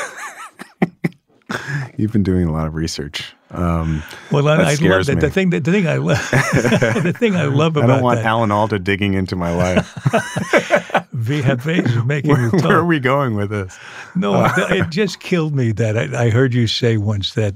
You've 1.95 2.11
been 2.11 2.23
doing 2.23 2.47
a 2.47 2.51
lot 2.51 2.67
of 2.67 2.75
research. 2.75 3.33
Um, 3.51 4.03
Well, 4.31 4.47
I, 4.49 4.57
That 4.57 4.65
I 4.67 4.87
love 4.87 5.05
that. 5.05 5.15
me. 5.15 5.21
The 5.21 5.29
thing 5.29 5.49
that 5.51 5.63
the 5.63 5.71
thing 5.71 5.87
I 5.87 5.95
love 5.95 6.17
the 6.31 7.13
thing 7.17 7.35
I 7.35 7.45
love 7.45 7.77
about 7.77 7.89
I 7.89 7.93
don't 7.95 8.03
want 8.03 8.19
that 8.19 8.25
Alan 8.25 8.51
Alda 8.51 8.79
digging 8.79 9.13
into 9.13 9.35
my 9.37 9.55
life. 9.55 11.06
VFAs 11.15 11.85
is 11.97 12.03
making 12.05 12.31
where, 12.31 12.41
you 12.41 12.51
talk. 12.51 12.63
where 12.63 12.77
are 12.79 12.85
we 12.85 12.99
going 12.99 13.35
with 13.35 13.49
this? 13.49 13.77
No, 14.15 14.45
it- 14.45 14.71
it 14.71 14.89
just 14.89 15.19
killed 15.29 15.55
me 15.55 15.71
that 15.73 15.97
I, 15.97 16.25
I 16.25 16.29
heard 16.29 16.53
you 16.53 16.67
say 16.67 16.97
once 16.97 17.33
that 17.33 17.53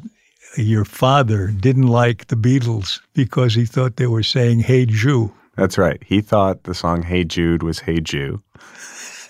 your 0.58 0.84
father 0.86 1.48
didn't 1.48 1.88
like 1.88 2.28
the 2.28 2.36
Beatles 2.36 3.00
because 3.14 3.54
he 3.54 3.66
thought 3.66 3.96
they 3.96 4.08
were 4.08 4.24
saying 4.24 4.60
"Hey 4.62 4.86
Jew." 4.86 5.32
That's 5.56 5.78
right. 5.78 6.02
He 6.06 6.22
thought 6.22 6.64
the 6.64 6.74
song 6.74 7.04
"Hey 7.04 7.24
Jude" 7.24 7.64
was 7.64 7.80
"Hey 7.80 8.00
Jew," 8.02 8.42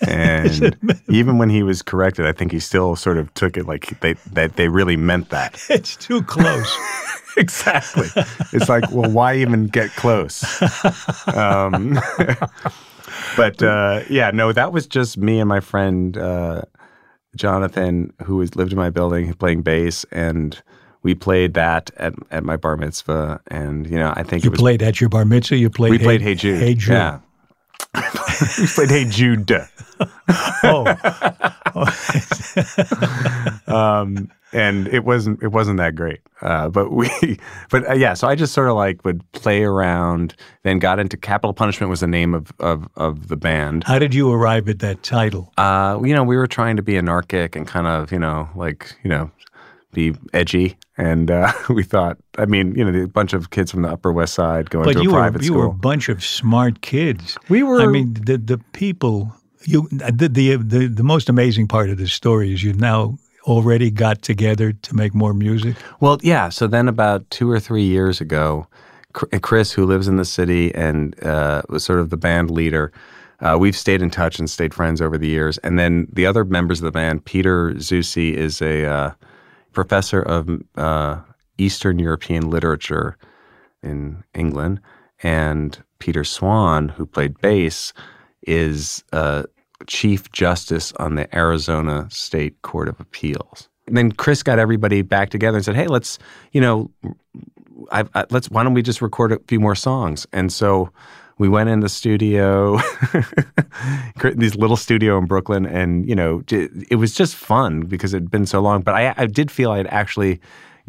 and 0.08 0.76
even 1.08 1.38
when 1.38 1.48
he 1.50 1.62
was 1.62 1.80
corrected, 1.82 2.26
I 2.26 2.32
think 2.32 2.50
he 2.52 2.58
still 2.58 2.96
sort 2.96 3.18
of 3.18 3.32
took 3.34 3.56
it 3.56 3.66
like 3.66 4.00
they 4.00 4.14
that 4.32 4.56
they 4.56 4.68
really 4.68 4.96
meant 4.96 5.30
that. 5.30 5.60
It's 5.70 5.94
too 5.96 6.22
close. 6.22 6.76
exactly. 7.36 8.08
It's 8.52 8.68
like, 8.68 8.90
well, 8.90 9.10
why 9.10 9.36
even 9.36 9.66
get 9.68 9.90
close? 9.94 10.42
Um, 11.28 11.98
but 13.36 13.62
uh, 13.62 14.02
yeah, 14.08 14.30
no, 14.32 14.52
that 14.52 14.72
was 14.72 14.86
just 14.86 15.16
me 15.18 15.38
and 15.40 15.48
my 15.48 15.60
friend 15.60 16.16
uh, 16.16 16.62
Jonathan, 17.36 18.12
who 18.24 18.36
was 18.36 18.54
lived 18.56 18.72
in 18.72 18.78
my 18.78 18.90
building, 18.90 19.32
playing 19.34 19.62
bass, 19.62 20.04
and 20.10 20.60
we 21.02 21.14
played 21.14 21.54
that 21.54 21.90
at, 21.96 22.14
at 22.30 22.44
my 22.44 22.56
bar 22.56 22.76
mitzvah. 22.76 23.40
And 23.48 23.88
you 23.88 23.96
know, 23.96 24.12
I 24.16 24.22
think 24.22 24.44
You 24.44 24.48
it 24.48 24.52
was 24.52 24.60
played 24.60 24.82
at 24.82 25.00
your 25.00 25.10
bar 25.10 25.24
mitzvah. 25.24 25.56
You 25.56 25.70
played. 25.70 25.90
we 25.92 25.98
played 25.98 26.22
Hey 26.22 26.34
Jude. 26.34 26.60
Hey 26.60 26.74
Jude. 26.74 26.92
Yeah. 26.92 27.18
we 28.58 28.66
played 28.66 28.90
Hey 28.90 29.04
Jude. 29.04 29.50
Oh, 30.64 30.84
um, 34.18 34.30
and 34.54 34.86
it 34.88 35.04
wasn't 35.04 35.42
it 35.42 35.48
wasn't 35.48 35.78
that 35.78 35.94
great. 35.94 36.20
Uh, 36.42 36.68
but 36.68 36.92
we, 36.92 37.08
but 37.70 37.88
uh, 37.88 37.94
yeah. 37.94 38.14
So 38.14 38.28
I 38.28 38.34
just 38.34 38.52
sort 38.52 38.68
of 38.68 38.76
like 38.76 39.04
would 39.04 39.22
play 39.32 39.62
around. 39.62 40.34
Then 40.62 40.78
got 40.78 40.98
into 40.98 41.16
Capital 41.16 41.54
Punishment 41.54 41.88
was 41.90 42.00
the 42.00 42.06
name 42.06 42.34
of 42.34 42.52
of, 42.60 42.88
of 42.96 43.28
the 43.28 43.36
band. 43.36 43.84
how 43.84 43.98
did 43.98 44.14
you 44.14 44.30
arrive 44.32 44.68
at 44.68 44.78
that 44.80 45.02
title? 45.02 45.52
Uh, 45.56 45.98
you 46.04 46.14
know, 46.14 46.22
we 46.24 46.36
were 46.36 46.46
trying 46.46 46.76
to 46.76 46.82
be 46.82 46.96
anarchic 46.98 47.56
and 47.56 47.66
kind 47.66 47.86
of 47.86 48.12
you 48.12 48.18
know 48.18 48.48
like 48.54 48.94
you 49.02 49.10
know 49.10 49.30
be 49.92 50.14
edgy. 50.32 50.76
And 50.98 51.30
uh, 51.30 51.52
we 51.70 51.82
thought, 51.82 52.18
I 52.36 52.44
mean, 52.44 52.74
you 52.74 52.84
know, 52.84 53.02
a 53.02 53.06
bunch 53.08 53.32
of 53.32 53.50
kids 53.50 53.70
from 53.70 53.82
the 53.82 53.88
Upper 53.90 54.12
West 54.12 54.34
Side 54.34 54.68
going 54.70 54.84
But 54.84 54.92
to 54.94 54.98
a 55.00 55.02
you 55.02 55.12
were 55.12 55.32
you 55.38 55.42
school. 55.44 55.58
were 55.58 55.66
a 55.66 55.72
bunch 55.72 56.08
of 56.10 56.22
smart 56.22 56.82
kids. 56.82 57.38
We 57.48 57.62
were- 57.62 57.80
I 57.80 57.86
mean, 57.86 58.14
the 58.14 58.36
the 58.36 58.58
people. 58.72 59.32
You 59.64 59.88
the, 59.92 60.28
the 60.28 60.56
the 60.56 60.88
the 60.88 61.02
most 61.04 61.28
amazing 61.28 61.68
part 61.68 61.88
of 61.88 61.96
this 61.96 62.12
story 62.12 62.52
is 62.52 62.64
you 62.64 62.72
now 62.72 63.16
already 63.44 63.90
got 63.90 64.22
together 64.22 64.72
to 64.72 64.94
make 64.94 65.14
more 65.14 65.34
music. 65.34 65.76
Well, 66.00 66.18
yeah. 66.22 66.48
So 66.48 66.66
then, 66.66 66.88
about 66.88 67.28
two 67.30 67.50
or 67.50 67.60
three 67.60 67.84
years 67.84 68.20
ago, 68.20 68.66
Chris, 69.12 69.72
who 69.72 69.84
lives 69.86 70.08
in 70.08 70.16
the 70.16 70.24
city 70.24 70.74
and 70.74 71.22
uh, 71.24 71.62
was 71.68 71.84
sort 71.84 71.98
of 71.98 72.10
the 72.10 72.16
band 72.16 72.50
leader, 72.50 72.92
uh, 73.40 73.56
we've 73.58 73.76
stayed 73.76 74.02
in 74.02 74.10
touch 74.10 74.38
and 74.38 74.48
stayed 74.48 74.72
friends 74.72 75.00
over 75.00 75.18
the 75.18 75.28
years. 75.28 75.58
And 75.58 75.78
then 75.78 76.06
the 76.12 76.26
other 76.26 76.44
members 76.44 76.78
of 76.80 76.84
the 76.84 76.92
band, 76.92 77.24
Peter 77.24 77.72
Zusi, 77.74 78.34
is 78.34 78.62
a 78.62 78.86
uh, 78.86 79.10
professor 79.72 80.22
of 80.22 80.48
uh, 80.76 81.20
Eastern 81.58 81.98
European 81.98 82.50
literature 82.50 83.16
in 83.82 84.22
England, 84.34 84.80
and 85.22 85.82
Peter 85.98 86.24
Swann, 86.24 86.88
who 86.88 87.04
played 87.04 87.40
bass, 87.40 87.92
is 88.46 89.02
uh, 89.12 89.42
chief 89.86 90.30
justice 90.32 90.92
on 90.98 91.14
the 91.14 91.34
Arizona 91.36 92.08
State 92.10 92.60
Court 92.62 92.88
of 92.88 92.98
Appeals. 93.00 93.68
And 93.86 93.96
then 93.96 94.12
Chris 94.12 94.42
got 94.42 94.58
everybody 94.58 95.02
back 95.02 95.30
together 95.30 95.56
and 95.56 95.64
said, 95.64 95.74
"Hey, 95.74 95.86
let's, 95.86 96.18
you 96.52 96.60
know, 96.60 96.90
I, 97.90 98.04
I, 98.14 98.24
let's. 98.30 98.50
Why 98.50 98.62
don't 98.62 98.74
we 98.74 98.82
just 98.82 99.02
record 99.02 99.32
a 99.32 99.38
few 99.48 99.60
more 99.60 99.74
songs?" 99.74 100.26
And 100.32 100.52
so 100.52 100.90
we 101.38 101.48
went 101.48 101.68
in 101.68 101.80
the 101.80 101.88
studio, 101.88 102.78
this 104.22 104.54
little 104.54 104.76
studio 104.76 105.18
in 105.18 105.26
Brooklyn, 105.26 105.66
and 105.66 106.08
you 106.08 106.14
know, 106.14 106.42
it 106.48 106.96
was 106.96 107.14
just 107.14 107.34
fun 107.34 107.80
because 107.80 108.14
it 108.14 108.18
had 108.18 108.30
been 108.30 108.46
so 108.46 108.60
long. 108.60 108.82
But 108.82 108.94
I, 108.94 109.14
I 109.16 109.26
did 109.26 109.50
feel 109.50 109.72
I 109.72 109.78
had 109.78 109.88
actually 109.88 110.40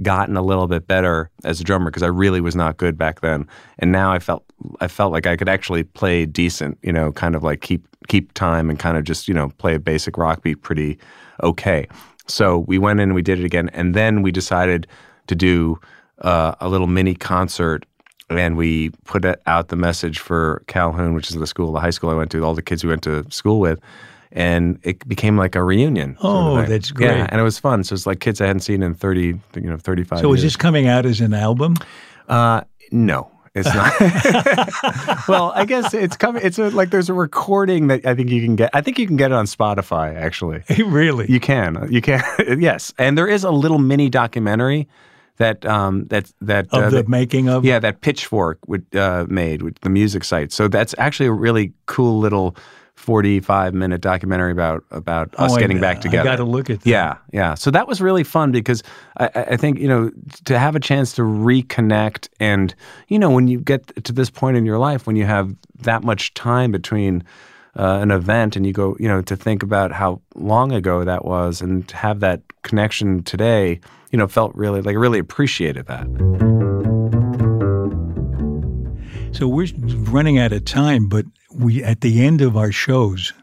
gotten 0.02 0.36
a 0.36 0.42
little 0.42 0.68
bit 0.68 0.88
better 0.88 1.30
as 1.44 1.62
a 1.62 1.64
drummer 1.64 1.90
because 1.90 2.04
I 2.04 2.08
really 2.08 2.42
was 2.42 2.56
not 2.56 2.78
good 2.78 2.98
back 2.98 3.22
then, 3.22 3.48
and 3.80 3.92
now 3.92 4.12
I 4.12 4.20
felt 4.20 4.44
I 4.80 4.88
felt 4.88 5.12
like 5.12 5.28
I 5.28 5.36
could 5.36 5.50
actually 5.50 5.84
play 5.84 6.26
decent. 6.26 6.78
You 6.82 6.92
know, 6.92 7.12
kind 7.12 7.36
of 7.36 7.44
like 7.44 7.62
keep 7.62 7.86
keep 8.08 8.34
time 8.34 8.70
and 8.70 8.80
kind 8.80 8.98
of 8.98 9.04
just 9.04 9.28
you 9.28 9.34
know 9.34 9.50
play 9.58 9.76
a 9.76 9.80
basic 9.80 10.18
rock 10.18 10.42
beat 10.42 10.62
pretty 10.62 10.98
okay. 11.42 11.88
So 12.28 12.60
we 12.60 12.78
went 12.78 13.00
in 13.00 13.10
and 13.10 13.16
we 13.16 13.22
did 13.22 13.40
it 13.40 13.46
again, 13.46 13.70
and 13.74 13.94
then 13.94 14.22
we 14.22 14.32
decided 14.32 14.88
to 15.28 15.36
do 15.36 15.80
uh, 16.22 16.56
a 16.60 16.70
little 16.70 16.88
mini 16.88 17.16
concert. 17.16 17.86
And 18.30 18.58
we 18.58 18.90
put 19.06 19.26
out 19.46 19.68
the 19.68 19.76
message 19.76 20.18
for 20.18 20.64
Calhoun, 20.68 21.14
which 21.14 21.30
is 21.30 21.36
the 21.36 21.46
school, 21.46 21.72
the 21.72 21.80
high 21.80 21.92
school 21.92 22.10
I 22.10 22.16
went 22.16 22.32
to, 22.32 22.44
all 22.44 22.56
the 22.56 22.64
kids 22.64 22.84
we 22.84 22.90
went 22.90 23.04
to 23.04 23.30
school 23.30 23.60
with, 23.60 23.80
and 24.34 24.80
it 24.84 25.08
became 25.08 25.38
like 25.38 25.56
a 25.56 25.64
reunion. 25.64 26.18
sort 26.20 26.36
of 26.36 26.58
Oh, 26.58 26.66
that's 26.66 26.92
Yeah, 27.00 27.28
and 27.30 27.40
it 27.40 27.44
was 27.44 27.60
fun. 27.60 27.84
So 27.84 27.94
it's 27.94 28.06
like 28.06 28.20
kids 28.20 28.42
I 28.42 28.48
hadn't 28.48 28.62
seen 28.62 28.84
in 28.84 28.94
thirty, 28.94 29.40
you 29.56 29.62
know, 29.62 29.78
thirty-five. 29.78 30.20
So 30.20 30.34
is 30.34 30.42
years. 30.42 30.54
this 30.54 30.58
coming 30.58 30.88
out 30.88 31.06
as 31.06 31.22
an 31.22 31.34
album? 31.34 31.76
Uh, 32.28 32.62
no, 32.92 33.30
it's 33.54 33.74
not. 33.74 33.94
well, 35.28 35.52
I 35.56 35.66
guess 35.66 35.94
it's 35.94 36.18
coming. 36.18 36.42
It's 36.44 36.58
a, 36.58 36.70
like 36.72 36.90
there's 36.90 37.10
a 37.10 37.14
recording 37.14 37.88
that 37.88 38.06
I 38.06 38.16
think 38.16 38.30
you 38.30 38.42
can 38.42 38.56
get. 38.56 38.72
I 38.74 38.82
think 38.82 38.98
you 38.98 39.06
can 39.06 39.18
get 39.18 39.32
it 39.32 39.36
on 39.36 39.46
Spotify. 39.46 40.16
Actually, 40.16 40.64
really? 40.84 41.32
you 41.32 41.40
can. 41.40 41.88
You 41.92 42.02
can. 42.02 42.24
yes, 42.60 42.92
and 42.98 43.18
there 43.18 43.28
is 43.28 43.44
a 43.44 43.52
little 43.52 43.80
mini 43.80 44.10
documentary 44.10 44.88
that 45.38 45.66
um 45.66 46.06
that 46.06 46.32
that 46.42 46.68
of 46.72 46.84
uh, 46.84 46.90
the 46.90 46.96
that- 46.98 47.08
making 47.08 47.50
of? 47.50 47.66
yeah 47.66 47.80
that 47.80 48.02
Pitchfork 48.02 48.60
would 48.68 48.86
uh, 48.96 49.26
made 49.30 49.62
with 49.62 49.80
the 49.82 49.90
music 49.90 50.24
site. 50.24 50.52
So 50.52 50.68
that's 50.68 50.96
actually 50.98 51.28
a 51.28 51.34
really 51.34 51.74
cool 51.86 52.18
little. 52.20 52.56
45 52.96 53.74
minute 53.74 54.02
documentary 54.02 54.52
about 54.52 54.84
about 54.92 55.34
us 55.38 55.52
Oh, 55.52 55.56
I- 55.56 55.60
getting 55.60 55.80
back 55.82 56.00
together. 56.02 56.20
I 56.20 56.24
together. 56.24 56.38
gotta 56.44 56.50
look 56.50 56.70
at 56.70 56.82
that. 56.82 56.90
Yeah, 56.90 57.18
yeah. 57.34 57.54
So 57.56 57.70
that 57.72 57.88
was 57.88 58.00
really 58.02 58.24
fun 58.24 58.52
because 58.52 58.82
I, 59.18 59.30
I 59.36 59.58
think 59.58 59.80
you 59.80 59.88
know 59.88 60.12
to 60.46 60.58
have 60.60 60.76
a 60.76 60.80
chance 60.80 61.14
to 61.14 61.22
reconnect 61.24 62.30
and 62.40 62.74
you 63.08 63.20
know 63.20 63.30
when 63.30 63.48
you 63.48 63.60
get 63.60 64.04
to 64.06 64.14
this 64.14 64.30
point 64.30 64.58
in 64.58 64.66
your 64.66 64.78
life 64.78 65.06
when 65.08 65.16
you 65.16 65.26
have 65.26 65.54
that 65.80 66.04
much 66.04 66.34
time 66.34 66.72
between 66.72 67.24
uh, 67.78 67.98
an 68.02 68.12
event 68.12 68.56
and 68.56 68.66
you 68.66 68.72
go 68.72 68.96
you 69.00 69.08
know 69.08 69.22
to 69.24 69.36
think 69.36 69.64
about 69.64 69.92
how 69.92 70.22
long 70.36 70.72
ago 70.72 71.04
that 71.04 71.26
was 71.26 71.62
and 71.62 71.88
to 71.90 71.96
have 71.98 72.20
that 72.22 72.42
connection 72.62 73.24
today 73.24 73.80
you 74.12 74.18
know 74.18 74.28
felt 74.28 74.54
really 74.56 74.82
like 74.82 74.96
I 74.96 75.00
really 75.00 75.20
appreciated 75.20 75.88
that. 75.88 76.63
So 79.34 79.48
we're 79.48 79.68
running 80.12 80.38
out 80.38 80.52
of 80.54 80.64
time, 80.66 81.08
but 81.08 81.26
we 81.52 81.84
at 81.84 82.02
the 82.02 82.24
end 82.24 82.42
of 82.42 82.56
our 82.56 82.72
shows, 82.72 83.34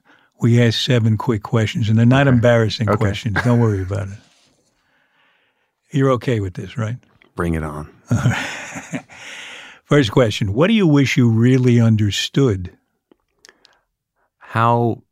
we 0.41 0.62
ask 0.62 0.78
seven 0.80 1.16
quick 1.16 1.43
questions, 1.43 1.88
and 1.88 1.99
they're 1.99 2.07
not 2.07 2.28
embarrassing 2.28 2.88
Okay. 2.88 2.97
questions. 2.97 3.36
Don't 3.45 3.61
worry 3.61 3.82
about 3.82 4.09
it. 4.09 4.18
You're 5.91 6.11
okay 6.12 6.38
with 6.41 6.55
this, 6.55 6.78
right? 6.78 6.97
Bring 7.34 7.55
it 7.55 7.64
on. 7.64 7.88
First 9.84 10.12
question: 10.12 10.55
What 10.55 10.68
do 10.68 10.72
you 10.74 10.86
wish 10.86 11.16
you 11.16 11.28
really 11.28 11.80
understood? 11.80 12.70
How 14.38 15.03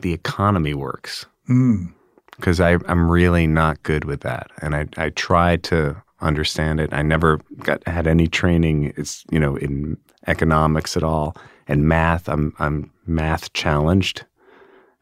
the 0.00 0.12
economy 0.12 0.74
works. 0.74 1.26
Mm. 1.48 1.92
because 2.36 2.60
I'm 2.60 3.10
really 3.10 3.46
not 3.48 3.82
good 3.82 4.04
with 4.04 4.20
that, 4.20 4.50
and 4.62 4.74
I 4.76 4.86
I 4.96 5.10
tried 5.10 5.64
to 5.64 6.00
understand 6.20 6.80
it. 6.80 6.92
I 6.92 7.02
never 7.02 7.40
got 7.64 7.86
had 7.86 8.06
any 8.06 8.28
training. 8.28 8.92
It's 8.96 9.24
you 9.30 9.40
know 9.40 9.56
in 9.56 9.96
economics 10.26 10.96
at 10.96 11.02
all, 11.02 11.36
and 11.68 11.88
math. 11.88 12.28
I'm 12.28 12.54
I'm 12.58 12.90
math 13.06 13.52
challenged. 13.52 14.24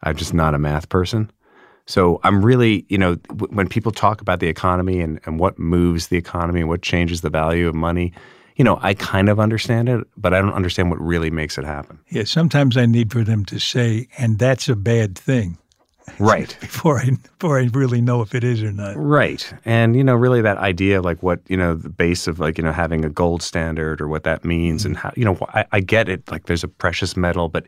I'm 0.03 0.17
just 0.17 0.35
not 0.35 0.55
a 0.55 0.59
math 0.59 0.89
person. 0.89 1.31
So 1.87 2.21
I'm 2.23 2.45
really, 2.45 2.87
you 2.89 2.97
know, 2.97 3.17
w- 3.17 3.53
when 3.53 3.69
people 3.69 3.91
talk 3.91 4.21
about 4.21 4.39
the 4.41 4.47
economy 4.47 5.01
and, 5.01 5.21
and 5.27 5.41
what 5.41 5.59
moves 5.59 6.07
the 6.07 6.17
economy 6.17 6.61
and 6.61 6.69
what 6.69 6.83
changes 6.83 7.21
the 7.21 7.31
value 7.31 7.67
of 7.67 7.75
money, 7.75 8.13
you 8.57 8.65
know, 8.65 8.79
I 8.81 8.95
kind 8.95 9.29
of 9.29 9.41
understand 9.41 9.89
it, 9.89 10.07
but 10.17 10.33
I 10.33 10.41
don't 10.41 10.53
understand 10.53 10.91
what 10.91 11.01
really 11.01 11.31
makes 11.31 11.59
it 11.59 11.65
happen. 11.65 11.99
Yeah, 12.09 12.25
sometimes 12.25 12.77
I 12.77 12.87
need 12.87 13.11
for 13.11 13.25
them 13.25 13.45
to 13.47 13.59
say, 13.59 14.07
"And 14.19 14.39
that's 14.39 14.69
a 14.69 14.77
bad 14.77 15.19
thing," 15.19 15.59
Right. 16.19 16.57
before 16.61 16.99
I 16.99 17.11
before 17.11 17.59
I 17.59 17.69
really 17.73 18.01
know 18.01 18.21
if 18.23 18.35
it 18.35 18.45
is 18.45 18.63
or 18.63 18.73
not. 18.73 18.95
Right. 18.97 19.53
And, 19.65 19.97
you 19.97 20.05
know, 20.05 20.15
really 20.15 20.43
that 20.43 20.59
idea 20.59 20.99
of 20.99 21.05
like 21.05 21.23
what, 21.23 21.41
you 21.49 21.57
know, 21.57 21.75
the 21.75 21.89
base 21.89 22.27
of 22.27 22.39
like, 22.39 22.59
you 22.59 22.65
know, 22.65 22.73
having 22.73 23.05
a 23.05 23.09
gold 23.09 23.43
standard 23.43 24.01
or 24.01 24.09
what 24.09 24.25
that 24.25 24.45
means 24.45 24.85
and 24.85 24.97
how, 24.97 25.13
you 25.17 25.25
know, 25.25 25.39
I, 25.55 25.65
I 25.73 25.81
get 25.81 26.09
it. 26.09 26.31
Like 26.31 26.47
there's 26.47 26.65
a 26.65 26.69
precious 26.69 27.17
metal, 27.17 27.49
but 27.49 27.67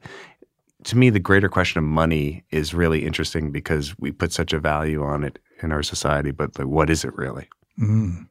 to 0.84 0.96
me, 0.96 1.10
the 1.10 1.20
greater 1.20 1.48
question 1.48 1.78
of 1.78 1.84
money 1.84 2.44
is 2.50 2.74
really 2.74 3.06
interesting 3.06 3.52
because 3.52 3.96
we 3.98 4.10
put 4.10 4.32
such 4.32 4.52
a 4.52 4.58
value 4.58 5.02
on 5.02 5.24
it 5.24 5.38
in 5.62 5.72
our 5.72 5.82
society. 5.82 6.30
But 6.30 6.58
like, 6.58 6.68
what 6.68 6.90
is 6.90 7.04
it 7.04 7.16
really? 7.16 7.48
Mm. 7.80 8.26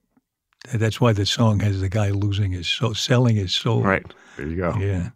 That's 0.73 1.01
why 1.01 1.13
the 1.13 1.25
song 1.25 1.59
has 1.61 1.81
the 1.81 1.89
guy 1.89 2.11
losing 2.11 2.51
his 2.51 2.67
soul, 2.67 2.93
selling 2.93 3.35
his 3.35 3.53
soul. 3.53 3.81
Right. 3.81 4.05
There 4.37 4.47
you 4.47 4.57
go. 4.57 4.75
Yeah. 4.79 5.09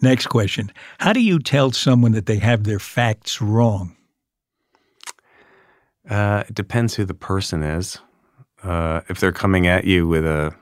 Next 0.00 0.26
question: 0.26 0.72
How 0.98 1.12
do 1.12 1.20
you 1.20 1.38
tell 1.38 1.70
someone 1.70 2.12
that 2.12 2.26
they 2.26 2.38
have 2.38 2.64
their 2.64 2.78
facts 2.78 3.40
wrong? 3.40 3.96
Uh, 6.10 6.42
it 6.48 6.54
depends 6.54 6.94
who 6.94 7.04
the 7.04 7.14
person 7.14 7.62
is. 7.62 7.98
Uh, 8.64 9.00
if 9.08 9.20
they're 9.20 9.32
coming 9.32 9.66
at 9.66 9.84
you 9.84 10.06
with 10.08 10.26
a, 10.26 10.52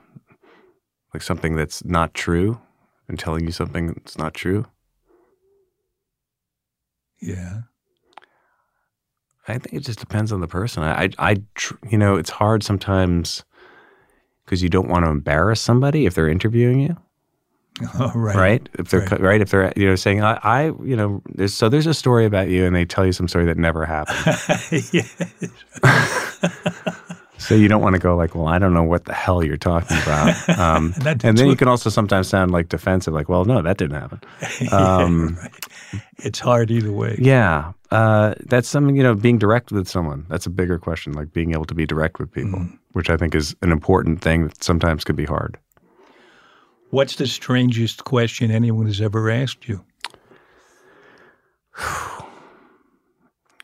like 1.13 1.23
something 1.23 1.55
that's 1.55 1.83
not 1.83 2.13
true 2.13 2.61
and 3.07 3.17
telling 3.19 3.43
you 3.43 3.51
something 3.51 3.87
that's 3.87 4.17
not 4.17 4.33
true, 4.33 4.65
Yeah. 7.21 7.61
I 9.47 9.57
think 9.57 9.73
it 9.73 9.83
just 9.85 9.99
depends 9.99 10.31
on 10.31 10.41
the 10.41 10.47
person. 10.47 10.83
I, 10.83 11.05
I, 11.05 11.09
I 11.17 11.35
tr- 11.55 11.73
you 11.89 11.97
know, 11.97 12.15
it's 12.15 12.29
hard 12.29 12.63
sometimes 12.63 13.43
because 14.45 14.61
you 14.61 14.69
don't 14.69 14.87
want 14.87 15.05
to 15.05 15.11
embarrass 15.11 15.59
somebody 15.59 16.05
if 16.05 16.13
they're 16.13 16.29
interviewing 16.29 16.79
you. 16.79 16.95
Oh, 17.99 18.11
right. 18.15 18.35
right? 18.35 18.69
If 18.77 18.89
they're 18.89 18.99
Right. 19.01 19.11
right. 19.11 19.21
right, 19.21 19.41
if 19.41 19.49
they're 19.51 19.71
you 19.75 19.85
know 19.87 19.95
saying 19.95 20.21
I, 20.23 20.39
I 20.43 20.63
you 20.83 20.95
know 20.95 21.21
there's, 21.35 21.53
so 21.53 21.69
there's 21.69 21.87
a 21.87 21.93
story 21.93 22.25
about 22.25 22.49
you 22.49 22.65
and 22.65 22.75
they 22.75 22.85
tell 22.85 23.05
you 23.05 23.11
some 23.13 23.27
story 23.27 23.45
that 23.45 23.57
never 23.57 23.85
happened. 23.85 24.37
yeah. 24.93 25.03
so 27.37 27.55
you 27.55 27.67
don't 27.69 27.81
want 27.81 27.93
to 27.95 27.99
go 27.99 28.15
like, 28.17 28.35
well, 28.35 28.47
I 28.47 28.59
don't 28.59 28.73
know 28.73 28.83
what 28.83 29.05
the 29.05 29.13
hell 29.13 29.43
you're 29.43 29.57
talking 29.57 29.97
about. 30.03 30.49
Um, 30.59 30.93
That- 30.99 31.23
and 31.23 31.37
then 31.37 31.47
you 31.47 31.55
can 31.55 31.67
also 31.69 31.89
sometimes 31.89 32.27
sound 32.27 32.51
like 32.51 32.67
defensive, 32.69 33.13
like, 33.13 33.29
well, 33.29 33.45
no, 33.45 33.61
that 33.61 33.77
didn't 33.77 33.99
happen. 33.99 34.19
Um, 34.71 35.37
It's 36.17 36.39
hard 36.39 36.69
either 36.69 36.91
way. 36.91 37.15
Yeah, 37.17 37.71
uh, 37.91 38.35
that's 38.45 38.67
something 38.67 38.95
you 38.95 39.03
know. 39.03 39.15
Being 39.15 39.37
direct 39.39 39.71
with 39.71 39.87
someone 39.87 40.25
that's 40.29 40.45
a 40.45 40.49
bigger 40.49 40.77
question. 40.77 41.13
Like 41.13 41.31
being 41.33 41.53
able 41.53 41.65
to 41.65 41.73
be 41.73 41.85
direct 41.85 42.19
with 42.19 42.29
people, 42.31 42.59
Mm. 42.59 42.77
which 42.91 43.09
I 43.09 43.15
think 43.17 43.33
is 43.35 43.55
an 43.61 43.71
important 43.71 44.21
thing 44.21 44.47
that 44.47 44.61
sometimes 44.63 45.03
could 45.05 45.15
be 45.15 45.25
hard. 45.25 45.57
What's 46.91 47.15
the 47.15 47.27
strangest 47.27 48.03
question 48.03 48.49
anyone 48.49 48.87
has 48.87 48.99
ever 48.99 49.29
asked 49.29 49.67
you? 49.67 49.85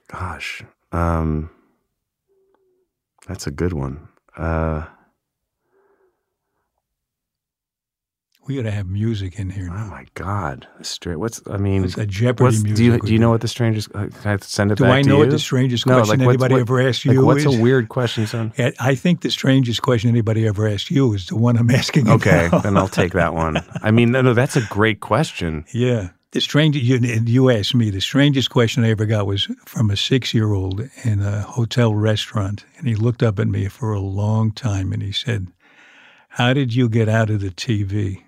Gosh, 0.07 0.63
um, 0.91 1.49
that's 3.27 3.47
a 3.47 3.51
good 3.51 3.73
one. 3.73 4.07
Uh, 4.37 4.85
We 8.47 8.55
got 8.57 8.63
to 8.63 8.71
have 8.71 8.87
music 8.87 9.39
in 9.39 9.49
here 9.49 9.69
oh 9.71 9.85
my 9.87 10.05
God, 10.13 10.67
Stra- 10.81 11.17
what's 11.17 11.41
I 11.49 11.57
mean? 11.57 11.83
It's 11.83 11.97
a 11.97 12.05
Jeopardy 12.05 12.43
what's, 12.43 12.61
music. 12.63 12.77
do 12.77 12.83
you 12.83 12.99
do 12.99 13.13
you 13.13 13.17
know 13.19 13.31
what 13.31 13.41
the 13.41 13.47
strangest? 13.47 13.89
uh, 13.95 14.07
Can 14.21 14.31
I 14.33 14.37
send 14.37 14.71
it 14.71 14.77
Do 14.77 14.83
back 14.83 14.93
I 14.93 15.01
to 15.01 15.09
know 15.09 15.17
what 15.17 15.31
the 15.31 15.39
strangest 15.39 15.87
No, 15.87 15.95
question 15.95 16.19
like, 16.19 16.29
anybody 16.29 16.53
what- 16.53 16.61
ever 16.61 16.79
asked 16.87 17.05
like, 17.07 17.15
you 17.15 17.25
what's 17.25 17.43
is? 17.45 17.57
a 17.57 17.61
weird 17.61 17.89
question, 17.89 18.27
son? 18.27 18.53
I 18.79 18.93
think 18.93 19.21
the 19.21 19.31
strangest 19.31 19.81
question 19.81 20.11
anybody 20.11 20.45
ever 20.47 20.67
asked 20.67 20.91
you 20.91 21.11
is 21.13 21.25
the 21.25 21.35
one 21.35 21.57
I'm 21.57 21.71
asking 21.81 22.05
you 22.05 22.13
Okay, 22.13 22.49
now. 22.51 22.59
then 22.59 22.77
I'll 22.77 22.87
take 22.87 23.13
that 23.13 23.33
one. 23.33 23.63
I 23.81 23.89
mean, 23.89 24.11
no, 24.11 24.21
no, 24.21 24.33
that's 24.35 24.55
a 24.55 24.61
great 24.69 24.99
question. 24.99 25.65
Yeah. 25.73 26.09
The 26.31 26.41
strangest, 26.41 26.83
you, 26.83 26.97
you 26.97 27.49
asked 27.49 27.73
me, 27.75 27.89
the 27.91 28.01
strangest 28.01 28.49
question 28.49 28.83
I 28.83 28.89
ever 28.89 29.05
got 29.05 29.25
was 29.25 29.45
from 29.65 29.89
a 29.89 29.95
six 29.95 30.33
year 30.33 30.51
old 30.51 30.81
in 31.05 31.21
a 31.21 31.41
hotel 31.41 31.95
restaurant. 31.95 32.65
And 32.77 32.87
he 32.89 32.95
looked 32.95 33.23
up 33.23 33.39
at 33.39 33.47
me 33.47 33.69
for 33.69 33.93
a 33.93 34.01
long 34.01 34.51
time 34.51 34.91
and 34.91 35.01
he 35.01 35.13
said, 35.13 35.47
How 36.27 36.51
did 36.51 36.75
you 36.75 36.89
get 36.89 37.07
out 37.07 37.29
of 37.29 37.39
the 37.39 37.51
TV? 37.51 38.23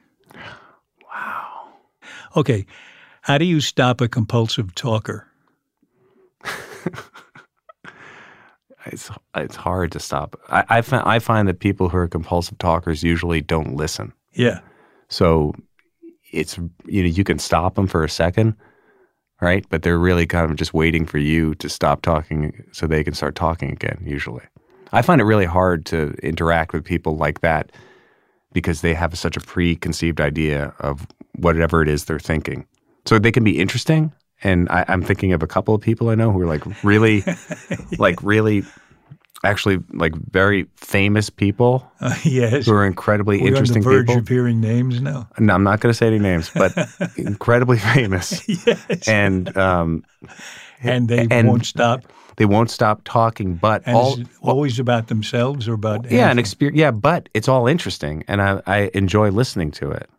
Okay. 2.36 2.66
How 3.22 3.38
do 3.38 3.46
you 3.46 3.60
stop 3.62 4.02
a 4.02 4.08
compulsive 4.08 4.74
talker? 4.76 5.28
It's 8.92 9.12
it's 9.36 9.56
hard 9.56 9.92
to 9.92 10.00
stop. 10.00 10.40
I 10.50 10.64
I, 10.70 10.82
fi- 10.82 11.04
I 11.06 11.20
find 11.20 11.48
that 11.48 11.60
people 11.60 11.90
who 11.90 11.98
are 11.98 12.08
compulsive 12.08 12.58
talkers 12.58 13.04
usually 13.04 13.42
don't 13.42 13.76
listen. 13.76 14.14
Yeah. 14.34 14.60
So 15.10 15.54
it's 16.32 16.58
you 16.86 17.04
know 17.04 17.10
you 17.10 17.24
can 17.24 17.40
stop 17.40 17.76
them 17.76 17.88
for 17.88 18.04
a 18.04 18.10
second, 18.10 18.56
right? 19.42 19.66
But 19.70 19.84
they're 19.84 19.98
really 20.00 20.26
kind 20.26 20.50
of 20.50 20.58
just 20.58 20.74
waiting 20.74 21.06
for 21.06 21.18
you 21.18 21.56
to 21.56 21.70
stop 21.70 22.02
talking 22.02 22.64
so 22.72 22.88
they 22.88 23.04
can 23.04 23.14
start 23.14 23.36
talking 23.36 23.72
again. 23.72 24.02
Usually, 24.06 24.44
I 24.92 25.02
find 25.02 25.22
it 25.22 25.26
really 25.26 25.46
hard 25.46 25.86
to 25.88 26.14
interact 26.24 26.74
with 26.74 26.84
people 26.84 27.18
like 27.18 27.42
that 27.42 27.72
because 28.58 28.82
they 28.82 28.96
have 28.96 29.16
such 29.16 29.38
a 29.38 29.40
preconceived 29.40 30.20
idea 30.20 30.74
of 30.80 31.06
whatever 31.36 31.84
it 31.84 31.88
is 31.88 32.06
they're 32.06 32.18
thinking. 32.18 32.66
So 33.06 33.20
they 33.20 33.32
can 33.32 33.44
be 33.44 33.60
interesting, 33.60 34.12
and 34.44 34.68
I, 34.70 34.84
I'm 34.88 35.04
thinking 35.04 35.32
of 35.32 35.44
a 35.44 35.48
couple 35.48 35.76
of 35.76 35.82
people 35.82 36.10
I 36.10 36.16
know 36.16 36.32
who 36.32 36.42
are 36.42 36.48
like 36.48 36.64
really, 36.84 37.24
like 38.00 38.24
really, 38.24 38.64
actually 39.44 39.78
like 39.94 40.16
very 40.32 40.66
famous 40.76 41.30
people 41.30 41.86
Uh, 42.02 42.16
yes. 42.24 42.66
who 42.66 42.74
are 42.74 42.86
incredibly 42.86 43.40
We're 43.40 43.56
on 43.58 43.64
the 43.66 43.80
verge 43.80 44.08
people. 44.08 44.22
of 44.22 44.28
hearing 44.28 44.60
names 44.60 45.00
now. 45.00 45.30
No, 45.38 45.54
I'm 45.54 45.64
not 45.64 45.80
going 45.80 45.92
to 45.94 45.98
say 45.98 46.08
any 46.08 46.18
names, 46.20 46.50
but 46.54 46.74
incredibly 47.18 47.78
famous. 47.78 48.42
yes. 48.50 49.08
And 49.08 49.56
um, 49.56 50.04
And 50.82 51.08
they 51.08 51.28
and- 51.30 51.48
won't 51.48 51.66
stop. 51.68 52.02
They 52.38 52.46
won't 52.46 52.72
stop 52.72 53.02
talking. 53.04 53.56
But 53.56 53.84
And 53.86 53.96
all, 53.98 54.20
always 54.42 54.80
about 54.80 55.08
themselves 55.08 55.68
or 55.68 55.74
about 55.74 56.10
yeah, 56.10 56.32
an 56.32 56.40
experience. 56.40 56.78
Yeah, 56.78 56.92
but 56.92 57.30
it's 57.34 57.48
all 57.48 57.68
interesting, 57.68 58.24
and 58.28 58.42
I, 58.42 58.62
I 58.66 58.92
enjoy 58.94 59.30
listening 59.32 59.72
to 59.72 59.92
it 59.92 60.10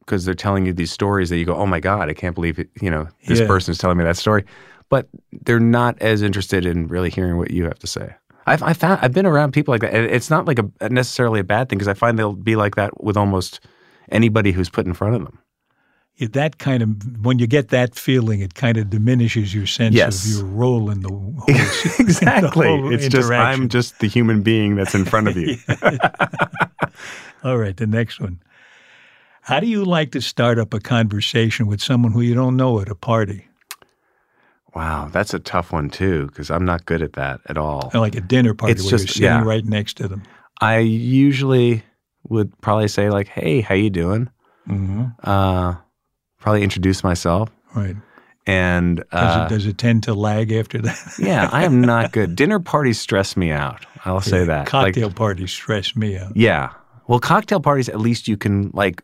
because 0.00 0.24
they're 0.24 0.34
telling 0.34 0.66
you 0.66 0.72
these 0.72 0.90
stories 0.92 1.30
that 1.30 1.36
you 1.38 1.44
go, 1.44 1.54
"Oh 1.54 1.66
my 1.66 1.80
god, 1.80 2.08
I 2.08 2.14
can't 2.14 2.34
believe 2.34 2.58
it!" 2.58 2.70
You 2.80 2.90
know, 2.90 3.08
this 3.26 3.40
Yeah. 3.40 3.46
person's 3.46 3.78
telling 3.78 3.98
me 3.98 4.04
that 4.04 4.16
story, 4.16 4.44
but 4.88 5.08
they're 5.44 5.60
not 5.60 6.00
as 6.00 6.22
interested 6.22 6.64
in 6.64 6.86
really 6.88 7.10
hearing 7.10 7.36
what 7.36 7.50
you 7.50 7.64
have 7.64 7.78
to 7.80 7.86
say. 7.86 8.14
I've 8.46 8.62
I 8.62 8.72
found 8.72 9.00
I've 9.02 9.12
been 9.12 9.26
around 9.26 9.52
people 9.52 9.72
like 9.74 9.80
that, 9.80 9.92
and 9.92 10.06
it's 10.06 10.30
not 10.30 10.46
like 10.46 10.60
a 10.80 10.88
necessarily 10.88 11.40
a 11.40 11.44
bad 11.44 11.68
thing 11.68 11.78
because 11.78 11.88
I 11.88 11.94
find 11.94 12.16
they'll 12.18 12.32
be 12.34 12.54
like 12.54 12.76
that 12.76 13.02
with 13.02 13.16
almost 13.16 13.58
anybody 14.12 14.52
who's 14.52 14.70
put 14.70 14.86
in 14.86 14.94
front 14.94 15.16
of 15.16 15.24
them. 15.24 15.40
That 16.18 16.58
kind 16.58 16.82
of 16.82 17.24
when 17.24 17.38
you 17.38 17.46
get 17.46 17.68
that 17.68 17.94
feeling, 17.94 18.40
it 18.40 18.54
kind 18.54 18.78
of 18.78 18.88
diminishes 18.90 19.54
your 19.54 19.66
sense 19.66 19.94
Yes. 19.94 20.24
of 20.26 20.32
your 20.38 20.46
role 20.46 20.90
in 20.90 21.00
the 21.02 21.08
whole, 21.10 21.34
exactly. 21.98 22.66
the 22.66 22.76
whole 22.78 22.92
It's 22.92 23.08
just 23.08 23.30
I'm 23.30 23.68
just 23.68 23.98
the 24.00 24.08
human 24.08 24.42
being 24.42 24.76
that's 24.76 24.94
in 24.94 25.04
front 25.04 25.28
of 25.28 25.36
you. 25.36 25.56
All 27.44 27.58
right, 27.58 27.76
the 27.76 27.86
next 27.86 28.18
one. 28.20 28.40
How 29.42 29.60
do 29.60 29.66
you 29.66 29.84
like 29.84 30.10
to 30.12 30.20
start 30.20 30.58
up 30.58 30.74
a 30.74 30.80
conversation 30.80 31.66
with 31.66 31.80
someone 31.80 32.12
who 32.12 32.20
you 32.20 32.34
don't 32.34 32.56
know 32.56 32.80
at 32.80 32.88
a 32.88 32.94
party, 32.96 33.46
wow, 34.74 35.08
that's 35.12 35.32
a 35.32 35.38
tough 35.38 35.72
one 35.72 35.88
too 35.88 36.26
because 36.26 36.50
I'm 36.50 36.64
not 36.64 36.84
good 36.86 37.00
at 37.02 37.12
that 37.14 37.40
at 37.46 37.56
all. 37.56 37.90
Like 37.94 38.14
a 38.16 38.20
dinner 38.20 38.54
party 38.54 38.72
It's 38.72 38.82
where 38.82 38.90
just- 38.90 39.04
you're 39.04 39.12
sitting 39.30 39.44
yeah. 39.44 39.44
right 39.44 39.64
next 39.64 39.98
to 39.98 40.08
them? 40.08 40.22
I 40.60 40.78
usually 40.78 41.82
would 42.28 42.58
probably 42.62 42.88
say 42.88 43.10
like, 43.10 43.28
"Hey, 43.28 43.60
how 43.60 43.74
you 43.74 43.90
doing?" 43.90 44.30
Mm-hmm. 44.68 45.04
Uh, 45.22 45.76
probably 46.46 46.62
introduce 46.62 47.02
myself 47.02 47.50
Right. 47.74 47.96
and 48.46 48.98
Does, 48.98 49.04
uh, 49.12 49.46
it, 49.46 49.48
does 49.52 49.66
it 49.66 49.78
tend 49.78 50.04
to 50.04 50.14
lag 50.14 50.52
after 50.52 50.80
that? 50.82 51.14
yeah, 51.18 51.48
I 51.52 51.64
am 51.64 51.80
not 51.80 52.12
good. 52.18 52.36
Dinner 52.36 52.60
parties 52.60 53.00
stress 53.00 53.36
me 53.36 53.50
out. 53.50 53.84
I'll 54.04 54.20
say 54.20 54.44
that. 54.44 54.58
Like, 54.72 54.94
Cocktail 54.94 55.10
parties 55.10 55.50
stress 55.50 55.96
me 55.96 56.16
out. 56.16 56.36
yeah. 56.36 56.70
Well, 57.08 57.18
cocktail 57.18 57.58
parties 57.60 57.88
at 57.88 57.98
least 58.00 58.28
you 58.28 58.36
can 58.36 58.70
like 58.74 59.02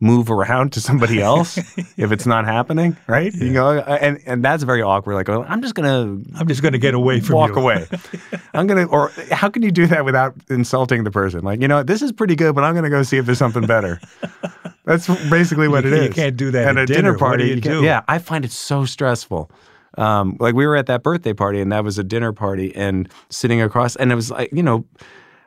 move 0.00 0.30
around 0.30 0.72
to 0.74 0.80
somebody 0.80 1.20
else 1.22 1.56
if 1.96 2.12
it's 2.12 2.26
not 2.26 2.44
happening, 2.44 2.96
right? 3.08 3.32
You 3.34 3.50
know, 3.50 3.78
and 3.78 4.20
and 4.26 4.44
that's 4.44 4.62
very 4.64 4.82
awkward. 4.82 5.14
Like, 5.14 5.28
I'm 5.28 5.62
just 5.62 5.74
gonna 5.74 6.20
I'm 6.36 6.46
just 6.48 6.62
going 6.62 6.72
to 6.72 6.78
get 6.78 6.94
away 6.94 7.20
from 7.20 7.36
walk 7.36 7.50
you. 7.56 7.62
away. 7.62 7.86
I'm 8.54 8.66
gonna, 8.68 8.84
or 8.86 9.10
how 9.32 9.50
can 9.50 9.62
you 9.62 9.70
do 9.72 9.86
that 9.88 10.04
without 10.04 10.34
insulting 10.50 11.02
the 11.04 11.10
person? 11.12 11.42
Like, 11.42 11.60
you 11.60 11.68
know, 11.68 11.82
this 11.84 12.02
is 12.02 12.10
pretty 12.12 12.34
good, 12.36 12.54
but 12.56 12.62
I'm 12.64 12.74
gonna 12.74 12.90
go 12.90 13.02
see 13.04 13.16
if 13.18 13.26
there's 13.26 13.38
something 13.38 13.66
better. 13.66 14.00
That's 14.84 15.06
basically 15.30 15.68
what 15.68 15.84
You 15.84 15.92
it 15.94 15.98
is. 15.98 16.04
you 16.08 16.12
can't 16.12 16.36
do 16.36 16.50
that 16.50 16.68
at 16.68 16.76
at 16.76 16.82
a 16.82 16.86
dinner. 16.86 17.00
dinner 17.12 17.18
party. 17.18 17.44
do 17.44 17.54
you 17.54 17.60
do? 17.60 17.82
Yeah, 17.84 18.02
I 18.08 18.18
find 18.18 18.44
it 18.44 18.52
so 18.52 18.84
stressful. 18.84 19.50
Um, 19.96 20.36
like 20.40 20.54
we 20.54 20.66
were 20.66 20.76
at 20.76 20.86
that 20.86 21.02
birthday 21.02 21.32
party, 21.32 21.60
and 21.60 21.70
that 21.72 21.84
was 21.84 21.98
a 21.98 22.04
dinner 22.04 22.32
party, 22.32 22.74
and 22.74 23.08
sitting 23.30 23.62
across, 23.62 23.96
and 23.96 24.12
it 24.12 24.14
was 24.14 24.30
like, 24.30 24.50
you 24.52 24.62
know. 24.62 24.84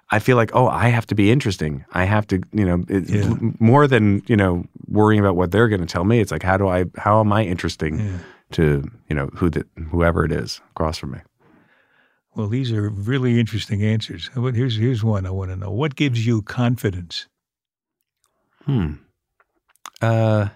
I 0.10 0.20
feel 0.20 0.38
like, 0.38 0.52
oh, 0.56 0.70
I 0.70 0.88
have 0.88 1.06
to 1.08 1.16
be 1.16 1.32
interesting. 1.32 1.84
I 1.92 2.06
have 2.06 2.26
to, 2.28 2.42
you 2.54 2.64
know, 2.66 2.86
it, 2.88 3.10
Yeah. 3.10 3.34
more 3.60 3.88
than 3.88 4.24
you 4.28 4.38
know 4.38 4.64
worrying 4.88 5.20
about 5.20 5.36
what 5.36 5.52
they're 5.52 5.68
going 5.68 5.82
to 5.82 5.86
tell 5.86 6.06
me. 6.06 6.22
It's 6.22 6.32
like, 6.32 6.44
how 6.44 6.56
do 6.56 6.70
I, 6.70 6.86
how 6.96 7.20
am 7.20 7.34
I 7.34 7.44
interesting 7.44 8.00
Yeah. 8.00 8.18
to, 8.52 8.90
you 9.10 9.16
know, 9.18 9.28
who 9.36 9.50
the, 9.50 9.66
whoever 9.92 10.24
it 10.24 10.32
is 10.32 10.62
across 10.72 10.98
from 10.98 11.12
me? 11.12 11.18
Well, 12.36 12.48
these 12.48 12.72
are 12.72 12.88
really 12.90 13.38
interesting 13.38 13.84
answers. 13.84 14.30
Here's 14.34 14.78
here's 14.78 15.04
one 15.04 15.26
I 15.26 15.32
want 15.32 15.52
to 15.52 15.58
know. 15.58 15.72
What 15.72 15.96
gives 15.98 16.26
you 16.26 16.42
confidence? 16.42 17.28
Hmm. 18.64 18.94
Uh, 20.02 20.50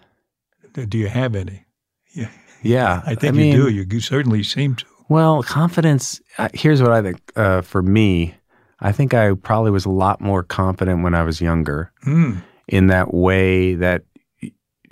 Do 0.73 0.97
you 0.97 1.07
have 1.07 1.35
any? 1.35 1.65
Yeah, 2.13 2.29
yeah. 2.61 3.01
I 3.05 3.15
think 3.15 3.35
mean, 3.35 3.53
you 3.53 3.63
do. 3.63 3.69
You, 3.69 3.85
you 3.89 3.99
certainly 3.99 4.43
seem 4.43 4.75
to. 4.75 4.85
Well, 5.09 5.43
confidence. 5.43 6.21
Uh, 6.37 6.49
here's 6.53 6.81
what 6.81 6.91
I 6.91 7.01
think. 7.01 7.19
Uh, 7.35 7.61
for 7.61 7.81
me, 7.81 8.35
I 8.79 8.91
think 8.91 9.13
I 9.13 9.33
probably 9.33 9.71
was 9.71 9.85
a 9.85 9.89
lot 9.89 10.21
more 10.21 10.43
confident 10.43 11.03
when 11.03 11.13
I 11.13 11.23
was 11.23 11.41
younger. 11.41 11.91
Mm. 12.05 12.43
In 12.67 12.87
that 12.87 13.13
way 13.13 13.75
that 13.75 14.03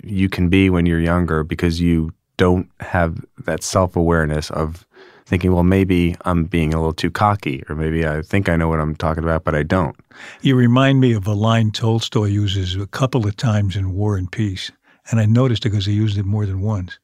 you 0.02 0.28
can 0.28 0.48
be 0.48 0.68
when 0.68 0.84
you're 0.84 1.00
younger, 1.00 1.42
because 1.42 1.80
you 1.80 2.12
don't 2.36 2.68
have 2.80 3.24
that 3.44 3.62
self 3.62 3.96
awareness 3.96 4.50
of 4.50 4.86
thinking, 5.30 5.52
well, 5.52 5.62
maybe 5.62 6.16
I'm 6.24 6.44
being 6.44 6.74
a 6.74 6.78
little 6.78 6.92
too 6.92 7.10
cocky, 7.10 7.62
or 7.68 7.76
maybe 7.76 8.04
I 8.04 8.20
think 8.20 8.48
I 8.48 8.56
know 8.56 8.68
what 8.68 8.80
I'm 8.80 8.96
talking 8.96 9.22
about, 9.22 9.44
but 9.44 9.54
I 9.54 9.62
don't. 9.62 9.94
You 10.42 10.56
remind 10.56 11.00
me 11.00 11.12
of 11.12 11.24
a 11.28 11.34
line 11.34 11.70
Tolstoy 11.70 12.26
uses 12.26 12.74
a 12.74 12.88
couple 12.88 13.24
of 13.28 13.36
times 13.36 13.76
in 13.76 13.94
War 13.94 14.16
and 14.16 14.30
Peace, 14.30 14.72
and 15.08 15.20
I 15.20 15.26
noticed 15.26 15.64
it 15.64 15.70
because 15.70 15.86
he 15.86 15.92
used 15.92 16.18
it 16.18 16.26
more 16.26 16.46
than 16.46 16.60
once. 16.60 16.98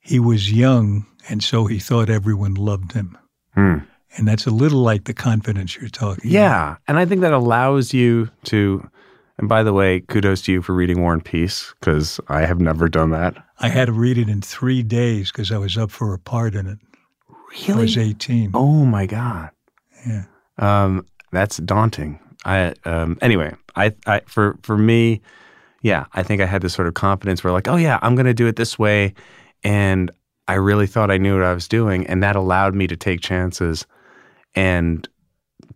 He 0.00 0.18
was 0.18 0.50
young, 0.50 1.06
and 1.28 1.40
so 1.40 1.66
he 1.66 1.78
thought 1.78 2.10
everyone 2.10 2.54
loved 2.54 2.92
him. 2.92 3.16
Hmm. 3.54 3.78
And 4.16 4.26
that's 4.26 4.46
a 4.46 4.50
little 4.50 4.80
like 4.80 5.04
the 5.04 5.14
confidence 5.14 5.76
you're 5.76 5.88
talking 5.88 6.24
about. 6.24 6.32
Yeah. 6.32 6.76
And 6.88 6.98
I 6.98 7.06
think 7.06 7.20
that 7.20 7.32
allows 7.32 7.94
you 7.94 8.28
to, 8.44 8.90
and 9.38 9.48
by 9.48 9.62
the 9.62 9.72
way, 9.72 10.00
kudos 10.00 10.42
to 10.42 10.52
you 10.52 10.62
for 10.62 10.74
reading 10.74 11.00
War 11.00 11.12
and 11.12 11.24
Peace, 11.24 11.72
because 11.78 12.18
I 12.28 12.40
have 12.40 12.60
never 12.60 12.88
done 12.88 13.10
that. 13.10 13.36
I 13.60 13.68
had 13.68 13.86
to 13.86 13.92
read 13.92 14.18
it 14.18 14.28
in 14.28 14.42
three 14.42 14.82
days 14.82 15.30
because 15.30 15.52
I 15.52 15.58
was 15.58 15.78
up 15.78 15.92
for 15.92 16.12
a 16.12 16.18
part 16.18 16.56
in 16.56 16.66
it. 16.66 16.78
I 17.68 17.72
was 17.74 17.98
18. 17.98 18.52
Oh 18.54 18.84
my 18.84 19.06
God. 19.06 19.50
Yeah. 20.06 20.24
Um, 20.58 21.06
that's 21.32 21.58
daunting. 21.58 22.20
I 22.44 22.74
um, 22.84 23.18
anyway, 23.20 23.54
I, 23.74 23.94
I 24.06 24.20
for 24.26 24.56
for 24.62 24.78
me, 24.78 25.20
yeah, 25.82 26.06
I 26.14 26.22
think 26.22 26.40
I 26.40 26.46
had 26.46 26.62
this 26.62 26.74
sort 26.74 26.88
of 26.88 26.94
confidence 26.94 27.42
where 27.42 27.52
like, 27.52 27.68
oh 27.68 27.76
yeah, 27.76 27.98
I'm 28.02 28.14
going 28.14 28.26
to 28.26 28.34
do 28.34 28.46
it 28.46 28.56
this 28.56 28.78
way, 28.78 29.14
and 29.64 30.10
I 30.48 30.54
really 30.54 30.86
thought 30.86 31.10
I 31.10 31.18
knew 31.18 31.34
what 31.34 31.44
I 31.44 31.52
was 31.52 31.66
doing, 31.66 32.06
and 32.06 32.22
that 32.22 32.36
allowed 32.36 32.74
me 32.74 32.86
to 32.86 32.96
take 32.96 33.20
chances 33.20 33.84
and 34.54 35.08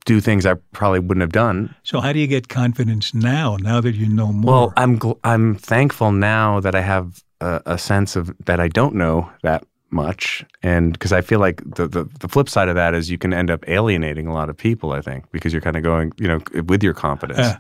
do 0.05 0.20
things 0.20 0.47
I 0.47 0.55
probably 0.72 1.01
wouldn't 1.01 1.22
have 1.22 1.33
done. 1.33 1.74
So 1.83 2.01
how 2.01 2.12
do 2.12 2.20
you 2.20 2.26
get 2.26 2.49
confidence 2.49 3.12
now? 3.12 3.57
Now 3.57 3.81
that 3.81 3.95
you 3.95 4.09
know 4.09 4.33
more. 4.33 4.53
Well, 4.53 4.72
I'm 4.76 4.99
gl- 4.99 5.18
I'm 5.24 5.57
thankful 5.57 6.12
now 6.12 6.61
that 6.61 6.74
I 6.74 6.81
have 6.81 7.22
a, 7.41 7.61
a 7.66 7.78
sense 7.78 8.16
of 8.16 8.33
that 8.47 8.61
I 8.61 8.68
don't 8.68 8.95
know 8.95 9.31
that 9.43 9.64
much, 9.91 10.45
and 10.62 10.93
because 10.93 11.12
I 11.12 11.20
feel 11.20 11.41
like 11.41 11.62
the, 11.64 11.86
the 11.86 12.05
the 12.20 12.28
flip 12.28 12.49
side 12.49 12.68
of 12.68 12.74
that 12.74 12.95
is 12.95 13.11
you 13.11 13.18
can 13.18 13.32
end 13.32 13.51
up 13.51 13.68
alienating 13.68 14.26
a 14.26 14.32
lot 14.32 14.49
of 14.49 14.57
people. 14.57 14.93
I 14.93 15.01
think 15.01 15.30
because 15.32 15.53
you're 15.53 15.62
kind 15.62 15.76
of 15.76 15.82
going, 15.82 16.12
you 16.18 16.28
know, 16.28 16.41
with 16.66 16.82
your 16.82 16.95
confidence. 16.95 17.38
Uh. 17.38 17.59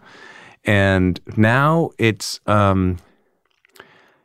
And 0.64 1.18
now 1.38 1.90
it's, 1.98 2.38
um, 2.46 2.98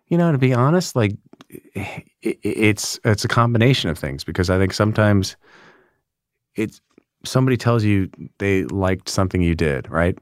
you 0.08 0.18
know, 0.18 0.32
to 0.32 0.38
be 0.38 0.54
honest, 0.54 0.96
like 0.96 1.16
it, 1.50 2.38
it's 2.44 3.00
it's 3.04 3.24
a 3.24 3.30
combination 3.30 3.90
of 3.90 3.98
things 3.98 4.24
because 4.24 4.50
I 4.50 4.58
think 4.58 4.74
sometimes 4.74 5.38
it's 6.56 6.82
somebody 7.24 7.58
tells 7.58 7.84
you 7.84 8.10
they 8.38 8.66
liked 8.66 9.10
something 9.10 9.42
you 9.42 9.56
did, 9.56 9.90
right? 9.90 10.18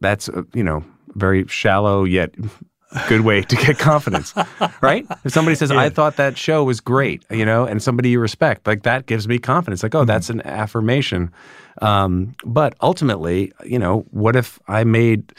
That's 0.00 0.28
a, 0.28 0.46
you 0.54 0.64
know 0.64 0.84
very 1.16 1.46
shallow 1.46 2.04
yet 2.04 2.34
good 3.08 3.22
way 3.22 3.42
to 3.42 3.56
get 3.56 3.78
confidence, 3.78 4.34
right? 4.80 5.06
If 5.24 5.32
somebody 5.32 5.54
says, 5.54 5.70
"I 5.70 5.88
thought 5.88 6.16
that 6.16 6.36
show 6.36 6.64
was 6.64 6.80
great," 6.80 7.24
you 7.30 7.44
know, 7.44 7.64
and 7.64 7.82
somebody 7.82 8.10
you 8.10 8.20
respect, 8.20 8.66
like 8.66 8.82
that 8.82 9.06
gives 9.06 9.28
me 9.28 9.38
confidence. 9.38 9.82
Like, 9.82 9.94
oh, 9.94 10.04
that's 10.04 10.30
an 10.30 10.42
affirmation. 10.46 11.32
Um, 11.82 12.34
but 12.44 12.74
ultimately, 12.80 13.52
you 13.64 13.78
know, 13.78 14.06
what 14.10 14.36
if 14.36 14.58
I 14.68 14.84
made 14.84 15.32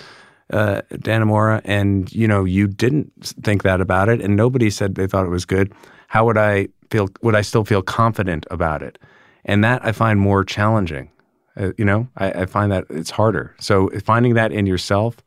uh, 0.51 0.81
Dannemora 0.91 1.61
and 1.65 2.11
you 2.13 2.27
know 2.27 2.45
you 2.45 2.67
didn't 2.67 3.11
think 3.43 3.63
that 3.63 3.81
about 3.81 4.09
it, 4.09 4.21
and 4.21 4.35
nobody 4.35 4.69
said 4.69 4.95
they 4.95 5.07
thought 5.07 5.25
it 5.25 5.29
was 5.29 5.45
good? 5.45 5.73
How 6.07 6.25
would 6.25 6.37
I 6.37 6.67
feel? 6.89 7.09
Would 7.21 7.35
I 7.35 7.41
still 7.41 7.63
feel 7.63 7.81
confident 7.81 8.45
about 8.51 8.81
it? 8.81 8.97
And 9.45 9.63
that 9.63 9.85
I 9.85 9.91
find 9.91 10.19
more 10.19 10.43
challenging. 10.43 11.09
Uh, 11.55 11.71
you 11.77 11.85
know, 11.85 12.07
I, 12.17 12.31
I, 12.43 12.45
find 12.45 12.71
that 12.71 12.85
it's 12.89 13.09
harder. 13.09 13.55
So 13.59 13.89
finding 14.03 14.35
that 14.35 14.51
in 14.51 14.67
yourself. 14.67 15.17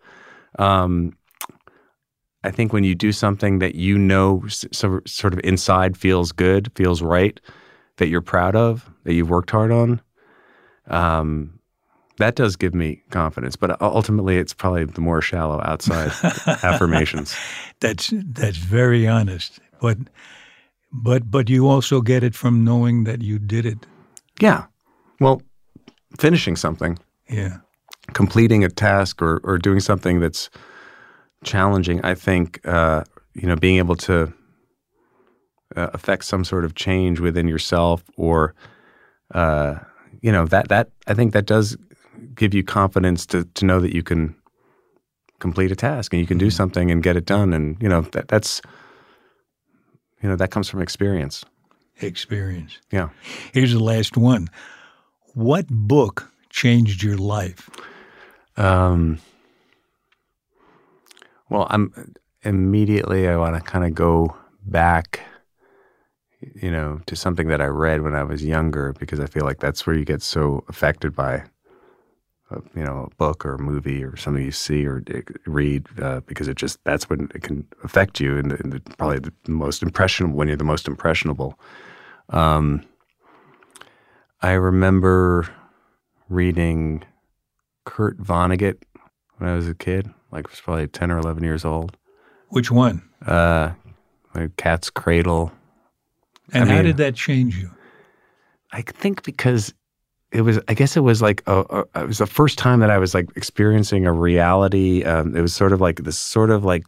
Um, 0.60 1.16
I 2.42 2.50
think 2.50 2.72
when 2.72 2.84
you 2.84 2.94
do 2.94 3.12
something 3.12 3.58
that 3.58 3.74
you 3.74 3.98
know 3.98 4.42
so, 4.48 5.00
sort 5.06 5.32
of 5.32 5.40
inside 5.44 5.96
feels 5.96 6.32
good, 6.32 6.72
feels 6.74 7.02
right, 7.02 7.38
that 7.98 8.08
you're 8.08 8.22
proud 8.22 8.56
of, 8.56 8.90
that 9.04 9.12
you've 9.14 9.28
worked 9.28 9.50
hard 9.50 9.70
on, 9.70 10.00
um, 10.86 11.60
that 12.16 12.36
does 12.36 12.56
give 12.56 12.74
me 12.74 13.02
confidence. 13.10 13.56
But 13.56 13.80
ultimately, 13.82 14.36
it's 14.36 14.54
probably 14.54 14.84
the 14.84 15.00
more 15.00 15.20
shallow 15.20 15.60
outside 15.64 16.12
affirmations. 16.62 17.36
That's 17.80 18.12
that's 18.12 18.56
very 18.56 19.06
honest. 19.06 19.58
But 19.80 19.98
but 20.92 21.30
but 21.30 21.48
you 21.48 21.68
also 21.68 22.00
get 22.00 22.22
it 22.22 22.34
from 22.34 22.64
knowing 22.64 23.04
that 23.04 23.22
you 23.22 23.38
did 23.38 23.66
it. 23.66 23.86
Yeah. 24.40 24.66
Well, 25.18 25.42
finishing 26.18 26.56
something. 26.56 26.98
Yeah. 27.28 27.58
Completing 28.12 28.64
a 28.64 28.68
task 28.68 29.22
or 29.22 29.40
or 29.44 29.58
doing 29.58 29.80
something 29.80 30.20
that's 30.20 30.50
challenging. 31.44 32.00
I 32.04 32.14
think 32.14 32.60
uh, 32.66 33.04
you 33.34 33.46
know 33.46 33.56
being 33.56 33.78
able 33.78 33.96
to 33.96 34.32
uh, 35.76 35.88
affect 35.92 36.24
some 36.24 36.44
sort 36.44 36.64
of 36.64 36.74
change 36.74 37.20
within 37.20 37.48
yourself 37.48 38.02
or 38.16 38.54
uh, 39.34 39.76
you 40.20 40.32
know 40.32 40.46
that 40.46 40.68
that 40.68 40.90
I 41.06 41.14
think 41.14 41.32
that 41.32 41.46
does 41.46 41.76
give 42.34 42.54
you 42.54 42.62
confidence 42.64 43.26
to 43.26 43.44
to 43.44 43.64
know 43.64 43.80
that 43.80 43.94
you 43.94 44.02
can 44.02 44.34
complete 45.38 45.72
a 45.72 45.76
task 45.76 46.12
and 46.12 46.20
you 46.20 46.26
can 46.26 46.38
do 46.38 46.50
something 46.50 46.90
and 46.90 47.02
get 47.02 47.16
it 47.16 47.24
done 47.24 47.52
and 47.54 47.80
you 47.80 47.88
know 47.88 48.02
that 48.12 48.28
that's 48.28 48.60
you 50.22 50.28
know 50.28 50.36
that 50.36 50.50
comes 50.50 50.68
from 50.68 50.82
experience 50.82 51.44
Experience. 52.02 52.78
yeah 52.90 53.08
Here's 53.52 53.72
the 53.72 53.82
last 53.82 54.16
one. 54.16 54.48
What 55.34 55.66
book 55.68 56.30
changed 56.50 57.02
your 57.02 57.16
life? 57.16 57.70
um 58.56 59.18
well 61.50 61.66
i'm 61.70 62.14
immediately 62.42 63.28
i 63.28 63.36
want 63.36 63.54
to 63.54 63.60
kind 63.60 63.84
of 63.84 63.94
go 63.94 64.34
back 64.64 65.20
you 66.54 66.70
know 66.70 67.00
to 67.06 67.14
something 67.14 67.48
that 67.48 67.60
i 67.60 67.66
read 67.66 68.02
when 68.02 68.14
i 68.14 68.22
was 68.22 68.44
younger 68.44 68.94
because 68.98 69.20
i 69.20 69.26
feel 69.26 69.44
like 69.44 69.60
that's 69.60 69.86
where 69.86 69.96
you 69.96 70.04
get 70.04 70.22
so 70.22 70.64
affected 70.68 71.14
by 71.14 71.44
a, 72.50 72.60
you 72.74 72.84
know 72.84 73.08
a 73.10 73.14
book 73.16 73.44
or 73.44 73.54
a 73.54 73.58
movie 73.58 74.02
or 74.02 74.16
something 74.16 74.44
you 74.44 74.50
see 74.50 74.86
or 74.86 75.02
read 75.46 75.86
uh, 76.00 76.20
because 76.20 76.48
it 76.48 76.56
just 76.56 76.82
that's 76.84 77.08
when 77.08 77.30
it 77.34 77.42
can 77.42 77.66
affect 77.84 78.20
you 78.20 78.38
and, 78.38 78.52
and 78.52 78.84
probably 78.98 79.18
the 79.18 79.32
most 79.48 79.82
impressionable 79.82 80.36
when 80.36 80.48
you're 80.48 80.56
the 80.56 80.64
most 80.64 80.88
impressionable. 80.88 81.58
Um, 82.30 82.84
i 84.42 84.52
remember 84.52 85.48
reading 86.28 87.04
kurt 87.84 88.18
vonnegut 88.18 88.76
when 89.36 89.50
i 89.50 89.54
was 89.54 89.68
a 89.68 89.74
kid 89.74 90.12
like 90.32 90.46
I 90.46 90.50
was 90.50 90.60
probably 90.60 90.86
10 90.88 91.10
or 91.10 91.18
11 91.18 91.42
years 91.44 91.64
old 91.64 91.96
Which 92.48 92.70
one? 92.70 93.02
uh, 93.26 93.72
like 94.34 94.56
cat's 94.56 94.90
cradle 94.90 95.52
And 96.52 96.64
I 96.64 96.66
how 96.68 96.74
mean- 96.76 96.84
did 96.86 96.96
that 96.98 97.14
change 97.14 97.58
you? 97.58 97.70
I 98.72 98.82
think 98.82 99.24
because 99.24 99.74
it 100.32 100.42
was, 100.42 100.60
I 100.68 100.74
guess 100.74 100.96
it 100.96 101.00
was 101.00 101.20
like, 101.20 101.42
a, 101.48 101.64
a, 101.94 102.02
it 102.02 102.06
was 102.06 102.18
the 102.18 102.26
first 102.26 102.56
time 102.56 102.78
that 102.80 102.90
I 102.90 102.98
was 102.98 103.14
like 103.14 103.28
experiencing 103.34 104.06
a 104.06 104.12
reality. 104.12 105.02
Um, 105.02 105.34
it 105.34 105.40
was 105.40 105.52
sort 105.52 105.72
of 105.72 105.80
like 105.80 106.04
this 106.04 106.16
sort 106.16 106.50
of 106.50 106.64
like, 106.64 106.84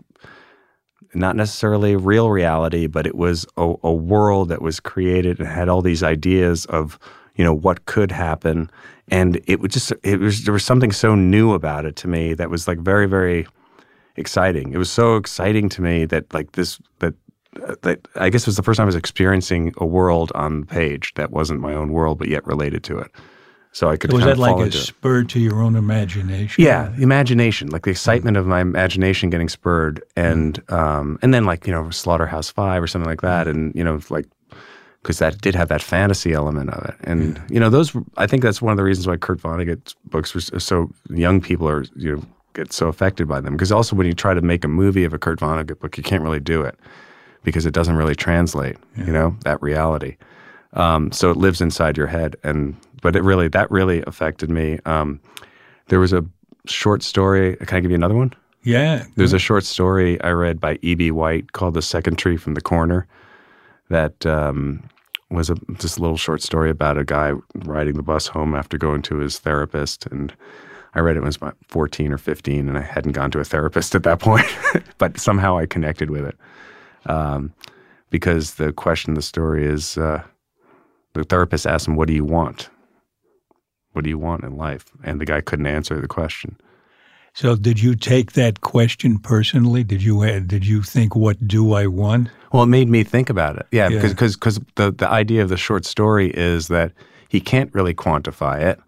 not 1.14 1.34
necessarily 1.34 1.96
real 1.96 2.30
reality, 2.30 2.86
but 2.86 3.04
it 3.06 3.16
was 3.16 3.44
a, 3.56 3.74
a 3.82 3.92
world 3.92 4.48
that 4.50 4.62
was 4.62 4.78
created 4.78 5.40
and 5.40 5.48
had 5.48 5.68
all 5.68 5.82
these 5.82 6.02
ideas 6.04 6.64
of, 6.66 6.98
you 7.36 7.44
know, 7.44 7.54
what 7.54 7.86
could 7.86 8.10
happen. 8.10 8.70
And 9.08 9.40
it 9.46 9.60
was 9.60 9.72
just, 9.72 9.92
it 10.02 10.20
was, 10.20 10.44
there 10.44 10.52
was 10.52 10.64
something 10.64 10.92
so 10.92 11.14
new 11.14 11.52
about 11.52 11.84
it 11.84 11.96
to 11.96 12.08
me 12.08 12.34
that 12.34 12.50
was 12.50 12.68
like 12.68 12.78
very, 12.78 13.06
very 13.06 13.46
exciting. 14.16 14.72
It 14.72 14.78
was 14.78 14.90
so 14.90 15.16
exciting 15.16 15.68
to 15.70 15.82
me 15.82 16.04
that 16.06 16.32
like 16.32 16.52
this, 16.52 16.78
that 17.00 17.14
uh, 17.62 17.74
that 17.82 18.08
I 18.14 18.30
guess 18.30 18.42
it 18.42 18.46
was 18.46 18.56
the 18.56 18.62
first 18.62 18.78
time 18.78 18.84
I 18.84 18.86
was 18.86 18.94
experiencing 18.94 19.74
a 19.76 19.84
world 19.84 20.32
on 20.34 20.60
the 20.60 20.66
page 20.66 21.12
that 21.14 21.30
wasn't 21.30 21.60
my 21.60 21.74
own 21.74 21.92
world, 21.92 22.18
but 22.18 22.28
yet 22.28 22.46
related 22.46 22.82
to 22.84 22.98
it. 22.98 23.10
So 23.72 23.88
I 23.88 23.96
could 23.96 24.12
Was 24.12 24.24
kind 24.24 24.32
that 24.32 24.38
like 24.38 24.68
a 24.68 24.72
spur 24.72 25.24
to 25.24 25.40
your 25.40 25.62
own 25.62 25.76
imagination? 25.76 26.62
Yeah, 26.62 26.94
imagination, 26.98 27.68
like 27.68 27.84
the 27.84 27.90
excitement 27.90 28.36
of 28.36 28.46
my 28.46 28.60
imagination 28.60 29.30
getting 29.30 29.48
spurred, 29.48 30.02
and 30.14 30.62
um, 30.70 31.18
and 31.22 31.32
then 31.32 31.46
like 31.46 31.66
you 31.66 31.72
know 31.72 31.88
Slaughterhouse 31.90 32.50
Five 32.50 32.82
or 32.82 32.86
something 32.86 33.08
like 33.08 33.22
that, 33.22 33.48
and 33.48 33.74
you 33.74 33.82
know 33.82 34.00
like 34.10 34.26
because 35.02 35.18
that 35.18 35.40
did 35.40 35.54
have 35.54 35.68
that 35.68 35.82
fantasy 35.82 36.32
element 36.32 36.70
of 36.70 36.84
it, 36.84 36.94
and 37.04 37.40
you 37.48 37.60
know 37.60 37.70
those 37.70 37.94
I 38.16 38.26
think 38.26 38.42
that's 38.42 38.62
one 38.62 38.72
of 38.72 38.76
the 38.76 38.84
reasons 38.84 39.06
why 39.06 39.16
Kurt 39.16 39.40
Vonnegut's 39.40 39.94
books 40.06 40.34
were 40.34 40.40
so 40.60 40.90
young 41.10 41.40
people 41.40 41.68
are 41.68 41.84
you 41.96 42.16
know 42.16 42.22
get 42.54 42.72
so 42.72 42.88
affected 42.88 43.26
by 43.26 43.40
them 43.40 43.54
because 43.54 43.72
also 43.72 43.96
when 43.96 44.06
you 44.06 44.12
try 44.12 44.34
to 44.34 44.42
make 44.42 44.64
a 44.64 44.68
movie 44.68 45.04
of 45.04 45.12
a 45.12 45.18
Kurt 45.18 45.40
Vonnegut 45.40 45.80
book, 45.80 45.96
you 45.96 46.02
can't 46.02 46.22
really 46.22 46.40
do 46.40 46.62
it 46.62 46.78
because 47.44 47.66
it 47.66 47.72
doesn't 47.72 47.96
really 47.96 48.14
translate, 48.14 48.76
you 48.96 49.12
know, 49.12 49.36
that 49.44 49.60
reality. 49.62 50.16
Um, 50.74 51.10
so 51.12 51.30
it 51.30 51.36
lives 51.36 51.60
inside 51.60 51.96
your 51.96 52.06
head, 52.06 52.36
and 52.42 52.76
but 53.02 53.16
it 53.16 53.22
really 53.22 53.48
that 53.48 53.70
really 53.70 54.02
affected 54.06 54.50
me. 54.50 54.78
Um, 54.86 55.20
there 55.88 56.00
was 56.00 56.12
a 56.12 56.24
short 56.66 57.02
story. 57.02 57.56
Can 57.56 57.76
I 57.76 57.80
give 57.80 57.90
you 57.90 57.96
another 57.96 58.14
one? 58.14 58.32
Yeah. 58.62 59.04
There's 59.16 59.32
a 59.32 59.38
short 59.38 59.64
story 59.64 60.20
I 60.22 60.30
read 60.30 60.60
by 60.60 60.78
E.B. 60.82 61.10
White 61.10 61.52
called 61.52 61.74
"The 61.74 61.82
Second 61.82 62.16
Tree 62.16 62.36
from 62.36 62.54
the 62.54 62.60
Corner," 62.60 63.06
that 63.90 64.24
um, 64.24 64.82
was 65.32 65.50
a 65.50 65.56
just 65.78 65.98
a 65.98 66.00
little 66.00 66.16
short 66.16 66.42
story 66.42 66.70
about 66.70 66.98
a 66.98 67.04
guy 67.04 67.32
riding 67.54 67.94
the 67.94 68.02
bus 68.02 68.26
home 68.26 68.54
after 68.54 68.78
going 68.78 69.02
to 69.02 69.16
his 69.16 69.38
therapist, 69.38 70.06
and 70.06 70.34
I 70.94 71.00
read 71.00 71.16
it 71.16 71.20
when 71.20 71.26
I 71.26 71.28
was 71.28 71.36
about 71.36 71.56
14 71.68 72.12
or 72.12 72.18
15, 72.18 72.68
and 72.68 72.78
I 72.78 72.82
hadn't 72.82 73.12
gone 73.12 73.30
to 73.32 73.40
a 73.40 73.44
therapist 73.44 73.94
at 73.94 74.02
that 74.02 74.20
point, 74.20 74.46
but 74.98 75.18
somehow 75.18 75.56
I 75.56 75.66
connected 75.66 76.10
with 76.10 76.26
it 76.26 76.36
um, 77.06 77.52
because 78.10 78.54
the 78.54 78.72
question 78.72 79.12
of 79.12 79.16
the 79.16 79.22
story 79.22 79.66
is 79.66 79.96
uh, 79.96 80.22
the 81.14 81.24
therapist 81.24 81.66
asked 81.66 81.88
him, 81.88 81.96
"What 81.96 82.08
do 82.08 82.14
you 82.14 82.24
want? 82.24 82.70
What 83.92 84.04
do 84.04 84.10
you 84.10 84.18
want 84.18 84.44
in 84.44 84.56
life?" 84.56 84.86
And 85.02 85.20
the 85.20 85.26
guy 85.26 85.40
couldn't 85.40 85.66
answer 85.66 86.00
the 86.00 86.08
question. 86.08 86.56
So 87.34 87.56
did 87.56 87.80
you 87.80 87.94
take 87.94 88.32
that 88.32 88.60
question 88.60 89.18
personally? 89.18 89.84
Did 89.84 90.02
you 90.02 90.22
uh, 90.22 90.40
did 90.40 90.66
you 90.66 90.82
think 90.82 91.16
what 91.16 91.46
do 91.48 91.72
I 91.72 91.86
want? 91.86 92.28
Well, 92.52 92.64
it 92.64 92.66
made 92.66 92.88
me 92.88 93.04
think 93.04 93.30
about 93.30 93.56
it. 93.56 93.66
Yeah, 93.72 93.88
Yeah. 93.88 93.96
because 93.96 94.12
because 94.12 94.36
because 94.36 94.60
the 94.74 94.90
the 94.92 95.08
idea 95.08 95.42
of 95.42 95.48
the 95.48 95.56
short 95.56 95.84
story 95.86 96.30
is 96.30 96.68
that 96.68 96.92
he 97.28 97.40
can't 97.40 97.72
really 97.74 97.94
quantify 97.94 98.60
it, 98.60 98.78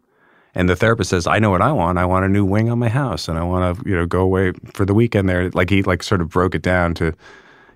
and 0.55 0.69
the 0.69 0.77
therapist 0.77 1.09
says, 1.11 1.27
"I 1.27 1.39
know 1.39 1.51
what 1.51 1.63
I 1.63 1.73
want. 1.73 1.97
I 1.99 2.05
want 2.05 2.27
a 2.27 2.29
new 2.29 2.45
wing 2.45 2.69
on 2.71 2.79
my 2.79 2.91
house, 2.91 3.29
and 3.29 3.39
I 3.39 3.43
want 3.45 3.79
to 3.79 3.89
you 3.89 3.97
know 3.97 4.05
go 4.07 4.21
away 4.21 4.53
for 4.75 4.85
the 4.85 4.95
weekend 4.95 5.29
there." 5.29 5.49
Like 5.51 5.71
he 5.71 5.83
like 5.83 6.03
sort 6.03 6.21
of 6.21 6.29
broke 6.29 6.55
it 6.55 6.63
down 6.63 6.93
to, 6.95 7.15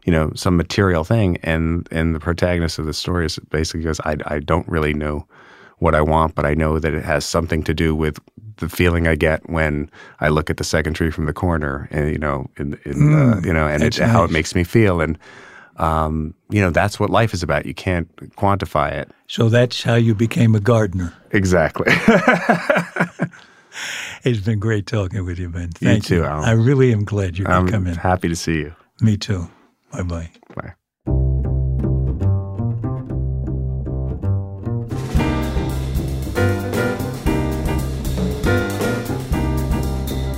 you 0.04 0.12
know, 0.12 0.32
some 0.34 0.56
material 0.58 1.02
thing, 1.02 1.38
and 1.42 1.88
and 1.90 2.14
the 2.14 2.20
protagonist 2.20 2.78
of 2.78 2.84
the 2.84 2.92
story 2.92 3.24
is 3.24 3.38
basically 3.48 3.84
goes, 3.84 4.00
"I 4.00 4.16
I 4.26 4.40
don't 4.40 4.68
really 4.68 4.92
know." 4.92 5.26
What 5.80 5.94
I 5.94 6.00
want, 6.00 6.34
but 6.34 6.44
I 6.44 6.54
know 6.54 6.80
that 6.80 6.92
it 6.92 7.04
has 7.04 7.24
something 7.24 7.62
to 7.62 7.72
do 7.72 7.94
with 7.94 8.18
the 8.59 8.68
feeling 8.68 9.09
I 9.09 9.14
get 9.14 9.48
when 9.48 9.90
I 10.20 10.28
look 10.28 10.50
at 10.50 10.56
the 10.56 10.64
second 10.64 10.94
tree 10.94 11.11
from 11.11 11.26
the 11.26 11.32
corner, 11.32 11.88
and 11.90 12.11
you 12.11 12.18
know, 12.18 12.50
in, 12.56 12.74
in 12.84 12.94
mm, 12.94 13.44
you 13.44 13.52
know, 13.52 13.66
and 13.66 13.82
it, 13.82 13.98
nice. 13.98 14.11
how 14.11 14.24
it 14.24 14.30
makes 14.30 14.54
me 14.54 14.64
feel, 14.64 15.00
and 15.00 15.18
um, 15.78 16.34
you 16.50 16.61
know, 16.61 16.70
that's 16.70 17.00
what 17.00 17.11
life 17.11 17.32
is 17.32 17.42
about. 17.42 17.66
You 17.66 17.74
can't 17.74 18.14
quantify 18.36 18.92
it. 18.92 19.11
So 19.26 19.48
that's 19.48 19.82
how 19.82 19.94
you 19.94 20.14
became 20.14 20.54
a 20.54 20.61
gardener. 20.61 21.14
Exactly. 21.30 21.86
it's 24.24 24.40
been 24.40 24.59
great 24.59 24.86
talking 24.86 25.24
with 25.24 25.38
you, 25.38 25.48
Ben. 25.48 25.70
Thank 25.70 26.11
you. 26.11 26.16
Too, 26.18 26.22
you. 26.22 26.28
I 26.28 26.52
really 26.52 26.92
am 26.92 27.04
glad 27.04 27.38
you 27.38 27.44
could 27.44 27.54
I'm 27.54 27.68
come 27.68 27.86
in. 27.86 27.94
Happy 27.94 28.28
to 28.28 28.36
see 28.36 28.56
you. 28.56 28.74
Me 29.00 29.16
too. 29.16 29.48
Bye-bye. 29.92 30.30
bye. 30.54 30.74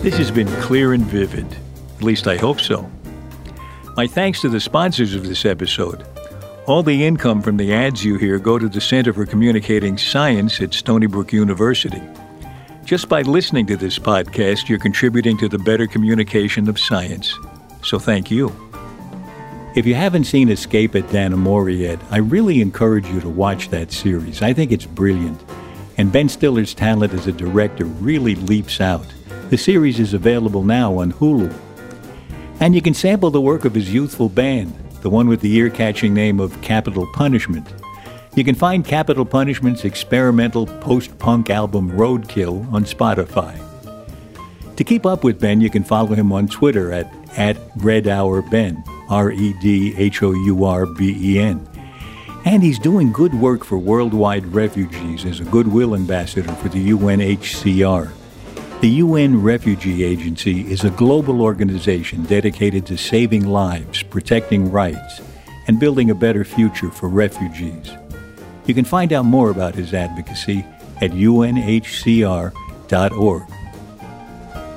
This 0.02 0.16
has 0.16 0.30
been 0.30 0.48
clear 0.62 0.94
and 0.94 1.04
vivid. 1.04 1.46
At 1.96 2.02
least 2.02 2.26
I 2.26 2.38
hope 2.38 2.58
so. 2.58 2.90
My 3.98 4.06
thanks 4.06 4.40
to 4.40 4.48
the 4.48 4.58
sponsors 4.58 5.14
of 5.14 5.28
this 5.28 5.44
episode. 5.44 6.06
All 6.66 6.82
the 6.82 7.04
income 7.04 7.42
from 7.42 7.58
the 7.58 7.74
ads 7.74 8.02
you 8.02 8.16
hear 8.16 8.38
go 8.38 8.58
to 8.58 8.66
the 8.66 8.80
Center 8.80 9.12
for 9.12 9.26
Communicating 9.26 9.98
Science 9.98 10.58
at 10.62 10.72
Stony 10.72 11.04
Brook 11.06 11.34
University. 11.34 12.00
Just 12.82 13.10
by 13.10 13.20
listening 13.20 13.66
to 13.66 13.76
this 13.76 13.98
podcast, 13.98 14.70
you're 14.70 14.78
contributing 14.78 15.36
to 15.36 15.50
the 15.50 15.58
better 15.58 15.86
communication 15.86 16.66
of 16.70 16.80
science. 16.80 17.38
So 17.84 17.98
thank 17.98 18.30
you. 18.30 18.50
If 19.76 19.84
you 19.84 19.94
haven't 19.94 20.24
seen 20.24 20.48
Escape 20.48 20.94
at 20.94 21.04
Dannemora 21.08 21.78
yet, 21.78 22.00
I 22.10 22.20
really 22.20 22.62
encourage 22.62 23.06
you 23.06 23.20
to 23.20 23.28
watch 23.28 23.68
that 23.68 23.92
series. 23.92 24.40
I 24.40 24.54
think 24.54 24.72
it's 24.72 24.86
brilliant. 24.86 25.44
And 25.98 26.10
Ben 26.10 26.30
Stiller's 26.30 26.72
talent 26.72 27.12
as 27.12 27.26
a 27.26 27.32
director 27.32 27.84
really 27.84 28.34
leaps 28.34 28.80
out. 28.80 29.04
The 29.50 29.58
series 29.58 29.98
is 29.98 30.14
available 30.14 30.62
now 30.62 30.98
on 30.98 31.12
Hulu. 31.12 31.52
And 32.60 32.72
you 32.72 32.80
can 32.80 32.94
sample 32.94 33.32
the 33.32 33.40
work 33.40 33.64
of 33.64 33.74
his 33.74 33.92
youthful 33.92 34.28
band, 34.28 34.72
the 35.02 35.10
one 35.10 35.26
with 35.26 35.40
the 35.40 35.52
ear 35.56 35.68
catching 35.68 36.14
name 36.14 36.38
of 36.38 36.62
Capital 36.62 37.04
Punishment. 37.14 37.66
You 38.36 38.44
can 38.44 38.54
find 38.54 38.84
Capital 38.84 39.24
Punishment's 39.24 39.84
experimental 39.84 40.68
post 40.68 41.18
punk 41.18 41.50
album 41.50 41.90
Roadkill 41.90 42.72
on 42.72 42.84
Spotify. 42.84 43.58
To 44.76 44.84
keep 44.84 45.04
up 45.04 45.24
with 45.24 45.40
Ben, 45.40 45.60
you 45.60 45.68
can 45.68 45.82
follow 45.82 46.14
him 46.14 46.30
on 46.30 46.46
Twitter 46.46 46.92
at, 46.92 47.12
at 47.36 47.56
R 47.84 49.32
E 49.32 49.54
D 49.60 49.94
H 49.96 50.22
O 50.22 50.30
U 50.30 50.64
R 50.64 50.86
B 50.86 51.16
E 51.18 51.40
N. 51.40 51.68
And 52.44 52.62
he's 52.62 52.78
doing 52.78 53.10
good 53.10 53.34
work 53.34 53.64
for 53.64 53.78
worldwide 53.78 54.46
refugees 54.46 55.24
as 55.24 55.40
a 55.40 55.44
goodwill 55.44 55.96
ambassador 55.96 56.52
for 56.54 56.68
the 56.68 56.90
UNHCR. 56.90 58.12
The 58.80 58.88
UN 58.88 59.42
Refugee 59.42 60.02
Agency 60.04 60.62
is 60.72 60.84
a 60.84 60.90
global 60.90 61.42
organization 61.42 62.22
dedicated 62.22 62.86
to 62.86 62.96
saving 62.96 63.46
lives, 63.46 64.02
protecting 64.02 64.72
rights, 64.72 65.20
and 65.66 65.78
building 65.78 66.08
a 66.08 66.14
better 66.14 66.46
future 66.46 66.90
for 66.90 67.10
refugees. 67.10 67.92
You 68.64 68.72
can 68.72 68.86
find 68.86 69.12
out 69.12 69.26
more 69.26 69.50
about 69.50 69.74
his 69.74 69.92
advocacy 69.92 70.64
at 71.02 71.10
unhcr.org. 71.10 72.52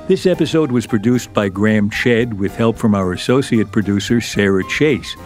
This 0.06 0.26
episode 0.26 0.70
was 0.70 0.86
produced 0.86 1.32
by 1.32 1.48
Graham 1.48 1.88
Chedd 1.88 2.34
with 2.34 2.54
help 2.54 2.76
from 2.76 2.94
our 2.94 3.14
associate 3.14 3.72
producer, 3.72 4.20
Sarah 4.20 4.64
Chase. 4.68 5.16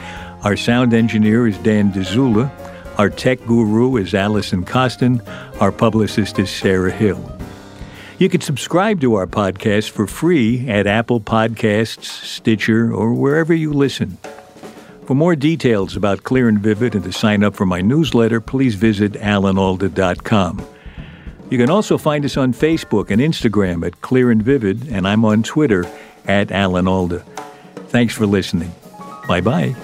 Our 0.45 0.57
sound 0.57 0.95
engineer 0.95 1.49
is 1.49 1.59
Dan 1.59 1.91
Dzula. 1.93 2.49
Our 2.97 3.11
tech 3.11 3.45
guru 3.45 3.97
is 3.97 4.15
Allison 4.15 4.65
Costin. 4.65 5.21
Our 5.59 5.73
publicist 5.73 6.39
is 6.39 6.49
Sarah 6.49 6.93
Hill. 6.93 7.38
You 8.19 8.29
can 8.29 8.41
subscribe 8.41 9.01
to 9.03 9.15
our 9.15 9.29
podcast 9.29 9.91
for 9.91 10.09
free 10.09 10.69
at 10.69 10.89
Apple 10.89 11.21
Podcasts, 11.21 12.05
Stitcher, 12.05 12.93
or 12.93 13.15
wherever 13.15 13.55
you 13.55 13.73
listen. 13.73 14.19
For 15.07 15.15
more 15.15 15.37
details 15.37 15.97
about 15.97 16.25
Clear 16.25 16.49
and 16.49 16.59
Vivid 16.59 16.97
and 16.97 17.05
to 17.05 17.13
sign 17.13 17.45
up 17.45 17.55
for 17.55 17.65
my 17.65 17.81
newsletter, 17.81 18.41
please 18.41 18.75
visit 18.75 19.13
alanalda.com. 19.13 20.67
You 21.49 21.59
can 21.59 21.71
also 21.71 21.97
find 21.97 22.25
us 22.25 22.37
on 22.37 22.53
Facebook 22.53 23.11
and 23.11 23.23
Instagram 23.23 23.87
at 23.87 24.01
Clear 24.01 24.33
and 24.33 24.43
Vivid, 24.43 24.89
and 24.89 25.07
I'm 25.07 25.25
on 25.25 25.45
Twitter 25.45 25.87
at 26.27 26.51
Alan 26.51 26.89
Alda. 26.89 27.21
Thanks 27.89 28.15
for 28.15 28.27
listening. 28.27 28.75
Bye 29.29 29.41
bye. 29.41 29.77